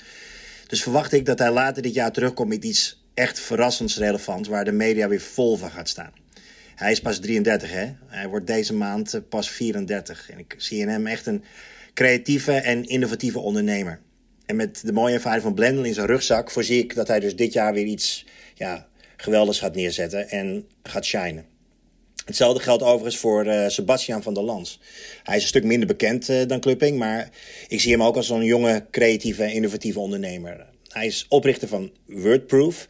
Dus 0.68 0.84
verwacht 0.84 1.12
ik 1.12 1.26
dat 1.26 1.40
hij 1.40 1.52
later 1.52 1.82
dit 1.82 1.94
jaar 1.94 2.12
terugkomt 2.12 2.50
met 2.50 2.64
iets 2.64 3.06
echt 3.14 3.40
verrassends 3.40 3.98
relevant... 3.98 4.48
waar 4.48 4.66
de 4.66 4.72
media 4.72 5.08
weer 5.08 5.22
vol 5.22 5.58
van 5.58 5.72
gaat 5.72 5.90
staan. 5.90 6.12
Hij 6.78 6.92
is 6.92 7.02
pas 7.02 7.20
33, 7.20 7.72
hè? 7.72 7.86
Hij 8.08 8.28
wordt 8.28 8.48
deze 8.48 8.74
maand 8.74 9.14
uh, 9.14 9.22
pas 9.30 9.50
34. 9.50 10.30
En 10.32 10.40
ik 10.40 10.56
zie 10.58 10.80
in 10.80 10.88
hem 10.88 11.08
echt 11.08 11.26
een 11.26 11.44
creatieve 11.94 12.52
en 12.52 12.88
innovatieve 12.88 13.40
ondernemer. 13.40 14.00
En 14.46 14.56
met 14.56 14.82
de 14.86 14.94
mooie 14.94 15.14
ervaring 15.14 15.44
van 15.44 15.54
Blendel 15.54 15.84
in 15.84 15.94
zijn 15.94 16.08
rugzak 16.08 16.52
voorzie 16.52 16.84
ik 16.84 16.96
dat 16.96 17.08
hij 17.08 17.20
dus 17.20 17.36
dit 17.36 17.54
jaar 17.54 17.74
weer 17.74 17.86
iets 17.86 18.26
ja, 18.56 18.88
geweldigs 19.16 19.60
gaat 19.60 19.76
neerzetten 19.76 20.30
en 20.30 20.68
gaat 20.84 21.06
shinen. 21.06 21.46
Hetzelfde 22.26 22.64
geldt 22.64 22.84
overigens 22.84 23.18
voor 23.18 23.46
uh, 23.46 23.68
Sebastian 23.68 24.24
van 24.24 24.34
der 24.34 24.44
Lans. 24.44 24.80
Hij 25.24 25.36
is 25.36 25.42
een 25.42 25.48
stuk 25.48 25.64
minder 25.64 25.88
bekend 25.88 26.30
uh, 26.30 26.42
dan 26.48 26.60
Klupping, 26.60 26.98
maar 26.98 27.30
ik 27.68 27.82
zie 27.82 27.92
hem 27.92 28.04
ook 28.04 28.16
als 28.16 28.30
een 28.30 28.44
jonge, 28.44 28.86
creatieve 28.92 29.54
innovatieve 29.54 30.00
ondernemer. 30.00 30.66
Hij 30.88 31.06
is 31.06 31.26
oprichter 31.30 31.68
van 31.68 31.92
Wordproof 32.06 32.88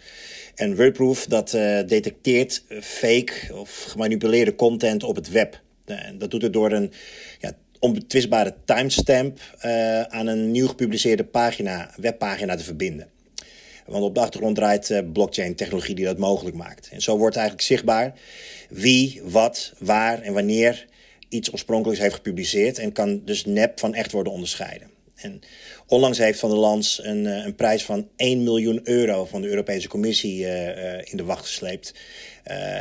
En 0.58 0.76
Wordproof 0.76 1.26
dat 1.26 1.54
eh, 1.54 1.80
detecteert 1.86 2.64
fake 2.82 3.34
of 3.54 3.84
gemanipuleerde 3.84 4.56
content 4.56 5.04
op 5.04 5.16
het 5.16 5.30
web. 5.30 5.62
En 5.86 6.18
dat 6.18 6.32
doet 6.32 6.42
het 6.42 6.54
door 6.54 6.72
een 6.72 6.92
ja, 7.40 7.52
onbetwistbare 7.80 8.56
timestamp 8.66 9.40
eh, 9.60 10.02
aan 10.02 10.28
een 10.28 10.52
nieuw 10.52 10.68
gepubliceerde 10.68 11.24
pagina, 11.24 11.92
webpagina 11.96 12.56
te 12.56 12.64
verbinden. 12.64 13.08
Want 13.86 14.04
op 14.04 14.16
de 14.16 14.20
achtergrond 14.20 14.56
draait 14.56 15.04
blockchain-technologie 15.14 15.96
die 15.96 16.06
dat 16.06 16.18
mogelijk 16.18 16.56
maakt. 16.56 16.90
En 16.92 17.02
zo 17.02 17.18
wordt 17.18 17.36
eigenlijk 17.36 17.68
zichtbaar 17.68 18.14
wie, 18.70 19.22
wat, 19.24 19.74
waar 19.80 20.22
en 20.22 20.34
wanneer 20.34 20.86
iets 21.30 21.52
oorspronkelijks 21.52 22.02
heeft 22.02 22.16
gepubliceerd. 22.16 22.80
En 22.80 22.92
kan 22.92 23.22
dus 23.26 23.46
nep 23.46 23.80
van 23.80 23.94
echt 23.94 24.12
worden 24.12 24.34
onderscheiden. 24.34 24.97
En 25.18 25.42
onlangs 25.88 26.18
heeft 26.18 26.40
Van 26.40 26.50
der 26.50 26.60
Lans 26.60 27.00
een, 27.04 27.26
uh, 27.26 27.46
een 27.46 27.56
prijs 27.56 27.84
van 27.84 28.10
1 28.16 28.44
miljoen 28.44 28.80
euro 28.84 29.26
van 29.26 29.42
de 29.42 29.48
Europese 29.48 29.88
Commissie 29.88 30.40
uh, 30.40 30.98
in 30.98 31.18
de 31.18 31.24
wacht 31.24 31.46
gesleept. 31.46 31.94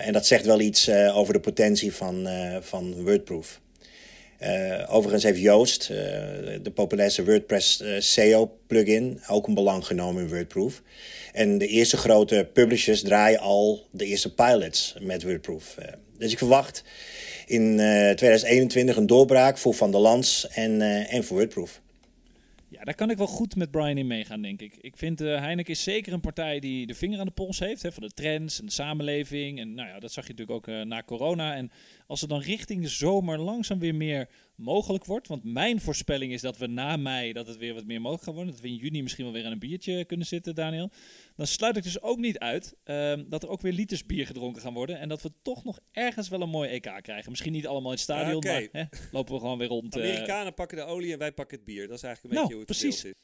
en 0.03 0.13
dat 0.13 0.27
zegt 0.27 0.47
wel 0.47 0.61
iets 0.61 0.91
over 0.91 1.33
de 1.33 1.41
potentie 1.41 1.95
van, 1.95 2.29
van 2.61 3.03
Wordproof. 3.05 3.61
Overigens 4.89 5.23
heeft 5.23 5.41
Joost, 5.41 5.87
de 5.87 6.71
populairste 6.75 7.25
WordPress 7.25 7.81
uh, 7.81 8.01
SEO 8.01 8.59
plugin, 8.67 9.21
ook 9.29 9.47
een 9.47 9.55
belang 9.55 9.87
genomen 9.87 10.23
in 10.23 10.29
Wordproof. 10.29 10.83
En 11.33 11.59
de 11.59 11.67
eerste 11.67 11.97
grote 11.97 12.49
publishers 12.53 13.03
draaien 13.03 13.39
al 13.39 13.87
de 13.91 14.05
eerste 14.05 14.35
pilots 14.35 14.95
met 15.01 15.23
Wordproof. 15.23 15.75
dus 16.19 16.33
ik 16.33 16.39
verwacht 16.39 16.83
in 17.47 17.77
2021 17.77 18.97
een 18.97 19.07
doorbraak 19.07 19.59
voor 19.59 19.75
Van 19.75 19.91
der 19.91 20.01
Lans 20.01 20.49
en, 20.49 20.81
en 21.09 21.25
voor 21.25 21.37
Wordproof. 21.37 21.81
Ja, 22.69 22.85
daar 22.85 22.95
kan 22.95 23.11
ik 23.11 23.17
wel 23.17 23.27
goed 23.27 23.57
met 23.57 23.71
Brian 23.71 23.99
in 23.99 24.07
meegaan, 24.07 24.43
denk 24.43 24.61
ik. 24.61 24.77
Ik 24.81 24.97
vind 24.97 25.21
uh, 25.21 25.39
Heineken 25.39 25.73
is 25.73 25.83
zeker 25.83 26.13
een 26.13 26.21
partij 26.21 26.61
die 26.61 26.87
de 26.87 26.95
vinger 26.95 27.19
aan 27.19 27.27
de 27.27 27.33
pols 27.33 27.59
heeft. 27.59 27.83
Hè, 27.83 27.93
van 27.93 28.03
de 28.03 28.13
trends 28.13 28.61
en 28.61 28.67
de 28.67 28.73
samenleving. 28.73 29.59
En 29.61 29.75
nou 29.75 29.89
ja, 29.89 29.99
dat 29.99 30.13
zag 30.13 30.27
je 30.27 30.31
natuurlijk 30.31 30.59
ook 30.59 30.75
uh, 30.75 30.83
na 30.83 31.03
corona. 31.03 31.55
En 31.55 31.71
als 32.07 32.23
er 32.23 32.29
dan 32.29 32.41
richting 32.41 32.83
de 32.83 32.89
zomer 32.89 33.39
langzaam 33.39 33.79
weer 33.79 33.95
meer 33.95 34.29
mogelijk 34.55 35.05
wordt. 35.05 35.29
Want 35.29 35.45
mijn 35.45 35.81
voorspelling 35.81 36.33
is 36.33 36.41
dat 36.41 36.59
we 36.59 36.67
na 36.67 36.97
mei 36.97 37.33
dat 37.33 37.47
het 37.47 37.57
weer 37.57 37.75
wat 37.75 37.85
meer 37.85 38.01
mogelijk 38.01 38.25
gaat 38.25 38.35
worden. 38.35 38.53
Dat 38.53 38.63
we 38.63 38.69
in 38.69 38.77
juni 38.77 39.03
misschien 39.03 39.25
wel 39.25 39.33
weer 39.33 39.45
aan 39.45 39.53
een 39.53 39.59
biertje 39.59 40.05
kunnen 40.05 40.27
zitten, 40.27 40.55
Daniel. 40.55 40.91
Dan 41.37 41.47
sluit 41.47 41.77
ik 41.77 41.83
dus 41.83 42.03
ook 42.03 42.19
niet 42.19 42.39
uit 42.39 42.75
uh, 42.85 43.15
dat 43.27 43.43
er 43.43 43.49
ook 43.49 43.61
weer 43.61 43.73
liters 43.73 44.07
bier 44.07 44.27
gedronken 44.27 44.63
gaan 44.63 44.75
worden. 44.75 44.99
En 44.99 45.09
dat 45.09 45.23
we 45.23 45.33
toch 45.43 45.65
nog 45.65 45.79
ergens 45.93 46.29
wel 46.29 46.41
een 46.41 46.49
mooi 46.49 46.71
EK 46.71 46.99
krijgen. 47.03 47.31
Misschien 47.31 47.53
niet 47.53 47.67
allemaal 47.67 47.91
in 47.91 47.97
het 47.97 48.01
stadion, 48.01 48.37
okay. 48.37 48.69
maar 48.73 48.89
hè, 48.91 48.99
lopen 49.13 49.35
we 49.35 49.41
gewoon 49.41 49.59
weer 49.59 49.69
rond. 49.69 49.95
Amerikanen 49.97 50.55
pakken 50.55 50.77
de 50.77 50.85
olie 50.85 51.13
en 51.13 51.19
wij 51.19 51.33
pakken 51.33 51.57
het 51.57 51.67
bier. 51.67 51.89
Dat 51.89 51.97
is 51.97 52.03
eigenlijk 52.03 52.35
een 52.35 52.41
nou, 52.41 52.55
beetje 52.55 52.65
hoe 52.65 52.65
het 52.69 52.79
precies. 52.79 53.05
is. 53.05 53.15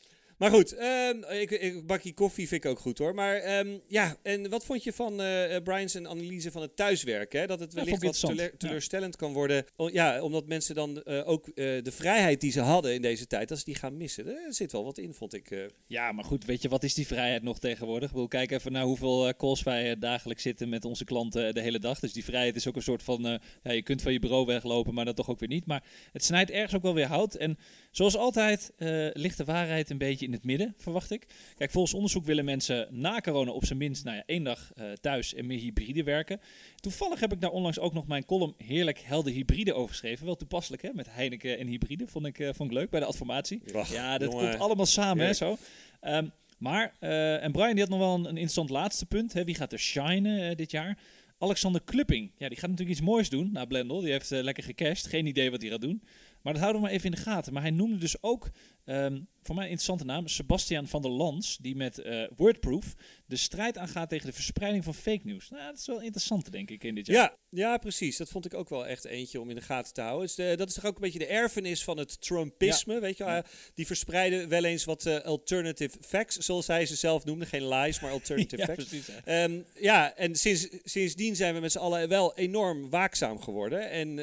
Maar 0.42 0.50
goed, 0.50 0.78
um, 0.80 1.24
ik, 1.24 1.50
ik, 1.50 1.86
bakje 1.86 2.14
koffie 2.14 2.48
vind 2.48 2.64
ik 2.64 2.70
ook 2.70 2.78
goed 2.78 2.98
hoor. 2.98 3.14
Maar 3.14 3.58
um, 3.58 3.80
ja, 3.88 4.16
en 4.22 4.50
wat 4.50 4.64
vond 4.64 4.84
je 4.84 4.92
van 4.92 5.20
uh, 5.20 5.56
Brian's 5.64 5.96
analyse 5.96 6.50
van 6.50 6.62
het 6.62 6.76
thuiswerken? 6.76 7.40
Hè? 7.40 7.46
Dat 7.46 7.60
het 7.60 7.72
wellicht 7.72 8.02
ja, 8.02 8.06
wat 8.06 8.20
tele 8.20 8.56
teleurstellend 8.58 9.12
ja. 9.12 9.18
kan 9.18 9.32
worden. 9.32 9.64
O, 9.76 9.88
ja, 9.88 10.22
omdat 10.22 10.46
mensen 10.46 10.74
dan 10.74 11.02
uh, 11.04 11.28
ook 11.28 11.46
uh, 11.46 11.54
de 11.54 11.92
vrijheid 11.92 12.40
die 12.40 12.52
ze 12.52 12.60
hadden 12.60 12.94
in 12.94 13.02
deze 13.02 13.26
tijd, 13.26 13.48
dat 13.48 13.58
ze 13.58 13.64
die 13.64 13.74
gaan 13.74 13.96
missen. 13.96 14.26
Er 14.26 14.54
zit 14.54 14.72
wel 14.72 14.84
wat 14.84 14.98
in, 14.98 15.14
vond 15.14 15.34
ik. 15.34 15.70
Ja, 15.86 16.12
maar 16.12 16.24
goed, 16.24 16.44
weet 16.44 16.62
je, 16.62 16.68
wat 16.68 16.84
is 16.84 16.94
die 16.94 17.06
vrijheid 17.06 17.42
nog 17.42 17.58
tegenwoordig? 17.58 18.08
Ik 18.08 18.14
wil 18.14 18.28
kijk 18.28 18.50
even 18.50 18.72
naar 18.72 18.84
hoeveel 18.84 19.34
calls 19.36 19.62
wij 19.62 19.98
dagelijks 19.98 20.42
zitten 20.42 20.68
met 20.68 20.84
onze 20.84 21.04
klanten 21.04 21.54
de 21.54 21.60
hele 21.60 21.78
dag. 21.78 21.98
Dus 21.98 22.12
die 22.12 22.24
vrijheid 22.24 22.56
is 22.56 22.68
ook 22.68 22.76
een 22.76 22.82
soort 22.82 23.02
van, 23.02 23.40
ja, 23.62 23.72
je 23.72 23.82
kunt 23.82 24.02
van 24.02 24.12
je 24.12 24.18
bureau 24.18 24.46
weglopen, 24.46 24.94
maar 24.94 25.04
dat 25.04 25.16
toch 25.16 25.30
ook 25.30 25.40
weer 25.40 25.48
niet. 25.48 25.66
Maar 25.66 25.84
het 26.12 26.24
snijdt 26.24 26.50
ergens 26.50 26.74
ook 26.74 26.82
wel 26.82 26.94
weer 26.94 27.06
hout. 27.06 27.34
En 27.34 27.58
zoals 27.92 28.16
altijd 28.16 28.72
ligt 29.12 29.36
de 29.36 29.44
waarheid 29.44 29.90
een 29.90 29.98
beetje 29.98 30.26
in 30.26 30.32
het 30.32 30.44
midden, 30.44 30.74
verwacht 30.76 31.10
ik. 31.10 31.26
Kijk, 31.56 31.70
volgens 31.70 31.94
onderzoek 31.94 32.24
willen 32.24 32.44
mensen 32.44 32.88
na 32.90 33.20
corona 33.20 33.50
op 33.50 33.64
zijn 33.64 33.78
minst 33.78 34.04
nou 34.04 34.16
ja, 34.16 34.22
één 34.26 34.44
dag 34.44 34.72
uh, 34.76 34.92
thuis 34.92 35.34
en 35.34 35.46
meer 35.46 35.58
hybride 35.58 36.02
werken. 36.02 36.40
Toevallig 36.76 37.20
heb 37.20 37.32
ik 37.32 37.40
daar 37.40 37.50
onlangs 37.50 37.78
ook 37.78 37.92
nog 37.92 38.06
mijn 38.06 38.24
column 38.24 38.54
Heerlijk 38.56 38.98
Helder 38.98 39.32
Hybride 39.32 39.74
over 39.74 39.88
geschreven. 39.88 40.26
Wel 40.26 40.36
toepasselijk, 40.36 40.82
hè? 40.82 40.90
Met 40.92 41.06
Heineken 41.10 41.58
en 41.58 41.66
hybride. 41.66 42.06
Vond 42.06 42.26
ik, 42.26 42.38
uh, 42.38 42.50
vond 42.54 42.70
ik 42.70 42.76
leuk 42.76 42.90
bij 42.90 43.00
de 43.00 43.06
adformatie. 43.06 43.62
Ach, 43.74 43.92
ja, 43.92 44.18
dat 44.18 44.32
jongen. 44.32 44.48
komt 44.48 44.62
allemaal 44.62 44.86
samen, 44.86 45.26
hè, 45.26 45.32
zo. 45.32 45.58
Um, 46.02 46.32
maar, 46.58 46.94
en 47.40 47.52
Brian 47.52 47.70
die 47.70 47.80
had 47.80 47.88
nog 47.88 47.98
wel 47.98 48.14
een, 48.14 48.24
een 48.24 48.28
interessant 48.28 48.70
laatste 48.70 49.06
punt. 49.06 49.32
Hè? 49.32 49.44
Wie 49.44 49.54
gaat 49.54 49.72
er 49.72 49.78
shinen 49.78 50.56
dit 50.56 50.70
jaar? 50.70 50.98
Alexander 51.38 51.82
Klupping. 51.84 52.30
Ja, 52.36 52.48
die 52.48 52.58
gaat 52.58 52.70
natuurlijk 52.70 52.98
iets 52.98 53.06
moois 53.06 53.28
doen 53.28 53.50
na 53.52 53.64
Blendel. 53.64 54.00
Die 54.00 54.10
heeft 54.10 54.30
lekker 54.30 54.62
gecashed. 54.62 55.06
Geen 55.06 55.26
idee 55.26 55.50
wat 55.50 55.60
hij 55.60 55.70
gaat 55.70 55.80
doen. 55.80 56.02
Maar 56.42 56.52
dat 56.52 56.62
houden 56.62 56.80
we 56.80 56.86
maar 56.86 56.96
even 56.96 57.10
in 57.10 57.16
de 57.16 57.30
gaten. 57.30 57.52
Maar 57.52 57.62
hij 57.62 57.70
noemde 57.70 57.98
dus 57.98 58.22
ook, 58.22 58.50
um, 58.84 59.26
voor 59.42 59.54
mij 59.54 59.64
een 59.64 59.70
interessante 59.70 60.04
naam, 60.04 60.28
Sebastian 60.28 60.88
van 60.88 61.02
der 61.02 61.10
Lans, 61.10 61.58
die 61.60 61.76
met 61.76 61.98
uh, 61.98 62.26
Wordproof 62.36 62.94
de 63.32 63.38
strijd 63.38 63.78
aangaat 63.78 64.08
tegen 64.08 64.26
de 64.26 64.32
verspreiding 64.32 64.84
van 64.84 64.94
fake 64.94 65.20
news. 65.24 65.50
Nou, 65.50 65.64
dat 65.64 65.78
is 65.78 65.86
wel 65.86 66.00
interessant, 66.00 66.52
denk 66.52 66.70
ik, 66.70 66.84
in 66.84 66.94
dit 66.94 67.06
jaar. 67.06 67.16
Ja, 67.16 67.36
ja, 67.48 67.78
precies. 67.78 68.16
Dat 68.16 68.28
vond 68.28 68.44
ik 68.44 68.54
ook 68.54 68.68
wel 68.68 68.86
echt 68.86 69.04
eentje 69.04 69.40
om 69.40 69.48
in 69.48 69.54
de 69.54 69.62
gaten 69.62 69.94
te 69.94 70.00
houden. 70.00 70.26
Dus 70.26 70.34
de, 70.34 70.54
dat 70.56 70.68
is 70.68 70.74
toch 70.74 70.84
ook 70.84 70.94
een 70.94 71.00
beetje 71.00 71.18
de 71.18 71.26
erfenis 71.26 71.84
van 71.84 71.98
het 71.98 72.20
Trumpisme, 72.20 72.94
ja. 72.94 73.00
weet 73.00 73.16
je 73.16 73.24
wel. 73.24 73.34
Ja. 73.34 73.44
Die 73.74 73.86
verspreiden 73.86 74.48
wel 74.48 74.64
eens 74.64 74.84
wat 74.84 75.06
uh, 75.06 75.20
alternative 75.20 75.98
facts, 76.00 76.36
zoals 76.36 76.66
hij 76.66 76.86
ze 76.86 76.96
zelf 76.96 77.24
noemde. 77.24 77.46
Geen 77.46 77.68
lies, 77.68 78.00
maar 78.00 78.10
alternative 78.10 78.62
ja, 78.62 78.64
facts. 78.64 78.84
Precies, 78.84 79.06
ja. 79.24 79.44
Um, 79.44 79.64
ja, 79.74 80.16
en 80.16 80.36
sinds, 80.36 80.68
sindsdien 80.84 81.36
zijn 81.36 81.54
we 81.54 81.60
met 81.60 81.72
z'n 81.72 81.78
allen 81.78 82.08
wel 82.08 82.36
enorm 82.36 82.90
waakzaam 82.90 83.40
geworden. 83.40 83.90
En 83.90 84.18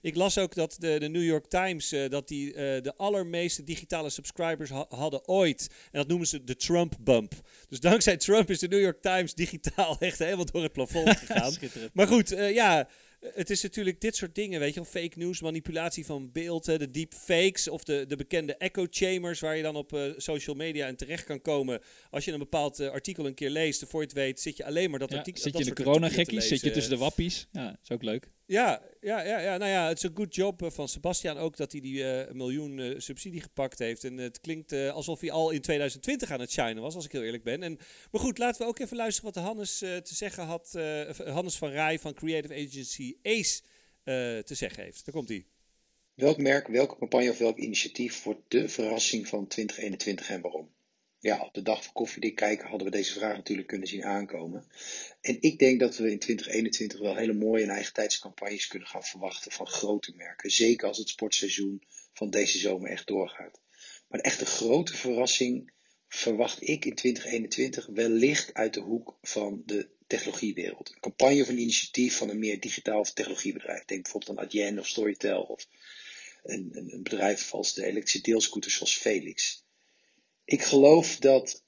ik 0.00 0.14
las 0.14 0.38
ook 0.38 0.54
dat 0.54 0.76
de, 0.78 0.98
de 0.98 1.08
New 1.08 1.24
York 1.24 1.46
Times, 1.46 1.94
dat 2.08 2.28
die 2.28 2.52
de 2.52 2.92
allermeeste 2.96 3.64
digitale 3.64 4.10
subscribers 4.10 4.53
ha 4.58 4.86
hadden 4.88 5.28
ooit. 5.28 5.68
En 5.70 5.98
dat 5.98 6.08
noemen 6.08 6.26
ze 6.26 6.44
de 6.44 6.56
Trump 6.56 6.96
bump. 7.00 7.32
Dus 7.68 7.80
dankzij 7.80 8.16
Trump 8.16 8.50
is 8.50 8.58
de 8.58 8.68
New 8.68 8.80
York 8.80 9.02
Times 9.02 9.34
digitaal 9.34 9.96
echt 10.00 10.18
helemaal 10.18 10.44
door 10.44 10.62
het 10.62 10.72
plafond 10.72 11.16
gegaan. 11.16 11.54
maar 11.92 12.06
goed, 12.06 12.32
uh, 12.32 12.54
ja, 12.54 12.88
het 13.32 13.50
is 13.50 13.62
natuurlijk 13.62 14.00
dit 14.00 14.16
soort 14.16 14.34
dingen, 14.34 14.60
weet 14.60 14.74
je 14.74 14.80
wel. 14.80 15.02
Fake 15.02 15.18
news, 15.18 15.40
manipulatie 15.40 16.06
van 16.06 16.32
beelden, 16.32 16.78
de 16.78 16.90
deepfakes 16.90 17.68
of 17.68 17.84
de, 17.84 18.04
de 18.08 18.16
bekende 18.16 18.56
echo 18.56 18.86
chambers... 18.90 19.40
waar 19.40 19.56
je 19.56 19.62
dan 19.62 19.76
op 19.76 19.92
uh, 19.92 20.12
social 20.16 20.56
media 20.56 20.86
in 20.86 20.96
terecht 20.96 21.24
kan 21.24 21.40
komen. 21.40 21.80
Als 22.10 22.24
je 22.24 22.32
een 22.32 22.38
bepaald 22.38 22.80
uh, 22.80 22.90
artikel 22.90 23.26
een 23.26 23.34
keer 23.34 23.50
leest, 23.50 23.84
voor 23.88 24.00
je 24.00 24.06
het 24.06 24.16
weet, 24.16 24.40
zit 24.40 24.56
je 24.56 24.64
alleen 24.64 24.90
maar 24.90 24.98
dat 24.98 25.10
ja, 25.10 25.16
artikel... 25.16 25.42
Zit 25.42 25.52
dat 25.52 25.62
je 25.62 25.68
in 25.68 25.74
de 25.74 25.82
coronagekkies, 25.82 26.48
zit 26.48 26.60
je 26.60 26.70
tussen 26.70 26.92
de 26.92 26.98
wappies. 26.98 27.48
Ja, 27.52 27.78
is 27.82 27.90
ook 27.90 28.02
leuk. 28.02 28.30
Ja, 28.46 28.82
ja, 29.04 29.22
ja, 29.24 29.38
ja, 29.38 29.56
nou 29.56 29.70
ja, 29.70 29.88
het 29.88 29.96
is 29.96 30.02
een 30.02 30.16
good 30.16 30.34
job 30.34 30.72
van 30.72 30.88
Sebastian 30.88 31.36
ook 31.36 31.56
dat 31.56 31.72
hij 31.72 31.80
die 31.80 32.02
uh, 32.02 32.30
miljoen 32.32 32.78
uh, 32.78 32.98
subsidie 32.98 33.40
gepakt 33.40 33.78
heeft. 33.78 34.04
En 34.04 34.16
het 34.16 34.40
klinkt 34.40 34.72
alsof 34.72 35.20
hij 35.20 35.30
al 35.30 35.50
in 35.50 35.60
2020 35.60 36.30
aan 36.30 36.40
het 36.40 36.52
shinen 36.52 36.82
was, 36.82 36.94
als 36.94 37.04
ik 37.04 37.12
heel 37.12 37.22
eerlijk 37.22 37.44
ben. 37.44 37.62
En, 37.62 37.78
maar 38.10 38.20
goed, 38.20 38.38
laten 38.38 38.62
we 38.62 38.68
ook 38.68 38.78
even 38.78 38.96
luisteren 38.96 39.32
wat 39.32 39.44
Hannes 39.44 39.78
te 39.78 40.02
zeggen 40.14 40.44
had. 40.44 40.78
Hannes 41.24 41.56
van 41.56 41.70
Rij 41.70 41.98
van 41.98 42.14
Creative 42.14 42.54
Agency 42.54 43.16
ACE 43.22 43.60
te 44.44 44.54
zeggen 44.54 44.84
heeft. 44.84 45.04
Daar 45.04 45.14
komt 45.14 45.28
hij. 45.28 45.46
Welk 46.14 46.38
merk, 46.38 46.66
welke 46.66 46.96
campagne 46.98 47.30
of 47.30 47.38
welk 47.38 47.58
initiatief 47.58 48.22
wordt 48.22 48.40
de 48.48 48.68
verrassing 48.68 49.28
van 49.28 49.46
2021 49.46 50.30
en 50.30 50.40
waarom? 50.40 50.73
Ja, 51.24 51.40
op 51.40 51.54
de 51.54 51.62
dag 51.62 51.84
van 51.84 51.92
koffiedik 51.92 52.34
kijken 52.34 52.68
hadden 52.68 52.86
we 52.86 52.96
deze 52.96 53.12
vraag 53.12 53.36
natuurlijk 53.36 53.68
kunnen 53.68 53.88
zien 53.88 54.04
aankomen. 54.04 54.66
En 55.20 55.36
ik 55.40 55.58
denk 55.58 55.80
dat 55.80 55.96
we 55.96 56.10
in 56.10 56.18
2021 56.18 56.98
wel 56.98 57.16
hele 57.16 57.32
mooie 57.32 57.62
en 57.62 57.68
eigen 57.68 58.20
campagnes 58.20 58.66
kunnen 58.66 58.88
gaan 58.88 59.04
verwachten 59.04 59.52
van 59.52 59.66
grote 59.66 60.12
merken. 60.16 60.50
Zeker 60.50 60.88
als 60.88 60.98
het 60.98 61.08
sportseizoen 61.08 61.82
van 62.12 62.30
deze 62.30 62.58
zomer 62.58 62.90
echt 62.90 63.06
doorgaat. 63.06 63.60
Maar 64.08 64.22
de 64.22 64.28
echte 64.28 64.46
grote 64.46 64.96
verrassing 64.96 65.72
verwacht 66.08 66.68
ik 66.68 66.84
in 66.84 66.94
2021 66.94 67.86
wellicht 67.86 68.54
uit 68.54 68.74
de 68.74 68.80
hoek 68.80 69.18
van 69.22 69.62
de 69.66 69.88
technologiewereld. 70.06 70.88
Een 70.88 71.00
campagne 71.00 71.42
of 71.42 71.48
een 71.48 71.58
initiatief 71.58 72.16
van 72.16 72.28
een 72.28 72.38
meer 72.38 72.60
digitaal 72.60 73.00
of 73.00 73.12
technologiebedrijf. 73.12 73.84
Denk 73.84 74.02
bijvoorbeeld 74.02 74.38
aan 74.38 74.44
Adyen 74.44 74.78
of 74.78 74.86
Storytel 74.86 75.42
of 75.42 75.68
een, 76.42 76.70
een, 76.72 76.92
een 76.92 77.02
bedrijf 77.02 77.52
als 77.52 77.74
de 77.74 77.84
elektrische 77.84 78.20
deelscooters 78.20 78.74
zoals 78.74 78.96
Felix. 78.96 79.63
Ik 80.44 80.62
geloof 80.62 81.16
dat 81.16 81.64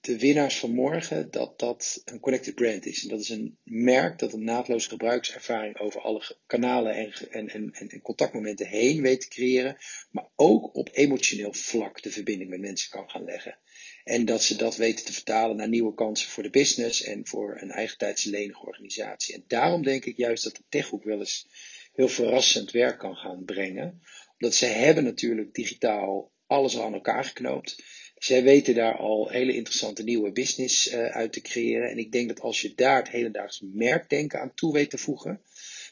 de 0.00 0.18
winnaars 0.18 0.58
van 0.58 0.74
morgen, 0.74 1.30
dat 1.30 1.58
dat 1.58 2.02
een 2.04 2.20
connected 2.20 2.54
brand 2.54 2.86
is. 2.86 3.02
En 3.02 3.08
dat 3.08 3.20
is 3.20 3.28
een 3.28 3.58
merk 3.64 4.18
dat 4.18 4.32
een 4.32 4.44
naadloze 4.44 4.88
gebruikservaring 4.88 5.78
over 5.78 6.00
alle 6.00 6.36
kanalen 6.46 6.94
en, 6.94 7.12
en, 7.30 7.48
en, 7.48 7.72
en 7.72 8.00
contactmomenten 8.02 8.66
heen 8.66 9.02
weet 9.02 9.20
te 9.20 9.28
creëren. 9.28 9.76
Maar 10.10 10.28
ook 10.36 10.74
op 10.74 10.88
emotioneel 10.92 11.52
vlak 11.52 12.02
de 12.02 12.10
verbinding 12.10 12.50
met 12.50 12.60
mensen 12.60 12.90
kan 12.90 13.10
gaan 13.10 13.24
leggen. 13.24 13.58
En 14.04 14.24
dat 14.24 14.42
ze 14.42 14.56
dat 14.56 14.76
weten 14.76 15.04
te 15.04 15.12
vertalen 15.12 15.56
naar 15.56 15.68
nieuwe 15.68 15.94
kansen 15.94 16.28
voor 16.28 16.42
de 16.42 16.50
business 16.50 17.02
en 17.02 17.26
voor 17.26 17.60
een 17.60 17.70
eigentijdse 17.70 18.30
lenige 18.30 18.66
organisatie. 18.66 19.34
En 19.34 19.44
daarom 19.46 19.82
denk 19.82 20.04
ik 20.04 20.16
juist 20.16 20.44
dat 20.44 20.56
de 20.56 20.64
techhoek 20.68 21.04
wel 21.04 21.18
eens 21.18 21.46
heel 21.92 22.08
verrassend 22.08 22.70
werk 22.70 22.98
kan 22.98 23.16
gaan 23.16 23.44
brengen. 23.44 24.02
Omdat 24.38 24.54
ze 24.54 24.66
hebben 24.66 25.04
natuurlijk 25.04 25.54
digitaal 25.54 26.32
alles 26.50 26.76
al 26.76 26.84
aan 26.84 26.94
elkaar 26.94 27.24
geknoopt. 27.24 27.82
Zij 28.16 28.42
weten 28.42 28.74
daar 28.74 28.96
al 28.96 29.28
hele 29.28 29.54
interessante 29.54 30.02
nieuwe 30.02 30.32
business 30.32 30.92
uh, 30.92 31.06
uit 31.06 31.32
te 31.32 31.40
creëren. 31.40 31.90
En 31.90 31.98
ik 31.98 32.12
denk 32.12 32.28
dat 32.28 32.40
als 32.40 32.60
je 32.60 32.74
daar 32.74 32.96
het 32.96 33.08
hedendaags 33.08 33.62
merkdenken 33.72 34.40
aan 34.40 34.54
toe 34.54 34.72
weet 34.72 34.90
te 34.90 34.98
voegen. 34.98 35.42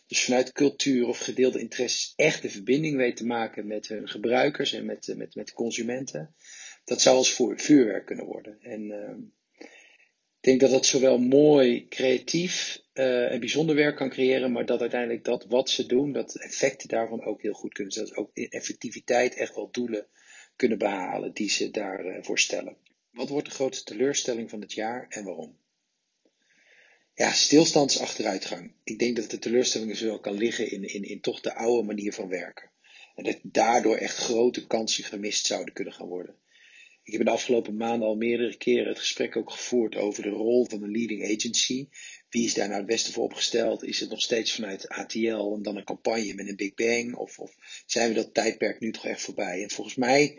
Dus 0.06 0.24
vanuit 0.24 0.52
cultuur 0.52 1.06
of 1.06 1.18
gedeelde 1.18 1.60
interesses 1.60 2.12
echt 2.16 2.42
de 2.42 2.50
verbinding 2.50 2.96
weet 2.96 3.16
te 3.16 3.26
maken 3.26 3.66
met 3.66 3.88
hun 3.88 4.08
gebruikers 4.08 4.72
en 4.72 4.86
met, 4.86 5.14
met, 5.16 5.34
met 5.34 5.52
consumenten. 5.52 6.34
Dat 6.84 7.00
zou 7.00 7.16
als 7.16 7.34
vuurwerk 7.56 8.06
kunnen 8.06 8.26
worden. 8.26 8.58
En 8.60 8.82
uh, 8.82 9.66
ik 10.40 10.44
denk 10.44 10.60
dat 10.60 10.70
dat 10.70 10.86
zowel 10.86 11.18
mooi, 11.18 11.88
creatief 11.88 12.82
eh, 12.92 13.32
en 13.32 13.40
bijzonder 13.40 13.74
werk 13.74 13.96
kan 13.96 14.10
creëren, 14.10 14.52
maar 14.52 14.66
dat 14.66 14.80
uiteindelijk 14.80 15.24
dat 15.24 15.44
wat 15.48 15.70
ze 15.70 15.86
doen, 15.86 16.12
dat 16.12 16.30
de 16.30 16.42
effecten 16.42 16.88
daarvan 16.88 17.24
ook 17.24 17.42
heel 17.42 17.52
goed 17.52 17.72
kunnen 17.72 17.92
zijn. 17.92 18.06
Dat 18.06 18.14
ze 18.14 18.20
ook 18.20 18.30
in 18.32 18.48
effectiviteit 18.48 19.34
echt 19.34 19.54
wel 19.54 19.70
doelen 19.70 20.06
kunnen 20.58 20.78
behalen 20.78 21.32
die 21.32 21.50
ze 21.50 21.70
daarvoor 21.70 22.38
stellen. 22.38 22.76
Wat 23.10 23.28
wordt 23.28 23.48
de 23.48 23.54
grootste 23.54 23.84
teleurstelling 23.84 24.50
van 24.50 24.60
het 24.60 24.72
jaar 24.72 25.06
en 25.08 25.24
waarom? 25.24 25.56
Ja, 27.14 27.32
stilstandsachteruitgang. 27.32 28.72
Ik 28.84 28.98
denk 28.98 29.16
dat 29.16 29.30
de 29.30 29.38
teleurstelling 29.38 29.96
zowel 29.96 30.20
kan 30.20 30.34
liggen 30.34 30.70
in, 30.70 30.84
in, 30.84 31.02
in 31.02 31.20
toch 31.20 31.40
de 31.40 31.54
oude 31.54 31.86
manier 31.86 32.12
van 32.12 32.28
werken. 32.28 32.70
En 33.14 33.24
dat 33.24 33.38
daardoor 33.42 33.96
echt 33.96 34.16
grote 34.16 34.66
kansen 34.66 35.04
gemist 35.04 35.46
zouden 35.46 35.74
kunnen 35.74 35.92
gaan 35.92 36.08
worden. 36.08 36.34
Ik 37.02 37.12
heb 37.12 37.20
in 37.20 37.26
de 37.26 37.32
afgelopen 37.32 37.76
maanden 37.76 38.08
al 38.08 38.16
meerdere 38.16 38.56
keren 38.56 38.88
het 38.88 38.98
gesprek 38.98 39.36
ook 39.36 39.50
gevoerd 39.50 39.96
over 39.96 40.22
de 40.22 40.28
rol 40.28 40.66
van 40.68 40.82
een 40.82 40.90
leading 40.90 41.24
agency. 41.24 41.88
Wie 42.30 42.44
is 42.44 42.54
daar 42.54 42.66
nou 42.66 42.78
het 42.78 42.88
beste 42.88 43.12
voor 43.12 43.24
opgesteld? 43.24 43.84
Is 43.84 44.00
het 44.00 44.10
nog 44.10 44.20
steeds 44.20 44.52
vanuit 44.52 44.88
ATL 44.88 45.54
en 45.54 45.62
dan 45.62 45.76
een 45.76 45.84
campagne 45.84 46.34
met 46.34 46.48
een 46.48 46.56
Big 46.56 46.74
Bang? 46.74 47.14
Of, 47.14 47.38
of 47.38 47.56
zijn 47.86 48.08
we 48.08 48.14
dat 48.14 48.34
tijdperk 48.34 48.80
nu 48.80 48.92
toch 48.92 49.06
echt 49.06 49.22
voorbij? 49.22 49.62
En 49.62 49.70
volgens 49.70 49.96
mij 49.96 50.38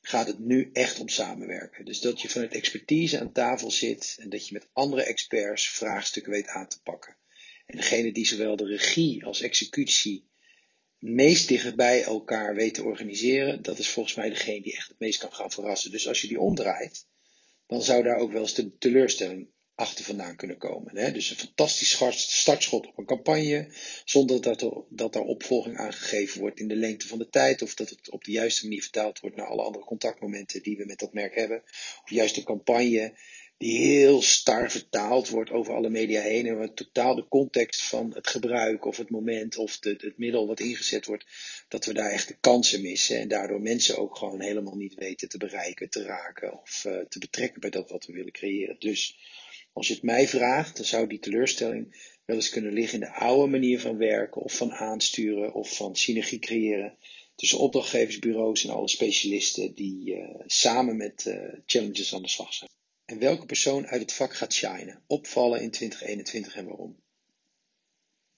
gaat 0.00 0.26
het 0.26 0.38
nu 0.38 0.70
echt 0.72 0.98
om 0.98 1.08
samenwerken. 1.08 1.84
Dus 1.84 2.00
dat 2.00 2.20
je 2.20 2.28
vanuit 2.28 2.54
expertise 2.54 3.20
aan 3.20 3.32
tafel 3.32 3.70
zit 3.70 4.16
en 4.20 4.28
dat 4.28 4.48
je 4.48 4.54
met 4.54 4.68
andere 4.72 5.02
experts 5.02 5.68
vraagstukken 5.68 6.32
weet 6.32 6.48
aan 6.48 6.68
te 6.68 6.82
pakken. 6.82 7.16
En 7.66 7.76
degene 7.76 8.12
die 8.12 8.26
zowel 8.26 8.56
de 8.56 8.66
regie 8.66 9.24
als 9.24 9.40
executie 9.40 10.28
meest 10.98 11.48
dicht 11.48 11.76
bij 11.76 12.02
elkaar 12.02 12.54
weet 12.54 12.74
te 12.74 12.84
organiseren, 12.84 13.62
dat 13.62 13.78
is 13.78 13.88
volgens 13.88 14.14
mij 14.14 14.28
degene 14.28 14.62
die 14.62 14.76
echt 14.76 14.88
het 14.88 14.98
meest 14.98 15.18
kan 15.18 15.32
gaan 15.32 15.50
verrassen. 15.50 15.90
Dus 15.90 16.08
als 16.08 16.20
je 16.20 16.28
die 16.28 16.40
omdraait, 16.40 17.06
dan 17.66 17.82
zou 17.82 18.02
daar 18.02 18.16
ook 18.16 18.32
wel 18.32 18.42
eens 18.42 18.54
de 18.54 18.76
teleurstelling 18.78 19.48
achter 19.80 20.04
vandaan 20.04 20.36
kunnen 20.36 20.58
komen. 20.58 20.96
Hè? 20.96 21.12
Dus 21.12 21.30
een 21.30 21.36
fantastisch 21.36 21.98
startschot 22.14 22.86
op 22.86 22.98
een 22.98 23.04
campagne, 23.04 23.68
zonder 24.04 24.40
dat 24.40 24.62
er, 24.62 24.72
dat 24.88 25.14
er 25.14 25.22
opvolging 25.22 25.76
aangegeven 25.76 26.40
wordt 26.40 26.60
in 26.60 26.68
de 26.68 26.76
lengte 26.76 27.08
van 27.08 27.18
de 27.18 27.28
tijd, 27.28 27.62
of 27.62 27.74
dat 27.74 27.88
het 27.88 28.10
op 28.10 28.24
de 28.24 28.32
juiste 28.32 28.66
manier 28.66 28.82
vertaald 28.82 29.20
wordt 29.20 29.36
naar 29.36 29.46
alle 29.46 29.62
andere 29.62 29.84
contactmomenten 29.84 30.62
die 30.62 30.76
we 30.76 30.84
met 30.84 30.98
dat 30.98 31.12
merk 31.12 31.34
hebben. 31.34 31.62
Of 32.02 32.10
juist 32.10 32.36
een 32.36 32.44
campagne 32.44 33.12
die 33.60 33.78
heel 33.78 34.22
star 34.22 34.70
vertaald 34.70 35.28
wordt 35.28 35.50
over 35.50 35.74
alle 35.74 35.88
media 35.88 36.20
heen 36.20 36.46
en 36.46 36.58
waar 36.58 36.74
totaal 36.74 37.14
de 37.14 37.28
context 37.28 37.82
van 37.82 38.14
het 38.14 38.26
gebruik 38.26 38.84
of 38.84 38.96
het 38.96 39.10
moment 39.10 39.56
of 39.56 39.78
de, 39.78 39.94
het 39.98 40.18
middel 40.18 40.46
wat 40.46 40.60
ingezet 40.60 41.06
wordt, 41.06 41.26
dat 41.68 41.84
we 41.84 41.92
daar 41.92 42.10
echt 42.10 42.28
de 42.28 42.36
kansen 42.40 42.82
missen 42.82 43.18
en 43.18 43.28
daardoor 43.28 43.60
mensen 43.60 43.98
ook 43.98 44.16
gewoon 44.16 44.40
helemaal 44.40 44.76
niet 44.76 44.94
weten 44.94 45.28
te 45.28 45.38
bereiken, 45.38 45.90
te 45.90 46.02
raken 46.02 46.60
of 46.60 46.84
uh, 46.84 46.98
te 47.08 47.18
betrekken 47.18 47.60
bij 47.60 47.70
dat 47.70 47.90
wat 47.90 48.06
we 48.06 48.12
willen 48.12 48.32
creëren. 48.32 48.76
Dus 48.78 49.18
als 49.72 49.88
je 49.88 49.94
het 49.94 50.02
mij 50.02 50.28
vraagt, 50.28 50.76
dan 50.76 50.84
zou 50.84 51.06
die 51.06 51.18
teleurstelling 51.18 52.14
wel 52.24 52.36
eens 52.36 52.48
kunnen 52.48 52.72
liggen 52.72 52.94
in 52.94 53.06
de 53.06 53.14
oude 53.14 53.50
manier 53.50 53.80
van 53.80 53.96
werken 53.96 54.42
of 54.42 54.56
van 54.56 54.72
aansturen 54.72 55.54
of 55.54 55.76
van 55.76 55.96
synergie 55.96 56.38
creëren 56.38 56.96
tussen 57.34 57.58
opdrachtgeversbureaus 57.58 58.64
en 58.64 58.70
alle 58.70 58.88
specialisten 58.88 59.74
die 59.74 60.16
uh, 60.16 60.40
samen 60.46 60.96
met 60.96 61.24
uh, 61.26 61.34
challenges 61.66 62.14
aan 62.14 62.22
de 62.22 62.28
slag 62.28 62.54
zijn. 62.54 62.70
En 63.04 63.18
welke 63.18 63.46
persoon 63.46 63.86
uit 63.86 64.00
het 64.00 64.12
vak 64.12 64.34
gaat 64.34 64.52
shinen, 64.52 65.02
opvallen 65.06 65.60
in 65.60 65.70
2021 65.70 66.56
en 66.56 66.64
waarom? 66.64 66.96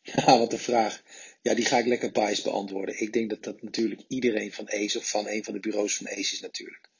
Ja, 0.02 0.38
wat 0.38 0.52
een 0.52 0.58
vraag. 0.58 1.02
Ja, 1.42 1.54
die 1.54 1.64
ga 1.64 1.78
ik 1.78 1.86
lekker 1.86 2.12
biased 2.12 2.44
beantwoorden. 2.44 3.00
Ik 3.00 3.12
denk 3.12 3.30
dat 3.30 3.42
dat 3.42 3.62
natuurlijk 3.62 4.02
iedereen 4.08 4.52
van 4.52 4.68
ACE 4.68 4.98
of 4.98 5.08
van 5.08 5.28
een 5.28 5.44
van 5.44 5.54
de 5.54 5.60
bureaus 5.60 5.96
van 5.96 6.06
ACE 6.06 6.34
is 6.34 6.40
natuurlijk. 6.40 6.90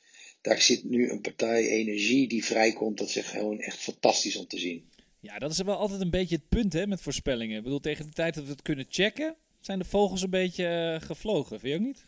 Daar 0.43 0.61
zit 0.61 0.85
nu 0.85 1.11
een 1.11 1.21
partij 1.21 1.69
energie 1.69 2.29
die 2.29 2.45
vrijkomt. 2.45 2.99
Dat 2.99 3.09
is 3.09 3.27
gewoon 3.27 3.61
echt 3.61 3.77
fantastisch 3.77 4.37
om 4.37 4.47
te 4.47 4.59
zien. 4.59 4.85
Ja, 5.21 5.39
dat 5.39 5.51
is 5.51 5.59
wel 5.59 5.77
altijd 5.77 6.01
een 6.01 6.11
beetje 6.11 6.35
het 6.35 6.49
punt 6.49 6.73
hè, 6.73 6.87
met 6.87 7.01
voorspellingen. 7.01 7.57
Ik 7.57 7.63
bedoel, 7.63 7.81
tegen 7.81 8.05
de 8.05 8.13
tijd 8.13 8.35
dat 8.35 8.45
we 8.45 8.51
het 8.51 8.63
kunnen 8.63 8.87
checken, 8.89 9.37
zijn 9.61 9.79
de 9.79 9.85
vogels 9.85 10.23
een 10.23 10.31
beetje 10.31 10.99
uh, 11.01 11.07
gevlogen. 11.07 11.61
Vind 11.61 11.73
je 11.73 11.79
ook 11.79 11.87
niet? 11.87 12.05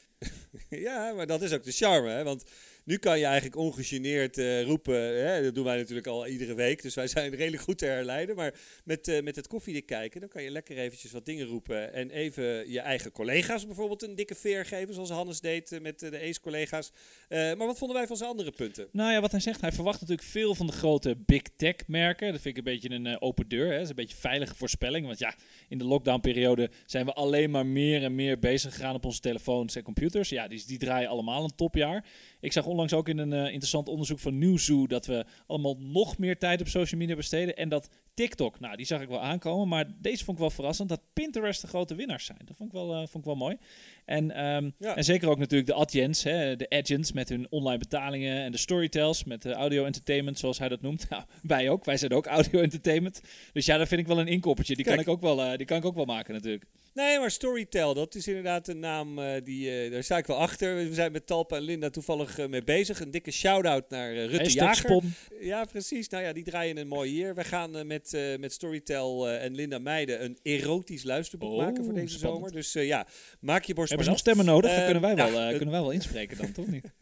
ja, 0.86 1.12
maar 1.12 1.26
dat 1.26 1.42
is 1.42 1.52
ook 1.52 1.64
de 1.64 1.72
charme. 1.72 2.08
Hè? 2.08 2.24
Want 2.24 2.44
nu 2.84 2.96
kan 2.96 3.18
je 3.18 3.24
eigenlijk 3.24 3.56
ongegeneerd 3.56 4.38
uh, 4.38 4.62
roepen. 4.62 5.26
Hè? 5.26 5.42
Dat 5.42 5.54
doen 5.54 5.64
wij 5.64 5.76
natuurlijk 5.76 6.06
al 6.06 6.26
iedere 6.26 6.54
week. 6.54 6.82
Dus 6.82 6.94
wij 6.94 7.06
zijn 7.06 7.34
redelijk 7.34 7.62
goed 7.62 7.78
te 7.78 7.86
herleiden. 7.86 8.36
Maar 8.36 8.54
met, 8.84 9.08
uh, 9.08 9.22
met 9.22 9.36
het 9.36 9.46
koffiedik 9.46 9.86
kijken, 9.86 10.20
dan 10.20 10.28
kan 10.28 10.42
je 10.42 10.50
lekker 10.50 10.78
eventjes 10.78 11.12
wat 11.12 11.26
dingen 11.26 11.46
roepen. 11.46 11.92
En 11.92 12.10
even 12.10 12.70
je 12.70 12.80
eigen 12.80 13.12
collega's 13.12 13.66
bijvoorbeeld 13.66 14.02
een 14.02 14.14
dikke 14.14 14.34
veer 14.34 14.66
geven. 14.66 14.94
Zoals 14.94 15.10
Hannes 15.10 15.40
deed 15.40 15.72
uh, 15.72 15.80
met 15.80 15.98
de 15.98 16.20
ACE-collega's. 16.20 16.92
maar 17.28 17.56
wat 17.56 17.78
vonden 17.78 17.96
wij 17.96 18.06
van 18.06 18.16
zijn 18.16 18.30
andere 18.30 18.50
punten? 18.50 18.88
Nou 18.92 19.12
ja, 19.12 19.20
wat 19.20 19.30
hij 19.30 19.40
zegt. 19.40 19.60
Hij 19.60 19.72
verwacht 19.72 20.00
natuurlijk 20.00 20.28
veel 20.28 20.54
van 20.54 20.66
de 20.66 20.72
grote 20.72 21.16
big 21.16 21.42
tech 21.56 21.76
merken. 21.86 22.32
Dat 22.32 22.40
vind 22.40 22.58
ik 22.58 22.66
een 22.66 22.72
beetje 22.72 22.90
een 22.90 23.20
open 23.20 23.48
deur. 23.48 23.66
Hè? 23.66 23.72
Dat 23.72 23.82
is 23.82 23.88
een 23.88 23.94
beetje 23.94 24.16
veilige 24.16 24.54
voorspelling. 24.54 25.06
Want 25.06 25.18
ja, 25.18 25.34
in 25.68 25.78
de 25.78 25.84
lockdown-periode 25.84 26.70
zijn 26.86 27.06
we 27.06 27.12
alleen 27.12 27.50
maar 27.50 27.66
meer 27.66 28.02
en 28.02 28.14
meer 28.14 28.38
bezig 28.38 28.74
gegaan 28.74 28.94
op 28.94 29.04
onze 29.04 29.20
telefoons 29.20 29.76
en 29.76 29.82
computers. 29.82 30.28
Ja, 30.28 30.48
die, 30.48 30.64
die 30.66 30.78
draaien 30.78 31.08
allemaal 31.08 31.44
een 31.44 31.54
topjaar. 31.56 32.04
Ik 32.44 32.52
zag 32.52 32.66
onlangs 32.66 32.92
ook 32.92 33.08
in 33.08 33.18
een 33.18 33.32
uh, 33.32 33.44
interessant 33.44 33.88
onderzoek 33.88 34.18
van 34.18 34.38
Newzoo 34.38 34.86
dat 34.86 35.06
we 35.06 35.24
allemaal 35.46 35.76
nog 35.78 36.18
meer 36.18 36.38
tijd 36.38 36.60
op 36.60 36.68
social 36.68 37.00
media 37.00 37.16
besteden. 37.16 37.56
En 37.56 37.68
dat 37.68 37.90
TikTok, 38.14 38.60
nou 38.60 38.76
die 38.76 38.86
zag 38.86 39.00
ik 39.00 39.08
wel 39.08 39.20
aankomen, 39.20 39.68
maar 39.68 39.86
deze 39.98 40.24
vond 40.24 40.36
ik 40.36 40.42
wel 40.42 40.52
verrassend, 40.52 40.88
dat 40.88 41.00
Pinterest 41.12 41.60
de 41.60 41.66
grote 41.66 41.94
winnaars 41.94 42.24
zijn. 42.24 42.38
Dat 42.44 42.56
vond 42.56 42.68
ik 42.68 42.74
wel, 42.74 42.90
uh, 42.90 42.98
vond 42.98 43.14
ik 43.14 43.24
wel 43.24 43.34
mooi. 43.34 43.56
En, 44.04 44.44
um, 44.44 44.74
ja. 44.78 44.96
en 44.96 45.04
zeker 45.04 45.28
ook 45.28 45.38
natuurlijk 45.38 45.70
de 45.70 45.74
Adjens, 45.74 46.22
hè, 46.22 46.56
de 46.56 46.70
agents 46.70 47.12
met 47.12 47.28
hun 47.28 47.46
online 47.50 47.78
betalingen 47.78 48.42
en 48.42 48.52
de 48.52 48.58
storytells 48.58 49.24
met 49.24 49.42
de 49.42 49.52
audio 49.52 49.84
entertainment, 49.84 50.38
zoals 50.38 50.58
hij 50.58 50.68
dat 50.68 50.80
noemt. 50.80 51.06
Nou, 51.14 51.26
wij 51.42 51.70
ook, 51.70 51.84
wij 51.84 51.96
zijn 51.96 52.12
ook 52.12 52.26
audio 52.26 52.60
entertainment. 52.60 53.20
Dus 53.52 53.66
ja, 53.66 53.76
dat 53.76 53.88
vind 53.88 54.00
ik 54.00 54.06
wel 54.06 54.20
een 54.20 54.26
inkoppertje. 54.26 54.76
Die, 54.76 54.84
kan 54.84 54.98
ik, 54.98 55.08
ook 55.08 55.20
wel, 55.20 55.44
uh, 55.44 55.56
die 55.56 55.66
kan 55.66 55.76
ik 55.76 55.84
ook 55.84 55.94
wel 55.94 56.04
maken 56.04 56.34
natuurlijk. 56.34 56.64
Nee, 56.94 57.18
maar 57.18 57.30
Storytel, 57.30 57.94
dat 57.94 58.14
is 58.14 58.28
inderdaad 58.28 58.68
een 58.68 58.78
naam 58.78 59.18
uh, 59.18 59.32
die, 59.44 59.90
daar 59.90 60.02
sta 60.02 60.16
ik 60.16 60.26
wel 60.26 60.36
achter. 60.36 60.76
We 60.76 60.94
zijn 60.94 61.12
met 61.12 61.26
Talpa 61.26 61.56
en 61.56 61.62
Linda 61.62 61.90
toevallig 61.90 62.48
mee 62.48 62.62
bezig. 62.62 63.00
Een 63.00 63.10
dikke 63.10 63.30
shout-out 63.30 63.90
naar 63.90 64.14
Rutte 64.14 64.50
Jager. 64.50 64.76
Spon. 64.76 65.14
Ja, 65.40 65.64
precies. 65.64 66.08
Nou 66.08 66.24
ja, 66.24 66.32
die 66.32 66.44
draaien 66.44 66.76
een 66.76 66.88
mooi 66.88 67.10
hier. 67.10 67.34
We 67.34 67.44
gaan 67.44 67.86
met, 67.86 68.03
met 68.12 68.52
Storytel 68.52 69.28
en 69.28 69.54
Linda 69.54 69.78
Meijden 69.78 70.24
een 70.24 70.38
erotisch 70.42 71.02
luisterboek 71.02 71.50
oh, 71.50 71.56
maken 71.56 71.84
voor 71.84 71.94
deze 71.94 72.18
spannend. 72.18 72.40
zomer. 72.40 72.52
Dus 72.52 72.72
ja, 72.72 73.06
maak 73.40 73.64
je 73.64 73.74
borst 73.74 73.88
Hebben 73.88 74.06
ze 74.06 74.12
nog 74.12 74.20
stemmen 74.20 74.44
nodig? 74.44 74.74
dan 74.74 74.84
kunnen 74.84 75.02
wij, 75.02 75.14
wel, 75.14 75.48
kunnen 75.48 75.70
wij 75.70 75.80
wel 75.80 75.90
inspreken 75.90 76.36
dan, 76.36 76.52
toch 76.52 76.66
niet? 76.66 76.92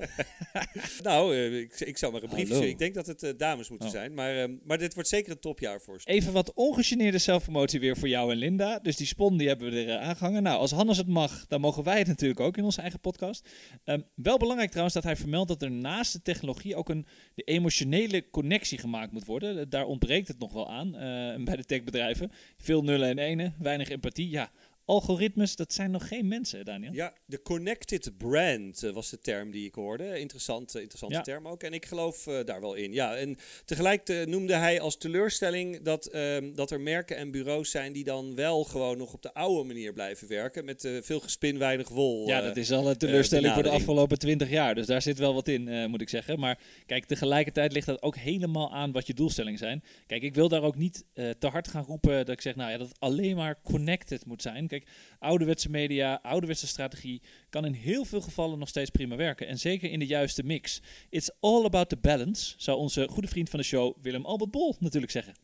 nou, 1.03 1.37
ik, 1.37 1.81
ik 1.81 1.99
zou 1.99 2.13
maar 2.13 2.23
een 2.23 2.29
briefje. 2.29 2.69
Ik 2.69 2.79
denk 2.79 2.95
dat 2.95 3.07
het 3.07 3.35
dames 3.39 3.69
moeten 3.69 3.89
oh. 3.89 3.95
zijn. 3.95 4.15
Maar, 4.15 4.51
maar 4.65 4.79
dit 4.79 4.95
wordt 4.95 5.09
zeker 5.09 5.33
een 5.33 5.41
topjaar 5.41 5.81
voor 5.81 6.01
Even 6.05 6.33
wat 6.33 6.53
ongegeneerde 6.55 7.19
zelfpromotie 7.19 7.81
weer 7.81 7.97
voor 7.97 8.09
jou 8.09 8.33
en 8.33 8.37
Linda. 8.37 8.79
Dus 8.79 8.97
die 8.97 9.07
spon 9.07 9.37
die 9.37 9.49
hebben 9.49 9.71
we 9.71 9.85
er 9.85 9.99
aangehangen. 9.99 10.43
Nou, 10.43 10.59
als 10.59 10.71
Hannes 10.71 10.97
het 10.97 11.07
mag, 11.07 11.47
dan 11.47 11.61
mogen 11.61 11.85
wij 11.85 11.99
het 11.99 12.07
natuurlijk 12.07 12.41
ook 12.41 12.57
in 12.57 12.65
onze 12.65 12.81
eigen 12.81 13.01
podcast. 13.01 13.49
Um, 13.85 14.05
wel 14.15 14.37
belangrijk 14.39 14.71
trouwens 14.71 14.95
dat 14.95 15.05
hij 15.05 15.17
vermeldt 15.17 15.49
dat 15.49 15.63
er 15.63 15.71
naast 15.71 16.13
de 16.13 16.23
technologie 16.23 16.77
ook 16.77 16.89
een 16.89 17.07
de 17.35 17.43
emotionele 17.43 18.31
connectie 18.31 18.79
gemaakt 18.79 19.13
moet 19.13 19.25
worden. 19.25 19.71
Daar 19.71 19.85
ontbreekt 19.85 20.29
het 20.29 20.39
nog 20.39 20.53
wel 20.53 20.71
aan 20.71 20.92
uh, 20.95 21.45
bij 21.45 21.57
de 21.57 21.65
techbedrijven. 21.65 22.33
Veel 22.59 22.83
nullen 22.83 23.09
en 23.09 23.19
enen, 23.19 23.55
weinig 23.59 23.89
empathie. 23.89 24.31
Ja, 24.31 24.51
algoritmes, 24.85 25.57
dat 25.57 25.73
zijn 25.73 25.91
nog 25.91 26.09
geen 26.09 26.29
mensen, 26.29 26.65
Daniel. 26.65 26.93
Ja, 26.93 27.13
de 27.25 27.43
connected 27.43 28.17
brand 28.19 28.83
uh, 28.83 28.93
was 28.93 29.11
de 29.11 29.19
term 29.21 29.51
die 29.51 29.67
ik 29.67 29.75
hoorde. 29.75 30.05
Uh, 30.05 30.19
interessante 30.19 30.87
ja. 31.09 31.21
term 31.21 31.49
ook. 31.49 31.63
En 31.63 31.73
ik 31.73 31.87
geloof 31.87 32.27
uh, 32.27 32.45
daar 32.45 32.61
wel 32.61 32.75
in. 32.75 32.93
Ja, 32.93 33.17
en 33.17 33.37
tegelijk 33.65 34.27
noemde 34.27 34.55
hij 34.55 34.81
als 34.81 34.97
teleurstelling 34.97 35.83
dat, 35.83 36.07
ehm, 36.07 36.55
dat 36.55 36.71
er 36.71 36.81
merken 36.81 37.17
en 37.17 37.31
bureaus 37.31 37.71
zijn 37.71 37.93
die 37.93 38.05
dan 38.05 38.35
wel 38.35 38.65
gewoon 38.65 38.99
nog 38.99 39.13
op 39.13 39.23
de 39.23 39.35
oude 39.35 39.65
manier 39.65 39.93
blijven 39.93 40.29
werken. 40.29 40.65
Met 40.65 40.89
veel 41.01 41.21
gespin, 41.21 41.59
weinig 41.59 41.89
wol. 41.89 42.29
Ja, 42.29 42.41
dat 42.41 42.57
is 42.57 42.73
al 42.73 42.91
een 42.91 42.97
teleurstelling 42.97 43.55
voor 43.55 43.63
de 43.63 43.69
afgelopen 43.69 44.19
twintig 44.19 44.51
jaar. 44.51 44.75
Dus 44.75 44.87
daar 44.87 45.03
zit 45.03 45.19
wel 45.19 45.35
wat 45.35 45.49
in, 45.49 45.91
moet 45.91 46.01
ik 46.01 46.09
zeggen. 46.09 46.39
Maar 46.39 46.59
kijk, 46.87 47.05
tegelijkertijd 47.05 47.73
ligt 47.73 47.87
dat 47.87 48.03
ook 48.03 48.17
helemaal 48.17 48.73
aan 48.73 48.93
wat 48.93 49.07
je 49.07 49.15
doelstellingen 49.15 49.59
zijn. 49.59 49.85
Kijk, 50.07 50.23
ik 50.23 50.35
wil 50.35 50.49
daar 50.49 50.63
ook 50.63 50.77
niet 50.77 51.05
te 51.15 51.47
hard 51.47 51.69
gaan 51.69 51.85
roepen 51.85 52.17
dat 52.17 52.29
ik 52.29 52.41
zeg, 52.41 52.57
nou 52.57 52.71
ja, 52.71 52.79
dat 52.79 52.89
het 52.89 53.01
alleen 53.01 53.37
maar 53.37 53.61
connected 53.63 54.27
moet 54.27 54.43
zijn. 54.43 54.69
Kijk, 54.73 54.89
ouderwetse 55.23 55.71
media, 55.71 56.21
ouderwetse 56.23 56.67
strategie 56.67 57.21
kan 57.51 57.65
in 57.65 57.73
heel 57.73 58.05
veel 58.05 58.21
gevallen 58.21 58.59
nog 58.59 58.69
steeds 58.69 58.91
prima 58.91 59.17
werken. 59.17 59.47
En 59.47 59.59
zeker 59.59 59.91
in 59.91 59.99
de 59.99 60.07
juiste 60.07 60.43
mix. 60.43 60.81
It's 61.11 61.31
all 61.41 61.65
about 61.65 61.89
the 61.89 61.97
balance, 61.97 62.55
zou 62.57 62.79
onze 62.79 63.09
goede 63.09 63.29
vriend 63.29 63.51
van 63.51 63.59
de 63.59 63.65
show 63.65 63.97
Willem 64.03 64.25
Albert 64.25 64.51
Bol 64.51 64.77
natuurlijk 64.79 65.13
zeggen. 65.13 65.35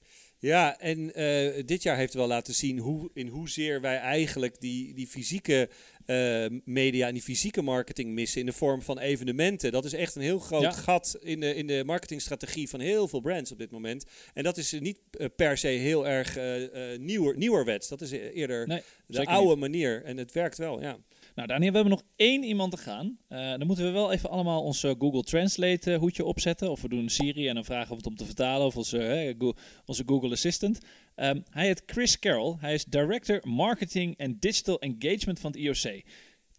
Ja, 0.40 0.78
en 0.78 1.20
uh, 1.20 1.62
dit 1.66 1.82
jaar 1.82 1.96
heeft 1.96 2.14
wel 2.14 2.26
laten 2.26 2.54
zien 2.54 2.78
hoe, 2.78 3.10
in 3.14 3.28
hoezeer 3.28 3.80
wij 3.80 3.96
eigenlijk 3.96 4.60
die, 4.60 4.94
die 4.94 5.06
fysieke 5.06 5.68
eh, 6.06 6.46
media 6.64 7.06
en 7.06 7.12
die 7.12 7.22
fysieke 7.22 7.62
marketing 7.62 8.10
missen 8.10 8.40
in 8.40 8.46
de 8.46 8.52
vorm 8.52 8.82
van 8.82 8.98
evenementen. 8.98 9.72
Dat 9.72 9.84
is 9.84 9.92
echt 9.92 10.14
een 10.14 10.22
heel 10.22 10.38
groot 10.38 10.62
Ja. 10.62 10.70
gat 10.72 11.18
in 11.20 11.40
de, 11.40 11.54
in 11.54 11.66
de 11.66 11.82
marketingstrategie 11.86 12.68
van 12.68 12.80
heel 12.80 13.08
veel 13.08 13.20
brands 13.20 13.52
op 13.52 13.58
dit 13.58 13.70
moment. 13.70 14.04
En 14.34 14.42
dat 14.42 14.56
is 14.56 14.72
eh, 14.72 14.80
niet 14.80 14.98
eh, 15.10 15.26
per 15.36 15.58
se 15.58 15.66
heel 15.68 16.08
erg 16.08 16.36
eh, 16.36 16.92
eh, 16.92 17.00
nieuwer, 17.00 17.36
nieuwerwets. 17.36 17.88
Dat 17.88 18.00
is 18.00 18.10
e- 18.10 18.30
eerder 18.30 18.66
Nee, 18.66 18.82
de 19.06 19.26
oude 19.26 19.56
manier. 19.56 19.67
En 19.74 20.16
het 20.16 20.32
werkt 20.32 20.58
wel, 20.58 20.80
ja. 20.80 20.98
Nou, 21.34 21.48
Daniel, 21.48 21.68
we 21.70 21.74
hebben 21.76 21.94
nog 21.94 22.04
één 22.16 22.42
iemand 22.42 22.70
te 22.70 22.76
gaan. 22.76 23.18
Eh, 23.28 23.50
dan 23.50 23.66
moeten 23.66 23.84
we 23.84 23.90
wel 23.90 24.12
even 24.12 24.30
allemaal 24.30 24.62
ons 24.62 24.82
eh, 24.84 24.94
Google 24.98 25.22
Translate 25.22 25.92
eh, 25.92 25.98
hoedje 25.98 26.24
opzetten. 26.24 26.70
Of 26.70 26.82
we 26.82 26.88
doen 26.88 27.08
Siri 27.08 27.48
en 27.48 27.54
dan 27.54 27.64
vragen 27.64 27.88
we 27.90 27.96
het 27.96 28.06
om 28.06 28.16
te 28.16 28.24
vertalen. 28.24 28.66
Of 28.66 28.76
onze, 28.76 29.34
Go- 29.38 29.54
onze 29.86 30.02
Google 30.06 30.30
Assistant. 30.30 30.78
Ehm, 31.14 31.40
hij 31.50 31.66
heet 31.66 31.82
Chris 31.86 32.18
Carroll. 32.18 32.56
Hij 32.60 32.74
is 32.74 32.84
Director 32.84 33.40
Marketing 33.42 34.18
and 34.18 34.42
Digital 34.42 34.80
Engagement 34.80 35.40
van 35.40 35.50
het 35.50 35.60
IOC. 35.60 36.02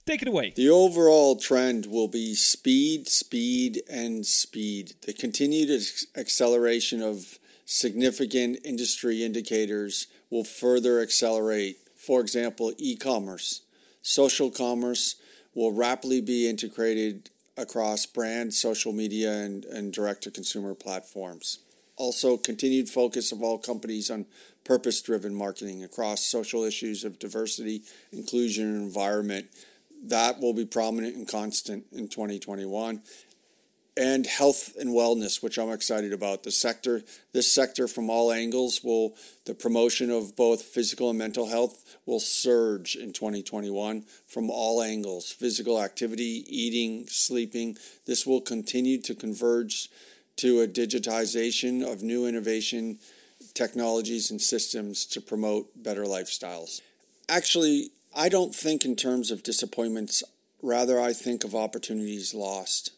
Take 0.04 0.22
it 0.22 0.28
away. 0.28 0.52
The 0.52 0.72
overall 0.72 1.36
trend 1.36 1.86
will 1.86 2.10
be 2.10 2.36
speed, 2.36 3.10
speed, 3.10 3.90
and 3.90 4.28
speed. 4.28 4.96
The 5.02 5.14
continued 5.14 6.08
acceleration 6.12 7.04
of 7.04 7.40
significant 7.64 8.58
industry 8.66 9.24
indicators 9.24 10.08
will 10.30 10.44
further 10.44 11.00
accelerate. 11.02 11.76
For 12.10 12.22
example, 12.22 12.74
e 12.80 12.96
commerce. 12.96 13.62
Social 14.02 14.50
commerce 14.50 15.18
will 15.54 15.72
rapidly 15.72 16.22
be 16.22 16.50
integrated 16.50 17.30
across 17.56 18.08
brand, 18.08 18.52
social 18.56 18.92
media, 18.92 19.32
and, 19.32 19.64
and 19.66 19.94
direct 19.94 20.24
to 20.24 20.32
consumer 20.32 20.74
platforms. 20.74 21.60
Also, 21.98 22.36
continued 22.36 22.90
focus 22.90 23.32
of 23.32 23.44
all 23.44 23.60
companies 23.60 24.10
on 24.10 24.26
purpose 24.64 25.04
driven 25.04 25.36
marketing 25.36 25.84
across 25.84 26.22
social 26.22 26.64
issues 26.64 27.04
of 27.04 27.20
diversity, 27.20 27.84
inclusion, 28.12 28.66
and 28.74 28.82
environment 28.82 29.46
that 30.04 30.40
will 30.40 30.54
be 30.54 30.66
prominent 30.66 31.16
and 31.16 31.28
constant 31.28 31.86
in 31.92 32.08
2021 32.08 33.04
and 34.00 34.26
health 34.26 34.78
and 34.80 34.92
wellness 34.92 35.44
which 35.44 35.60
i'm 35.60 35.70
excited 35.70 36.14
about. 36.14 36.44
The 36.44 36.52
sector 36.52 37.04
this 37.34 37.52
sector 37.54 37.88
from 37.88 38.10
all 38.10 38.32
angles 38.32 38.82
will 38.82 39.16
the 39.46 39.54
promotion 39.54 40.10
of 40.10 40.36
both 40.36 40.62
physical 40.62 41.10
and 41.10 41.20
mental 41.20 41.50
health 41.50 41.98
will 42.06 42.22
surge 42.22 42.96
in 42.96 43.12
2021 43.12 44.06
from 44.26 44.50
all 44.50 44.82
angles 44.82 45.32
physical 45.32 45.82
activity 45.82 46.46
eating 46.48 47.06
sleeping. 47.08 47.78
This 48.06 48.26
will 48.26 48.42
continue 48.42 49.02
to 49.02 49.14
converge 49.14 49.90
to 50.38 50.62
a 50.62 50.68
digitization 50.68 51.84
of 51.84 52.02
new 52.02 52.26
innovation 52.26 53.00
technologies 53.54 54.32
and 54.32 54.42
systems 54.42 55.06
to 55.08 55.20
promote 55.20 55.84
better 55.84 56.04
lifestyles. 56.04 56.80
Actually 57.28 57.92
I 58.16 58.30
don't 58.30 58.56
think 58.56 58.86
in 58.86 58.96
terms 58.96 59.30
of 59.30 59.44
disappointments, 59.44 60.24
rather, 60.64 61.00
I 61.00 61.14
think 61.14 61.44
of 61.44 61.54
opportunities 61.54 62.34
lost. 62.34 62.92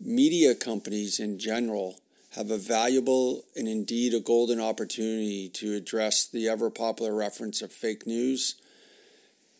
Media 0.00 0.54
companies 0.54 1.18
in 1.18 1.38
general 1.38 2.00
have 2.34 2.50
a 2.50 2.58
valuable 2.58 3.44
and 3.56 3.68
indeed 3.68 4.12
a 4.12 4.20
golden 4.20 4.60
opportunity 4.60 5.48
to 5.48 5.74
address 5.74 6.26
the 6.26 6.48
ever 6.48 6.68
popular 6.68 7.14
reference 7.14 7.62
of 7.62 7.72
fake 7.72 8.06
news, 8.06 8.56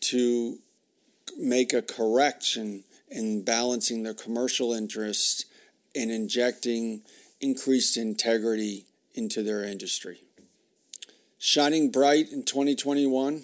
to 0.01 0.59
make 1.37 1.73
a 1.73 1.81
correction 1.81 2.83
in 3.09 3.43
balancing 3.43 4.03
their 4.03 4.13
commercial 4.13 4.73
interests 4.73 5.45
and 5.95 6.11
injecting 6.11 7.01
increased 7.39 7.95
integrity 7.95 8.85
into 9.13 9.41
their 9.41 9.63
industry. 9.63 10.21
Shining 11.37 11.91
bright 11.91 12.31
in 12.31 12.43
2021 12.43 13.43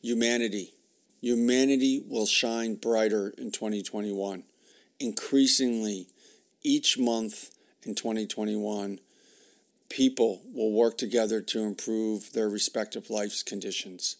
humanity. 0.00 0.72
Humanity 1.20 2.04
will 2.06 2.26
shine 2.26 2.76
brighter 2.76 3.34
in 3.36 3.50
2021. 3.50 4.44
Increasingly, 5.00 6.08
each 6.62 6.98
month 6.98 7.50
in 7.84 7.94
2021, 7.94 8.98
people 9.88 10.42
will 10.52 10.72
work 10.72 10.98
together 10.98 11.40
to 11.40 11.60
improve 11.60 12.32
their 12.32 12.48
respective 12.48 13.08
life's 13.08 13.42
conditions. 13.42 14.16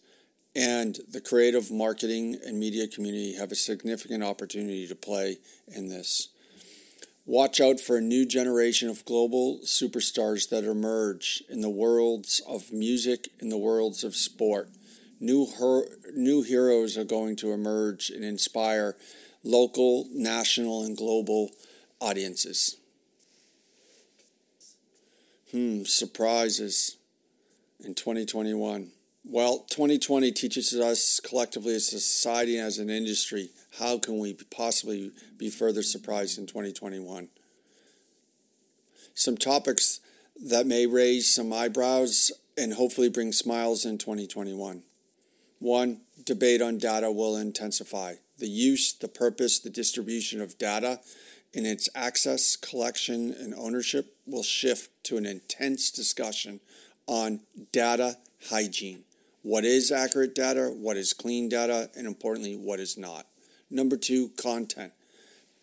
And 0.54 0.98
the 1.10 1.20
creative 1.20 1.70
marketing 1.70 2.38
and 2.44 2.58
media 2.58 2.86
community 2.86 3.34
have 3.34 3.52
a 3.52 3.56
significant 3.56 4.22
opportunity 4.22 4.86
to 4.86 4.94
play 4.94 5.38
in 5.66 5.88
this. 5.88 6.28
Watch 7.26 7.60
out 7.60 7.80
for 7.80 7.98
a 7.98 8.00
new 8.00 8.24
generation 8.24 8.88
of 8.88 9.04
global 9.04 9.58
superstars 9.64 10.48
that 10.48 10.64
emerge 10.64 11.42
in 11.50 11.60
the 11.60 11.68
worlds 11.68 12.40
of 12.48 12.72
music, 12.72 13.28
in 13.40 13.50
the 13.50 13.58
worlds 13.58 14.04
of 14.04 14.16
sport 14.16 14.70
new 15.20 15.46
her- 15.58 15.88
new 16.14 16.42
heroes 16.42 16.96
are 16.96 17.04
going 17.04 17.36
to 17.36 17.52
emerge 17.52 18.10
and 18.10 18.24
inspire 18.24 18.96
local, 19.42 20.08
national, 20.12 20.84
and 20.84 20.96
global 20.96 21.50
audiences. 22.00 22.76
Hmm, 25.50 25.84
surprises 25.84 26.96
in 27.80 27.94
2021. 27.94 28.90
Well, 29.24 29.64
2020 29.70 30.32
teaches 30.32 30.74
us 30.74 31.20
collectively 31.20 31.74
as 31.74 31.92
a 31.92 32.00
society 32.00 32.56
and 32.56 32.66
as 32.66 32.78
an 32.78 32.90
industry 32.90 33.50
how 33.78 33.98
can 33.98 34.18
we 34.18 34.34
possibly 34.54 35.12
be 35.36 35.50
further 35.50 35.82
surprised 35.82 36.38
in 36.38 36.46
2021. 36.46 37.28
Some 39.14 39.36
topics 39.36 40.00
that 40.46 40.66
may 40.66 40.86
raise 40.86 41.34
some 41.34 41.52
eyebrows 41.52 42.30
and 42.56 42.74
hopefully 42.74 43.08
bring 43.08 43.32
smiles 43.32 43.84
in 43.84 43.98
2021. 43.98 44.82
One, 45.58 46.00
debate 46.24 46.62
on 46.62 46.78
data 46.78 47.10
will 47.10 47.36
intensify. 47.36 48.14
The 48.38 48.48
use, 48.48 48.92
the 48.92 49.08
purpose, 49.08 49.58
the 49.58 49.70
distribution 49.70 50.40
of 50.40 50.58
data 50.58 51.00
and 51.54 51.66
its 51.66 51.88
access, 51.94 52.56
collection, 52.56 53.32
and 53.32 53.54
ownership 53.54 54.14
will 54.26 54.42
shift 54.42 54.90
to 55.04 55.16
an 55.16 55.26
intense 55.26 55.90
discussion 55.90 56.60
on 57.06 57.40
data 57.72 58.18
hygiene. 58.50 59.04
What 59.42 59.64
is 59.64 59.90
accurate 59.90 60.34
data? 60.34 60.70
What 60.74 60.96
is 60.96 61.12
clean 61.12 61.48
data? 61.48 61.90
And 61.96 62.06
importantly, 62.06 62.56
what 62.56 62.80
is 62.80 62.98
not? 62.98 63.26
Number 63.70 63.96
two, 63.96 64.30
content. 64.30 64.92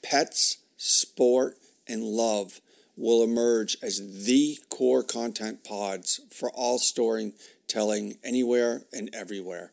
Pets, 0.01 0.57
sport, 0.77 1.57
and 1.87 2.03
love 2.03 2.61
will 2.97 3.23
emerge 3.23 3.77
as 3.83 4.25
the 4.25 4.57
core 4.69 5.03
content 5.03 5.63
pods 5.63 6.21
for 6.31 6.49
all 6.51 6.79
storing, 6.79 7.33
telling 7.67 8.17
anywhere 8.23 8.83
and 8.91 9.09
everywhere 9.13 9.71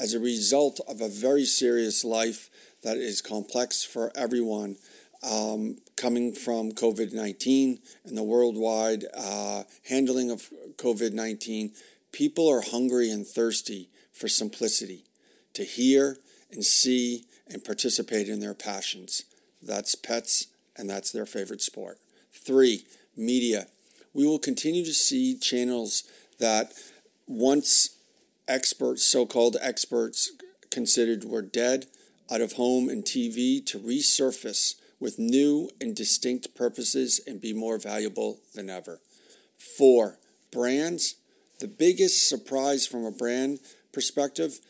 as 0.00 0.14
a 0.14 0.18
result 0.18 0.80
of 0.88 1.00
a 1.00 1.08
very 1.08 1.44
serious 1.44 2.04
life 2.04 2.48
that 2.82 2.96
is 2.96 3.20
complex 3.20 3.84
for 3.84 4.10
everyone 4.16 4.76
um, 5.22 5.76
coming 5.96 6.32
from 6.32 6.72
COVID 6.72 7.12
19 7.12 7.78
and 8.06 8.16
the 8.16 8.22
worldwide 8.22 9.04
uh, 9.14 9.64
handling 9.88 10.30
of 10.30 10.48
COVID 10.76 11.12
19, 11.12 11.72
people 12.10 12.48
are 12.48 12.62
hungry 12.62 13.10
and 13.10 13.26
thirsty 13.26 13.90
for 14.10 14.28
simplicity 14.28 15.04
to 15.52 15.64
hear 15.64 16.16
and 16.50 16.64
see 16.64 17.26
and 17.46 17.62
participate 17.62 18.28
in 18.28 18.40
their 18.40 18.54
passions. 18.54 19.24
That's 19.62 19.94
pets 19.94 20.46
and 20.76 20.88
that's 20.88 21.12
their 21.12 21.26
favorite 21.26 21.60
sport. 21.60 21.98
Three, 22.32 22.86
media. 23.14 23.66
We 24.14 24.26
will 24.26 24.38
continue 24.38 24.84
to 24.86 24.94
see 24.94 25.38
channels 25.38 26.04
that 26.38 26.72
once 27.26 27.99
experts, 28.50 29.04
so 29.04 29.24
called 29.24 29.56
experts, 29.62 30.32
considered 30.70 31.24
were 31.24 31.42
dead, 31.42 31.86
out 32.30 32.40
of 32.40 32.52
home 32.52 32.88
and 32.88 33.04
TV 33.04 33.64
to 33.66 33.78
resurface 33.78 34.74
with 34.98 35.18
new 35.18 35.70
and 35.80 35.96
distinct 35.96 36.54
purposes 36.54 37.20
and 37.26 37.40
be 37.40 37.52
more 37.52 37.78
valuable 37.78 38.40
than 38.54 38.68
ever. 38.68 39.00
Four, 39.56 40.18
brands. 40.52 41.16
The 41.60 41.68
biggest 41.68 42.28
surprise 42.28 42.86
from 42.86 43.04
a 43.04 43.10
brand 43.10 43.60
perspective 43.92 44.60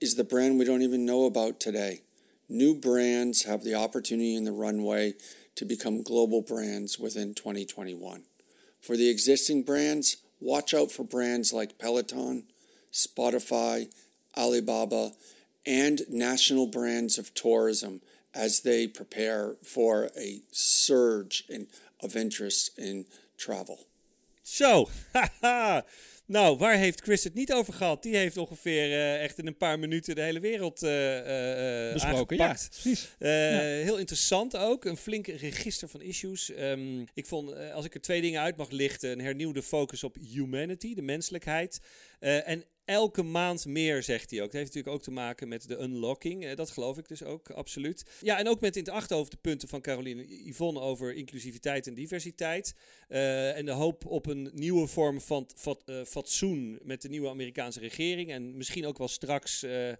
is 0.00 0.14
the 0.14 0.24
brand 0.24 0.58
we 0.58 0.64
don't 0.64 0.82
even 0.82 1.04
know 1.04 1.24
about 1.24 1.60
today. 1.60 2.02
New 2.48 2.74
brands 2.74 3.44
have 3.44 3.62
the 3.62 3.74
opportunity 3.74 4.34
in 4.34 4.44
the 4.44 4.52
runway 4.52 5.14
to 5.56 5.64
become 5.64 6.02
global 6.02 6.40
brands 6.40 6.98
within 6.98 7.34
2021. 7.34 8.22
For 8.80 8.96
the 8.96 9.08
existing 9.08 9.64
brands, 9.64 10.18
watch 10.40 10.72
out 10.72 10.92
for 10.92 11.04
brands 11.04 11.52
like 11.52 11.78
Peloton, 11.78 12.44
Spotify, 12.90 13.88
Alibaba, 14.30 15.12
and 15.64 16.04
national 16.08 16.68
brands 16.68 17.18
of 17.18 17.30
tourism 17.32 18.00
as 18.30 18.60
they 18.60 18.88
prepare 18.88 19.56
for 19.62 20.10
a 20.16 20.40
surge 20.50 21.44
in, 21.48 21.68
of 22.00 22.14
interest 22.14 22.72
in 22.78 23.06
travel. 23.36 23.86
Zo, 24.42 24.88
haha. 25.12 25.84
Nou, 26.26 26.56
waar 26.58 26.76
heeft 26.76 27.00
Chris 27.00 27.24
het 27.24 27.34
niet 27.34 27.52
over 27.52 27.72
gehad? 27.72 28.02
Die 28.02 28.16
heeft 28.16 28.36
ongeveer 28.36 28.92
eh, 28.92 29.22
echt 29.22 29.38
in 29.38 29.46
een 29.46 29.56
paar 29.56 29.78
minuten 29.78 30.14
de 30.14 30.20
hele 30.22 30.40
wereld 30.40 30.82
eh, 30.82 31.18
eh, 31.18 31.86
eh, 31.88 31.92
Besproken, 31.92 32.36
ja, 32.36 32.56
precies. 32.70 33.08
Eh, 33.18 33.50
Ja. 33.52 33.58
Heel 33.84 33.96
interessant 33.98 34.56
ook. 34.56 34.84
Een 34.84 34.96
flink 34.96 35.26
register 35.26 35.88
van 35.88 36.00
issues. 36.02 36.50
Ehm, 36.50 37.00
ik 37.14 37.26
vond, 37.26 37.50
eh, 37.52 37.74
als 37.74 37.84
ik 37.84 37.94
er 37.94 38.00
twee 38.00 38.20
dingen 38.20 38.40
uit 38.40 38.56
mag 38.56 38.70
lichten, 38.70 39.10
een 39.10 39.20
hernieuwde 39.20 39.62
focus 39.62 40.04
op 40.04 40.16
humanity, 40.30 40.94
de 40.94 41.02
menselijkheid. 41.02 41.80
Eh, 42.20 42.48
en 42.48 42.64
elke 42.88 43.22
maand 43.22 43.66
meer, 43.66 44.02
zegt 44.02 44.30
hij 44.30 44.38
ook. 44.40 44.52
Dat 44.52 44.60
heeft 44.60 44.74
natuurlijk 44.74 44.96
ook 44.96 45.02
te 45.02 45.10
maken 45.10 45.48
met 45.48 45.68
de 45.68 45.80
unlocking. 45.80 46.54
Dat 46.54 46.70
geloof 46.70 46.98
ik 46.98 47.08
dus 47.08 47.22
ook, 47.22 47.50
absoluut. 47.50 48.04
Ja, 48.20 48.38
en 48.38 48.48
ook 48.48 48.60
met 48.60 48.76
in 48.76 48.82
het 48.84 48.92
achterhoofd 48.92 49.30
de 49.30 49.36
punten 49.36 49.68
van 49.68 49.80
Caroline 49.80 50.48
Yvonne 50.48 50.80
over 50.80 51.14
inclusiviteit 51.14 51.86
en 51.86 51.94
diversiteit. 51.94 52.74
Eh, 53.08 53.56
en 53.56 53.64
de 53.64 53.70
hoop 53.70 54.06
op 54.06 54.26
een 54.26 54.50
nieuwe 54.54 54.86
vorm 54.86 55.20
van 55.20 55.46
eh, 55.84 56.02
fatsoen 56.04 56.78
met 56.82 57.02
de 57.02 57.08
nieuwe 57.08 57.28
Amerikaanse 57.28 57.80
regering. 57.80 58.30
En 58.30 58.56
misschien 58.56 58.86
ook 58.86 58.98
wel 58.98 59.08
straks 59.08 59.62
eh, 59.62 59.92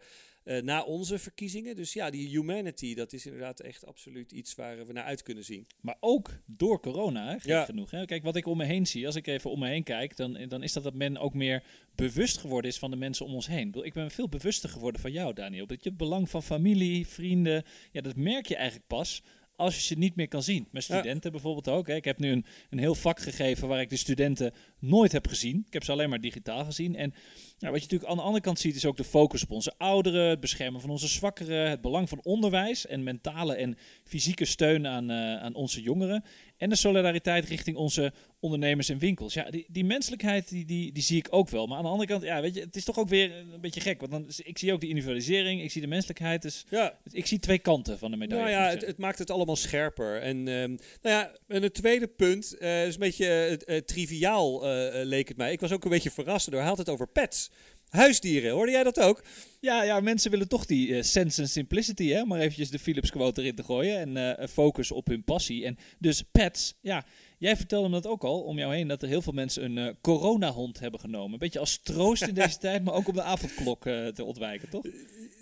eh, 0.49 0.63
na 0.63 0.83
onze 0.83 1.19
verkiezingen. 1.19 1.77
Dus 1.77 1.93
ja, 1.93 2.11
die 2.11 2.29
humanity, 2.29 2.95
dat 2.95 3.13
is 3.13 3.27
inderdaad 3.27 3.61
echt 3.61 3.87
absoluut 3.87 4.33
iets 4.33 4.55
waar 4.55 4.87
we 4.87 4.93
naar 4.93 5.05
uit 5.05 5.23
kunnen 5.23 5.45
zien. 5.45 5.67
Maar 5.81 5.97
ook 6.01 6.31
door 6.47 6.81
corona, 6.81 7.27
hè, 7.29 7.37
Ja. 7.43 7.65
genoeg. 7.65 7.91
Hè. 7.91 8.05
Kijk, 8.05 8.23
wat 8.23 8.37
ik 8.37 8.47
om 8.47 8.57
me 8.57 8.65
heen 8.65 8.87
zie, 8.87 9.07
als 9.07 9.17
ik 9.17 9.27
even 9.27 9.51
om 9.51 9.59
me 9.59 9.69
heen 9.69 9.83
kijk, 9.83 10.17
dan, 10.17 10.39
dan 10.49 10.63
is 10.63 10.73
dat 10.73 10.83
dat 10.83 10.95
men 10.95 11.17
ook 11.19 11.35
meer 11.35 11.63
bewust 11.95 12.37
geworden 12.39 12.71
is 12.71 12.79
van 12.79 12.91
de 12.91 12.97
mensen 12.97 13.27
om 13.27 13.35
ons 13.35 13.47
heen. 13.47 13.75
Ik 13.83 13.93
ben 13.93 14.11
veel 14.11 14.29
bewuster 14.29 14.69
geworden 14.69 15.01
van 15.01 15.13
jou, 15.13 15.35
Daniel. 15.35 15.67
Dat 15.67 15.83
je 15.83 15.89
het 15.89 15.99
belang 15.99 16.31
van 16.31 16.43
familie, 16.43 17.07
vrienden, 17.07 17.65
ja, 17.93 18.01
dat 18.01 18.17
merk 18.17 18.47
je 18.47 18.57
eigenlijk 18.57 18.87
pas 18.87 19.23
als 19.57 19.75
je 19.75 19.81
ze 19.81 19.95
niet 19.95 20.17
meer 20.17 20.29
kan 20.29 20.43
zien. 20.43 20.69
Mijn 20.71 20.85
Ja. 20.89 20.95
studenten 20.95 21.31
bijvoorbeeld 21.33 21.69
ook. 21.69 21.87
Hè. 21.87 21.95
Ik 21.95 22.05
heb 22.05 22.19
nu 22.19 22.31
een, 22.31 22.45
een 22.71 22.79
heel 22.79 22.95
vak 22.95 23.21
gegeven 23.21 23.69
waar 23.69 23.81
ik 23.81 23.91
de 23.91 23.97
studenten 23.97 24.53
nooit 24.79 25.13
heb 25.13 25.27
gezien. 25.27 25.65
Ik 25.67 25.73
heb 25.73 25.85
ze 25.85 25.93
alleen 25.93 26.09
maar 26.09 26.21
digitaal 26.21 26.65
gezien. 26.65 26.97
En 26.97 27.15
nou, 27.59 27.73
wat 27.73 27.83
je 27.83 27.89
natuurlijk 27.89 28.11
aan 28.11 28.17
de 28.17 28.23
andere 28.23 28.45
kant 28.45 28.59
ziet, 28.59 28.77
is 28.77 28.87
ook 28.87 28.97
de 28.97 29.05
focus 29.05 29.43
op 29.43 29.51
onze 29.51 29.73
ouderen, 29.79 30.29
het 30.29 30.41
beschermen 30.41 30.81
van 30.81 30.91
onze 30.91 31.09
zwakkeren, 31.09 31.71
het 31.71 31.81
belang 31.81 32.09
van 32.09 32.21
onderwijs 32.23 32.87
en 32.87 33.03
mentale 33.03 33.55
en 33.55 33.77
fysieke 34.05 34.45
steun 34.45 34.87
aan, 34.87 35.11
eh, 35.11 35.43
aan 35.43 35.55
onze 35.55 35.83
jongeren. 35.83 36.25
En 36.57 36.69
de 36.69 36.77
solidariteit 36.77 37.49
richting 37.49 37.77
onze 37.77 38.13
ondernemers 38.41 38.89
en 38.89 38.99
winkels. 38.99 39.35
Ja, 39.35 39.51
die, 39.51 39.67
die 39.69 39.85
menselijkheid 39.85 40.49
die, 40.49 40.65
die, 40.65 40.93
die 40.93 41.03
zie 41.03 41.19
ik 41.19 41.27
ook 41.31 41.49
wel. 41.49 41.67
Maar 41.67 41.77
aan 41.77 41.85
de 41.85 41.91
andere 41.91 42.09
kant, 42.09 42.23
ja, 42.23 42.41
weet 42.41 42.55
je, 42.55 42.61
het 42.61 42.77
is 42.77 42.85
toch 42.85 42.99
ook 42.99 43.09
weer 43.09 43.33
een 43.37 43.61
beetje 43.61 43.81
gek. 43.81 44.01
Want 44.01 44.13
dan, 44.13 44.27
ik 44.37 44.59
zie 44.59 44.73
ook 44.73 44.81
die 44.81 44.89
individualisering, 44.89 45.63
ik 45.63 45.71
zie 45.71 45.81
de 45.81 45.87
menselijkheid. 45.87 46.43
Dus 46.43 46.65
Ja, 46.71 46.99
ik 47.11 47.27
zie 47.27 47.39
twee 47.39 47.59
kanten 47.59 47.99
van 47.99 48.11
de 48.11 48.17
medaille. 48.17 48.45
Nou 48.45 48.57
ja, 48.57 48.87
het, 48.87 48.99
maakt 48.99 49.19
het 49.19 49.31
allemaal 49.31 49.57
scherper. 49.57 50.21
En, 50.21 50.37
ehm, 50.49 50.69
nou 51.03 51.17
ja, 51.17 51.33
en 51.47 51.63
het 51.63 51.75
tweede 51.75 52.07
punt 52.07 52.57
eh, 52.59 52.87
is 52.87 52.95
een 52.95 53.01
beetje 53.01 53.59
eh, 53.67 53.77
triviaal, 53.77 54.67
leek 55.05 55.29
het 55.29 55.37
mij. 55.37 55.53
Ik 55.53 55.61
was 55.61 55.73
ook 55.73 55.85
een 55.85 55.91
beetje 55.91 56.11
verrast 56.11 56.51
door. 56.51 56.61
Hij 56.61 56.69
had 56.69 56.79
het 56.79 56.89
over 56.89 57.09
pets. 57.09 57.51
Huisdieren, 57.89 58.53
hoorde 58.53 58.73
jij 58.73 58.83
dat 58.83 59.01
ook? 59.01 59.23
Ja, 59.61 59.83
ja, 59.83 60.01
mensen 60.01 60.31
willen 60.31 60.49
toch 60.49 60.67
die 60.67 60.97
eh, 60.97 61.03
sense 61.03 61.43
en 61.43 61.49
simplicity, 61.49 62.09
hè? 62.09 62.25
maar 62.25 62.41
eventjes 62.41 62.71
de 62.71 62.79
Philips 62.79 63.11
quote 63.11 63.41
erin 63.41 63.55
te 63.55 63.63
gooien 63.63 63.99
en 63.99 64.37
eh, 64.37 64.49
focus 64.49 64.91
op 64.91 65.07
hun 65.07 65.25
passie. 65.25 65.65
En 65.65 65.79
dus 65.99 66.23
pets, 66.23 66.75
ja, 66.81 67.05
jij 67.39 67.57
vertelde 67.57 67.89
me 67.89 67.95
dat 67.95 68.07
ook 68.07 68.25
al 68.25 68.41
om 68.41 68.59
jou 68.59 68.75
heen, 68.75 68.89
dat 68.89 69.03
er 69.03 69.09
heel 69.09 69.23
veel 69.23 69.33
mensen 69.33 69.65
een 69.65 69.79
eh 69.79 69.95
coronahond 70.01 70.81
hebben 70.81 71.01
genomen. 71.01 71.33
Een 71.33 71.39
beetje 71.39 71.59
als 71.59 71.81
troost 71.83 72.23
in 72.23 72.35
deze 72.35 72.59
tijd, 72.69 72.85
maar 72.85 72.95
ook 72.95 73.09
om 73.09 73.15
de 73.15 73.23
avondklok 73.23 73.87
eh, 73.87 74.07
te 74.07 74.25
ontwijken, 74.25 74.69
toch? 74.69 74.85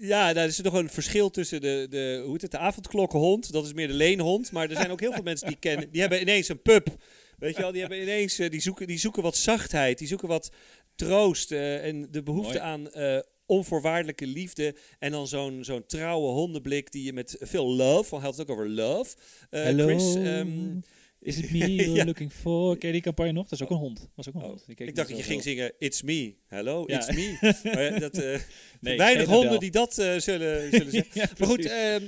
Ja, 0.01 0.35
er 0.35 0.47
is 0.47 0.61
nog 0.61 0.74
een 0.74 0.91
verschil 0.91 1.31
tussen 1.31 1.61
de, 1.61 1.87
de, 1.91 2.20
hoe 2.22 2.33
heet 2.33 2.43
het, 2.43 2.51
de 2.51 2.59
avondklokkenhond. 2.59 3.53
Dat 3.53 3.64
is 3.64 3.72
meer 3.72 3.89
de 3.89 3.95
leenhond. 3.95 4.53
Maar 4.53 4.70
er 4.70 4.77
zijn 4.77 4.91
ook 4.91 5.01
heel 5.01 5.12
veel 5.12 5.22
mensen 5.33 5.47
die 5.47 5.57
kennen. 5.57 5.91
Die 5.91 6.01
hebben 6.01 6.20
ineens 6.20 6.49
een 6.49 6.62
pup. 6.62 6.97
Weet 7.39 7.57
je 7.57 7.62
wel, 7.62 7.72
die 7.72 7.80
hebben 7.80 8.03
ineens, 8.03 8.39
eh, 8.39 8.51
die, 8.51 8.61
zoeken, 8.61 8.87
die 8.87 8.99
zoeken 8.99 9.22
wat 9.22 9.37
zachtheid. 9.37 9.99
Die 9.99 10.09
zoeken 10.09 10.28
wat 10.28 10.51
troost. 10.97 11.53
eh, 11.53 11.84
en 11.87 12.09
de 12.11 12.22
behoefte 12.22 12.49
Mooi. 12.59 12.64
aan 12.64 12.91
eh, 12.91 13.18
onvoorwaardelijke 13.47 14.26
liefde. 14.26 14.74
En 14.99 15.11
dan 15.12 15.28
zo'n 15.28 15.64
zo'n 15.64 15.87
trouwe 15.87 16.28
hondenblik 16.28 16.93
die 16.93 17.05
je 17.05 17.12
met 17.12 17.37
veel 17.41 17.66
love. 17.66 18.11
Want 18.11 18.22
hij 18.22 18.30
had 18.30 18.37
het 18.37 18.41
ook 18.51 18.57
over 18.57 18.68
love. 18.68 19.14
Eh, 19.51 19.62
Hello, 19.62 19.87
Chris, 19.87 20.14
ehm, 20.14 20.76
is 21.20 21.39
it 21.39 21.51
me 21.53 21.59
you're 21.74 21.91
Ja. 21.93 22.05
looking 22.05 22.32
for? 22.32 22.76
Ken 22.78 22.87
je 22.87 22.93
die 22.95 23.03
campagne 23.03 23.32
nog? 23.32 23.43
Dat 23.49 23.59
is 23.61 23.64
ook 23.64 23.70
een 23.70 23.76
hond. 23.76 24.09
Was 24.14 24.28
ook 24.28 24.34
een 24.34 24.41
Oh, 24.43 24.47
hond. 24.47 24.62
Die 24.66 24.74
keek 24.74 24.89
ik 24.89 24.95
dacht 24.95 25.09
dat 25.09 25.18
je 25.18 25.24
ging 25.24 25.43
zingen 25.43 25.72
It's 25.78 26.03
me. 26.03 26.34
Hello, 26.47 26.84
Ja. 26.87 26.97
it's 26.97 27.16
me. 27.16 27.37
Maar 27.74 27.82
ja, 27.93 27.99
dat, 27.99 28.18
eh, 28.18 28.39
Nee, 28.80 28.97
weinig 28.97 29.26
honden 29.26 29.61
die 29.61 29.70
dat 29.70 29.99
eh, 29.99 30.16
zullen, 30.18 30.70
zullen 30.70 30.91
zeggen. 31.01 31.11
Ja, 31.20 31.28
Maar 31.39 31.49
goed, 31.49 31.57
precies. 31.61 32.03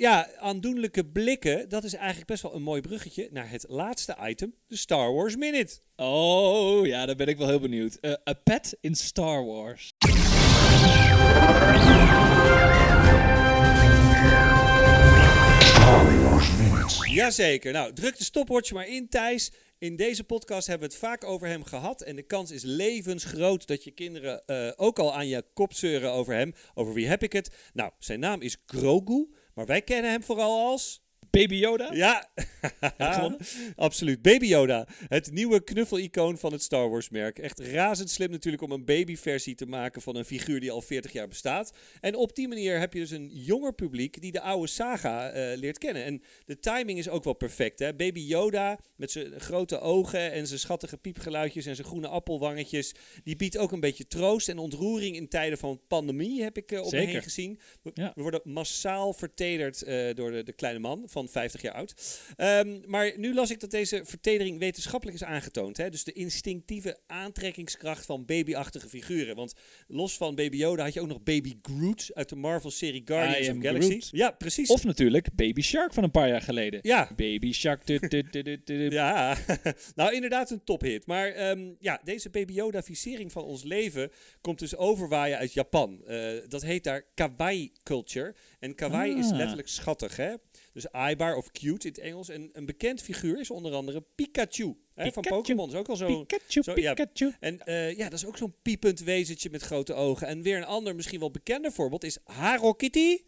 Ja, 0.00 0.28
aandoenlijke 0.36 1.06
blikken, 1.06 1.68
dat 1.68 1.84
is 1.84 1.94
eigenlijk 1.94 2.26
best 2.26 2.42
wel 2.42 2.54
een 2.54 2.62
mooi 2.62 2.80
bruggetje 2.80 3.28
naar 3.32 3.50
het 3.50 3.64
laatste 3.68 4.16
item, 4.22 4.54
de 4.66 4.76
Star 4.76 5.12
Wars 5.12 5.36
Minute. 5.36 5.78
Oh, 5.96 6.86
ja, 6.86 7.06
daar 7.06 7.16
ben 7.16 7.26
ik 7.26 7.36
wel 7.36 7.48
heel 7.48 7.60
benieuwd. 7.60 7.94
Eh, 7.94 8.12
a 8.28 8.32
pet 8.32 8.76
in 8.80 8.94
Star 8.94 9.44
Wars. 9.44 9.92
Jazeker. 17.04 17.72
Nou, 17.72 17.92
druk 17.92 18.18
de 18.18 18.24
stopwatch 18.24 18.72
maar 18.72 18.88
in, 18.88 19.08
Thijs. 19.08 19.52
In 19.78 19.96
deze 19.96 20.24
podcast 20.24 20.66
hebben 20.66 20.88
we 20.88 20.94
het 20.94 21.04
vaak 21.04 21.24
over 21.24 21.46
hem 21.46 21.64
gehad. 21.64 22.02
En 22.02 22.16
de 22.16 22.22
kans 22.22 22.50
is 22.50 22.62
levensgroot 22.62 23.66
dat 23.66 23.84
je 23.84 23.90
kinderen 23.90 24.42
eh, 24.46 24.70
ook 24.76 24.98
al 24.98 25.14
aan 25.14 25.28
je 25.28 25.44
kop 25.54 25.74
zeuren 25.74 26.12
over 26.12 26.34
hem. 26.34 26.54
Over 26.74 26.94
wie 26.94 27.06
heb 27.06 27.22
ik 27.22 27.32
het? 27.32 27.50
Nou, 27.72 27.90
zijn 27.98 28.20
naam 28.20 28.40
is 28.40 28.56
Grogu. 28.66 29.28
Maar 29.60 29.68
wij 29.68 29.82
kennen 29.82 30.10
hem 30.10 30.22
vooral 30.22 30.66
als... 30.66 31.02
Baby 31.30 31.54
Yoda? 31.54 31.92
Ja, 31.92 32.28
absoluut. 33.76 34.22
Baby 34.22 34.46
Yoda, 34.46 34.88
het 35.08 35.32
nieuwe 35.32 35.64
knuffelicoon 35.64 36.38
van 36.38 36.52
het 36.52 36.62
Star 36.62 36.90
Wars 36.90 37.08
merk. 37.10 37.38
Echt 37.38 37.60
razend 37.60 38.10
slim 38.10 38.30
natuurlijk 38.30 38.62
om 38.62 38.70
een 38.70 38.84
babyversie 38.84 39.54
te 39.54 39.66
maken 39.66 40.02
van 40.02 40.16
een 40.16 40.24
figuur 40.24 40.60
die 40.60 40.70
al 40.70 40.80
40 40.82 41.12
jaar 41.12 41.28
bestaat. 41.28 41.72
En 42.00 42.14
op 42.14 42.34
die 42.36 42.48
manier 42.48 42.78
heb 42.78 42.92
je 42.92 43.00
dus 43.00 43.10
een 43.10 43.30
jonger 43.32 43.74
publiek 43.74 44.20
die 44.20 44.32
de 44.32 44.40
oude 44.40 44.66
saga 44.66 45.30
eh, 45.30 45.58
leert 45.58 45.78
kennen. 45.78 46.04
En 46.04 46.22
de 46.44 46.58
timing 46.58 46.98
is 46.98 47.08
ook 47.08 47.24
wel 47.24 47.34
perfect. 47.34 47.78
Hè? 47.78 47.94
Baby 47.94 48.20
Yoda 48.20 48.78
met 48.96 49.10
zijn 49.10 49.40
grote 49.40 49.80
ogen 49.80 50.32
en 50.32 50.46
zijn 50.46 50.60
schattige 50.60 50.96
piepgeluidjes 50.96 51.66
en 51.66 51.74
zijn 51.74 51.86
groene 51.86 52.08
appelwangetjes. 52.08 52.94
Die 53.24 53.36
biedt 53.36 53.58
ook 53.58 53.72
een 53.72 53.80
beetje 53.80 54.06
troost 54.06 54.48
en 54.48 54.58
ontroering 54.58 55.16
in 55.16 55.28
tijden 55.28 55.58
van 55.58 55.80
pandemie, 55.88 56.42
heb 56.42 56.56
ik 56.56 56.72
eh, 56.72 56.82
om 56.82 56.90
me 56.90 56.96
heen 56.96 57.22
gezien. 57.22 57.58
We, 57.82 57.90
Ja. 57.94 58.12
we 58.14 58.22
worden 58.22 58.40
massaal 58.44 59.12
vertederd 59.12 59.82
eh, 59.82 60.14
door 60.14 60.30
de, 60.30 60.42
de 60.42 60.52
kleine 60.52 60.78
man 60.78 61.02
van 61.06 61.19
50 61.28 61.62
jaar 61.62 61.74
oud. 61.74 61.94
Ehm, 62.36 62.78
maar 62.86 63.12
nu 63.16 63.34
las 63.34 63.50
ik 63.50 63.60
dat 63.60 63.70
deze 63.70 64.00
vertedering 64.04 64.58
wetenschappelijk 64.58 65.16
is 65.16 65.24
aangetoond. 65.24 65.76
Hè? 65.76 65.90
Dus 65.90 66.04
de 66.04 66.12
instinctieve 66.12 66.98
aantrekkingskracht 67.06 68.06
van 68.06 68.24
babyachtige 68.24 68.88
figuren. 68.88 69.36
Want 69.36 69.54
los 69.86 70.16
van 70.16 70.34
Baby 70.34 70.56
Yoda 70.56 70.84
had 70.84 70.94
je 70.94 71.00
ook 71.00 71.08
nog 71.08 71.22
Baby 71.22 71.58
Groot 71.62 72.10
uit 72.14 72.28
de 72.28 72.36
Marvel-serie 72.36 73.02
Guardians 73.04 73.48
of 73.48 73.62
Galaxy. 73.62 73.88
Groot. 73.88 74.08
Ja, 74.12 74.30
precies. 74.30 74.68
Of 74.68 74.84
natuurlijk 74.84 75.28
Baby 75.34 75.60
Shark 75.60 75.94
van 75.94 76.02
een 76.04 76.10
paar 76.10 76.28
jaar 76.28 76.42
geleden. 76.42 76.80
ja, 76.82 77.10
Baby 77.16 77.52
Shark. 77.52 77.82
Ja, 78.90 79.36
nou 79.94 80.14
inderdaad 80.14 80.50
een 80.50 80.64
tophit. 80.64 81.06
Maar 81.06 81.28
ehm, 81.28 81.72
ja, 81.78 82.00
deze 82.04 82.30
Baby 82.30 82.52
Yoda-ficering 82.52 83.32
van 83.32 83.42
ons 83.42 83.62
leven 83.62 84.10
komt 84.40 84.58
dus 84.58 84.76
overwaaien 84.76 85.38
uit 85.38 85.52
Japan. 85.52 86.04
Eh, 86.06 86.32
dat 86.48 86.62
heet 86.62 86.84
daar 86.84 87.04
kawaii 87.14 87.72
culture. 87.82 88.34
En 88.60 88.74
kawaii 88.74 89.14
is 89.18 89.30
Ah. 89.30 89.36
letterlijk 89.36 89.68
schattig, 89.68 90.16
hè? 90.16 90.34
Dus 90.72 90.92
aaibaar 90.92 91.36
of 91.36 91.50
cute 91.50 91.86
in 91.86 91.92
het 91.94 91.98
Engels. 91.98 92.28
En 92.28 92.50
een 92.52 92.66
bekend 92.66 93.02
figuur 93.02 93.40
is 93.40 93.50
onder 93.50 93.72
andere 93.72 94.04
Pikachu. 94.14 94.76
Hè, 94.94 95.12
van. 95.12 95.22
Pokémon 95.22 95.68
is 95.68 95.74
ook 95.74 95.88
al 95.88 95.96
zo... 95.96 96.06
Pikachu, 96.24 96.62
zo- 96.62 96.80
ja. 96.80 96.94
En 97.40 97.60
eh, 97.66 97.96
ja, 97.96 98.04
dat 98.08 98.18
is 98.18 98.26
ook 98.26 98.36
zo'n 98.36 98.54
piepend 98.62 99.00
wezentje 99.00 99.50
met 99.50 99.62
grote 99.62 99.94
ogen. 99.94 100.26
En 100.26 100.42
weer 100.42 100.56
een 100.56 100.64
ander, 100.64 100.94
misschien 100.94 101.20
wel 101.20 101.30
bekender 101.30 101.72
voorbeeld 101.72 102.04
is 102.04 102.18
Haro 102.24 102.72
Kitty. 102.72 103.18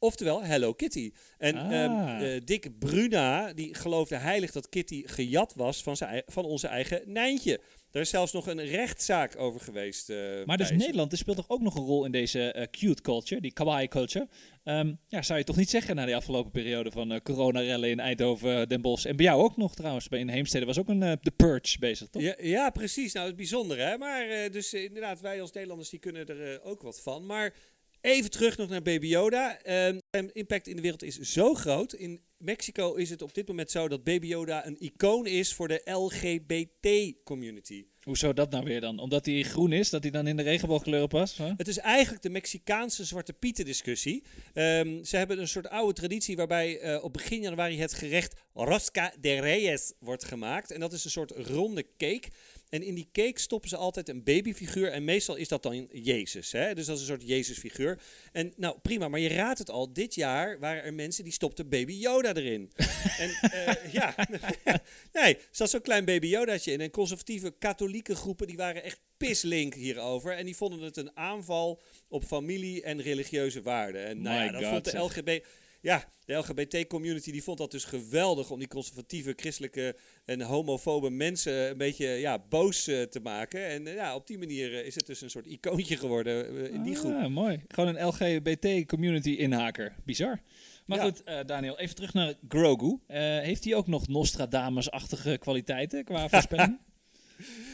Oftewel 0.00 0.44
Hello 0.44 0.72
Kitty. 0.74 1.12
En 1.38 1.56
Ah. 1.56 1.82
ehm, 1.84 2.22
eh, 2.24 2.40
Dick 2.44 2.78
Bruna, 2.78 3.52
die 3.52 3.74
geloofde 3.74 4.16
heilig 4.16 4.52
dat 4.52 4.68
Kitty 4.68 5.02
gejat 5.06 5.52
was 5.56 5.82
van, 5.82 5.96
zijn, 5.96 6.22
van 6.26 6.44
onze 6.44 6.66
eigen 6.66 7.02
Nijntje. 7.06 7.60
Daar 7.90 8.02
is 8.02 8.10
zelfs 8.10 8.32
nog 8.32 8.46
een 8.46 8.64
rechtszaak 8.64 9.38
over 9.38 9.60
geweest. 9.60 10.10
eh, 10.10 10.44
Maar 10.44 10.56
dus. 10.56 10.70
Nederland 10.70 11.10
die 11.10 11.18
speelt 11.18 11.36
toch 11.36 11.48
ook 11.48 11.60
nog 11.60 11.74
een 11.74 11.84
rol 11.84 12.04
in 12.04 12.12
deze 12.12 12.52
eh, 12.52 12.66
cute 12.70 13.02
culture, 13.02 13.40
die 13.40 13.52
kawaii 13.52 13.88
culture. 13.88 14.28
Ehm, 14.64 14.94
ja, 15.06 15.22
zou 15.22 15.38
je 15.38 15.44
toch 15.44 15.56
niet 15.56 15.70
zeggen 15.70 15.96
na 15.96 16.04
die 16.04 16.16
afgelopen 16.16 16.50
periode 16.50 16.90
van 16.90 17.12
eh 17.12 17.20
coronarellen 17.20 17.90
in 17.90 18.00
Eindhoven, 18.00 18.68
Den 18.68 18.80
Bosch. 18.80 19.06
En 19.06 19.16
bij 19.16 19.24
jou 19.24 19.42
ook 19.42 19.56
nog 19.56 19.74
trouwens, 19.74 20.08
bij 20.08 20.18
in 20.18 20.28
Heemstede 20.28 20.66
was 20.66 20.78
ook 20.78 20.88
een 20.88 21.18
The 21.22 21.30
Purge 21.36 21.78
bezig, 21.78 22.08
toch? 22.08 22.22
Ja, 22.22 22.34
ja, 22.40 22.70
precies. 22.70 23.12
Nou, 23.12 23.26
het 23.26 23.38
is 23.38 23.48
bijzonder, 23.48 23.78
hè. 23.78 23.98
Maar 23.98 24.50
dus 24.50 24.74
inderdaad, 24.74 25.20
wij 25.20 25.40
als 25.40 25.52
Nederlanders 25.52 25.90
die 25.90 25.98
kunnen 25.98 26.26
er 26.26 26.62
ook 26.62 26.82
wat 26.82 27.00
van. 27.00 27.26
Maar 27.26 27.54
even 28.00 28.30
terug 28.30 28.56
nog 28.56 28.68
naar 28.68 28.82
Baby 28.82 29.06
Yoda. 29.06 29.60
Ehm, 29.62 29.98
zijn 30.10 30.32
impact 30.32 30.66
in 30.66 30.76
de 30.76 30.82
wereld 30.82 31.02
is 31.02 31.18
zo 31.18 31.54
groot. 31.54 31.92
In 31.92 32.20
Mexico 32.38 32.94
is 32.94 33.10
het 33.10 33.22
op 33.22 33.34
dit 33.34 33.48
moment 33.48 33.70
zo 33.70 33.88
dat 33.88 34.04
Baby 34.04 34.26
Yoda 34.26 34.66
een 34.66 34.80
icoon 34.80 35.26
is 35.26 35.54
voor 35.54 35.68
de 35.68 35.80
LGBT-community. 35.84 37.86
Hoezo 38.02 38.32
dat 38.32 38.50
nou 38.50 38.64
weer 38.64 38.80
dan? 38.80 38.98
Omdat 38.98 39.26
hij 39.26 39.42
groen 39.42 39.72
is, 39.72 39.90
dat 39.90 40.02
hij 40.02 40.12
dan 40.12 40.26
in 40.26 40.36
de 40.36 40.42
regenboogkleuren 40.42 41.08
past? 41.08 41.38
Het 41.38 41.68
is 41.68 41.78
eigenlijk 41.78 42.22
de 42.22 42.30
Mexicaanse 42.30 43.04
Zwarte 43.04 43.32
Pieten 43.32 43.64
discussie. 43.64 44.22
Ehm, 44.54 45.04
ze 45.04 45.16
hebben 45.16 45.40
een 45.40 45.48
soort 45.48 45.68
oude 45.68 45.92
traditie 45.92 46.36
waarbij 46.36 46.80
eh, 46.80 47.04
op 47.04 47.12
begin 47.12 47.40
januari 47.40 47.80
het 47.80 47.94
gerecht 47.94 48.34
Rosca 48.54 49.12
de 49.20 49.40
Reyes 49.40 49.92
wordt 49.98 50.24
gemaakt. 50.24 50.70
En 50.70 50.80
dat 50.80 50.92
is 50.92 51.04
een 51.04 51.10
soort 51.10 51.30
ronde 51.30 51.86
cake. 51.96 52.28
En 52.70 52.82
in 52.82 52.94
die 52.94 53.08
cake 53.12 53.40
stoppen 53.40 53.68
ze 53.68 53.76
altijd 53.76 54.08
een 54.08 54.22
babyfiguur. 54.22 54.90
En 54.90 55.04
meestal 55.04 55.36
is 55.36 55.48
dat 55.48 55.62
dan 55.62 55.88
Jezus. 55.92 56.52
Hè? 56.52 56.74
Dus 56.74 56.86
dat 56.86 56.94
is 56.94 57.00
een 57.00 57.08
soort 57.08 57.28
Jezusfiguur. 57.28 58.00
En 58.32 58.52
nou 58.56 58.78
prima, 58.82 59.08
maar 59.08 59.20
je 59.20 59.28
raadt 59.28 59.58
het 59.58 59.70
al. 59.70 59.92
Dit 59.92 60.14
jaar 60.14 60.58
waren 60.58 60.82
er 60.82 60.94
mensen 60.94 61.24
die 61.24 61.32
stopten 61.32 61.68
baby 61.68 61.92
Yoda 61.92 62.34
erin. 62.34 62.72
en 63.18 63.30
eh, 63.50 63.92
ja, 63.92 64.14
nee, 65.12 65.36
er 65.36 65.48
zat 65.50 65.70
zo'n 65.70 65.80
klein 65.80 66.04
baby 66.04 66.26
Yodaatje 66.26 66.72
in. 66.72 66.80
En 66.80 66.90
conservatieve 66.90 67.54
katholieke 67.58 68.14
groepen 68.14 68.46
die 68.46 68.56
waren 68.56 68.82
echt 68.82 69.00
pislink 69.16 69.74
hierover. 69.74 70.36
En 70.36 70.44
die 70.44 70.56
vonden 70.56 70.80
het 70.80 70.96
een 70.96 71.16
aanval 71.16 71.80
op 72.08 72.24
familie 72.24 72.82
en 72.82 73.02
religieuze 73.02 73.62
waarden. 73.62 74.06
En 74.06 74.22
nou 74.22 74.38
My 74.38 74.44
ja, 74.44 74.52
dat 74.52 74.62
God, 74.62 74.70
vond 74.70 74.84
de. 74.84 74.98
LGB... 74.98 75.44
Ja, 75.80 76.04
de 76.24 76.34
LGBT-community 76.34 77.32
die 77.32 77.42
vond 77.42 77.58
dat 77.58 77.70
dus 77.70 77.84
geweldig 77.84 78.50
om 78.50 78.58
die 78.58 78.68
conservatieve, 78.68 79.32
christelijke 79.36 79.96
en 80.24 80.40
homofobe 80.40 81.10
mensen 81.10 81.70
een 81.70 81.76
beetje 81.78 82.06
ja, 82.08 82.38
boos 82.48 82.86
eh, 82.86 83.02
te 83.02 83.20
maken. 83.20 83.66
En 83.66 83.86
eh, 83.86 83.94
ja, 83.94 84.14
op 84.14 84.26
die 84.26 84.38
manier 84.38 84.74
eh, 84.74 84.86
is 84.86 84.94
het 84.94 85.06
dus 85.06 85.20
een 85.20 85.30
soort 85.30 85.46
icoontje 85.46 85.96
geworden 85.96 86.70
in 86.72 86.82
die 86.82 86.94
groep. 86.94 87.12
Ah, 87.14 87.30
mooi. 87.30 87.60
Gewoon 87.68 87.96
een 87.96 88.06
LGBT-community 88.06 89.30
inhaker. 89.30 89.94
Bizar. 90.04 90.40
Maar 90.86 90.98
Ja. 90.98 91.04
goed, 91.04 91.22
Daniel, 91.46 91.78
even 91.78 91.94
terug 91.94 92.12
naar 92.14 92.34
Grogu. 92.48 92.98
Heeft 93.06 93.64
hij 93.64 93.74
ook 93.74 93.86
nog 93.86 94.08
Nostradamus-achtige 94.08 95.38
kwaliteiten 95.38 96.04
qua 96.04 96.28
voorspelling? 96.28 96.78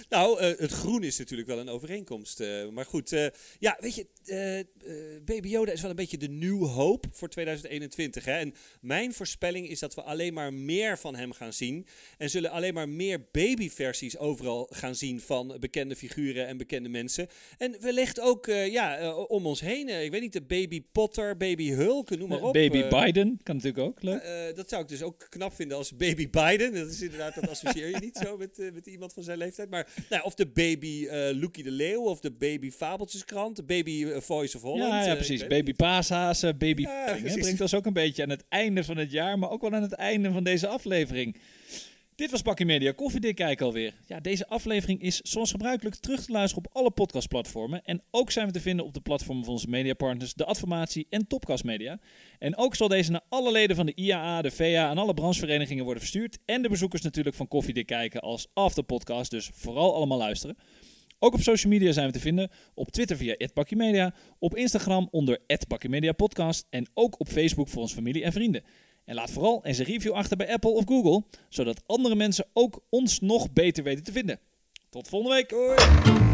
Nou, 0.09 0.41
eh, 0.41 0.59
het 0.59 0.73
groen 0.73 1.03
is 1.03 1.19
natuurlijk 1.19 1.49
wel 1.49 1.59
een 1.59 1.69
overeenkomst. 1.69 2.41
eh, 2.41 2.69
maar 2.69 2.85
goed, 2.85 3.13
eh, 3.13 3.27
ja, 3.59 3.77
weet 3.81 3.95
je, 3.95 4.07
Baby 5.25 5.49
Yoda 5.49 5.73
is 5.73 5.81
wel 5.81 5.91
een 5.91 5.97
beetje 5.97 6.19
de 6.19 6.29
nieuwe 6.29 6.67
hoop 6.67 7.07
voor 7.11 7.29
2021. 7.29 8.25
Hè? 8.25 8.39
En 8.39 8.55
mijn 8.81 9.13
voorspelling 9.13 9.69
is 9.69 9.79
dat 9.79 9.95
we 9.95 10.03
alleen 10.03 10.35
maar 10.35 10.53
meer 10.53 10.99
van 10.99 11.17
hem 11.17 11.33
gaan 11.33 11.53
zien. 11.53 11.87
En 12.19 12.31
zullen 12.31 12.51
alleen 12.51 12.75
maar 12.75 12.89
meer 12.89 13.27
babyversies 13.33 14.19
overal 14.19 14.67
gaan 14.71 14.95
zien 14.95 15.21
van 15.21 15.57
bekende 15.61 15.97
figuren 15.97 16.47
en 16.47 16.57
bekende 16.57 16.89
mensen. 16.89 17.29
En 17.59 17.77
wellicht 17.81 18.21
ook 18.21 18.47
ja, 18.47 19.15
om 19.15 19.47
ons 19.47 19.61
heen. 19.61 19.89
ik 19.89 20.11
weet 20.11 20.21
niet, 20.21 20.33
de 20.33 20.43
Baby 20.43 20.83
Potter, 20.93 21.37
Baby 21.37 21.71
Hulk, 21.71 22.11
noem 22.11 22.29
maar 22.29 22.43
op. 22.43 22.53
Baby 22.53 22.89
Biden 22.89 23.41
kan 23.43 23.57
natuurlijk 23.57 23.87
ook. 23.87 24.03
Leuk. 24.03 24.57
dat 24.57 24.69
zou 24.69 24.83
ik 24.83 24.89
dus 24.89 25.03
ook 25.03 25.27
knap 25.29 25.55
vinden 25.55 25.77
als 25.77 25.97
baby 25.97 26.31
Biden. 26.31 26.75
Dat 26.75 26.89
is 26.89 27.03
inderdaad, 27.03 27.35
dat 27.35 27.49
associeer 27.49 27.89
je 27.89 27.99
niet 28.01 28.17
zo 28.17 28.37
met, 28.37 28.71
met 28.73 28.87
iemand 28.87 29.13
van 29.13 29.23
zijn 29.23 29.39
leeftijd. 29.39 29.54
Maar 29.71 29.87
nou, 30.11 30.23
of 30.25 30.35
de 30.35 30.47
baby 30.47 31.07
eh 31.07 31.37
Loekie 31.41 31.65
de 31.65 31.71
Leeuw, 31.71 32.03
of 32.03 32.21
de 32.21 32.31
baby 32.31 32.71
Fabeltjeskrant, 32.71 33.57
de 33.57 33.63
baby 33.63 34.05
eh, 34.05 34.21
Voice 34.21 34.57
of 34.57 34.63
Holland. 34.63 34.93
ja, 34.93 35.01
eh, 35.01 35.07
ja, 35.07 35.13
ik 35.13 35.17
precies. 35.17 35.47
Baby 35.47 35.75
paashazen, 35.75 36.59
baby 36.59 36.83
Ja, 36.83 37.17
precies. 37.21 37.41
Brengt 37.41 37.61
ons 37.61 37.75
ook 37.75 37.87
een 37.87 37.93
beetje 37.93 38.23
aan 38.23 38.31
het 38.31 38.45
einde 38.49 38.85
van 38.85 38.97
het 38.97 39.11
jaar, 39.11 39.39
maar 39.39 39.51
ook 39.51 39.61
wel 39.61 39.73
aan 39.73 39.83
het 39.83 39.93
einde 39.93 40.33
van 40.33 40.45
deze 40.45 40.67
aflevering. 40.67 41.37
Dit 42.17 42.31
was 42.31 42.43
Bakkie 42.43 42.67
Media 42.67 42.93
Koffiedik 42.93 43.35
Kijk 43.35 43.61
alweer. 43.61 43.95
Ja, 44.07 44.21
deze 44.21 44.49
aflevering 44.49 45.03
is 45.03 45.21
zoals 45.21 45.51
gebruikelijk 45.51 45.97
terug 45.97 46.25
te 46.25 46.33
luisteren 46.33 46.65
op 46.65 46.77
alle 46.77 46.91
podcastplatformen. 46.91 47.85
En 47.85 48.03
ook 48.11 48.31
zijn 48.31 48.47
we 48.47 48.53
te 48.53 48.61
vinden 48.61 48.85
op 48.85 48.95
de 48.95 49.01
platformen 49.01 49.45
van 49.45 49.53
onze 49.53 49.69
mediapartners, 49.69 50.35
de 50.35 50.45
Adformatie 50.45 51.07
en 51.11 51.27
Topcast 51.27 51.65
Media. 51.65 52.01
En 52.39 52.57
ook 52.57 52.75
zal 52.75 52.89
deze 52.89 53.11
naar 53.11 53.21
alle 53.29 53.53
leden 53.53 53.77
van 53.77 53.87
de 53.87 53.95
IAA, 53.95 54.43
de 54.43 54.51
VA 54.51 54.91
en 54.91 54.99
alle 54.99 55.15
brancheverenigingen 55.15 55.85
worden 55.85 56.03
verstuurd. 56.03 56.39
En 56.45 56.63
de 56.63 56.69
bezoekers 56.69 57.03
natuurlijk 57.03 57.37
van 57.37 57.49
Koffiedik 57.49 57.87
Kijken 57.87 58.21
als 58.21 58.47
afterpodcast, 58.53 59.31
dus 59.31 59.51
vooral 59.53 59.95
allemaal 59.95 60.19
luisteren. 60.19 60.57
Ook 61.19 61.35
op 61.35 61.41
social 61.41 61.73
media 61.73 61.93
zijn 61.93 62.07
we 62.07 62.13
te 62.13 62.21
vinden. 62.21 62.51
Op 62.75 62.91
Twitter 62.91 63.17
via 63.17 63.37
@bakkiemedia, 63.55 64.15
op 64.39 64.57
Instagram 64.57 65.09
onder 65.11 65.39
@bakkiemediapodcast 65.69 66.67
en 66.71 66.89
ook 66.95 67.21
op 67.21 67.29
Facebook 67.29 67.69
voor 67.69 67.83
onze 67.83 67.95
familie 67.95 68.25
en 68.25 68.33
vrienden. 68.33 68.65
En 69.05 69.15
laat 69.15 69.31
vooral 69.31 69.65
eens 69.65 69.79
een 69.79 69.85
review 69.85 70.13
achter 70.13 70.37
bij 70.37 70.53
Apple 70.53 70.71
of 70.71 70.85
Google, 70.87 71.23
zodat 71.49 71.83
andere 71.87 72.15
mensen 72.15 72.47
ook 72.53 72.81
ons 72.89 73.21
nog 73.21 73.53
beter 73.53 73.85
weten 73.85 74.05
te 74.05 74.13
vinden. 74.13 74.41
Tot 74.91 75.09
volgende 75.09 75.35
week. 75.35 76.34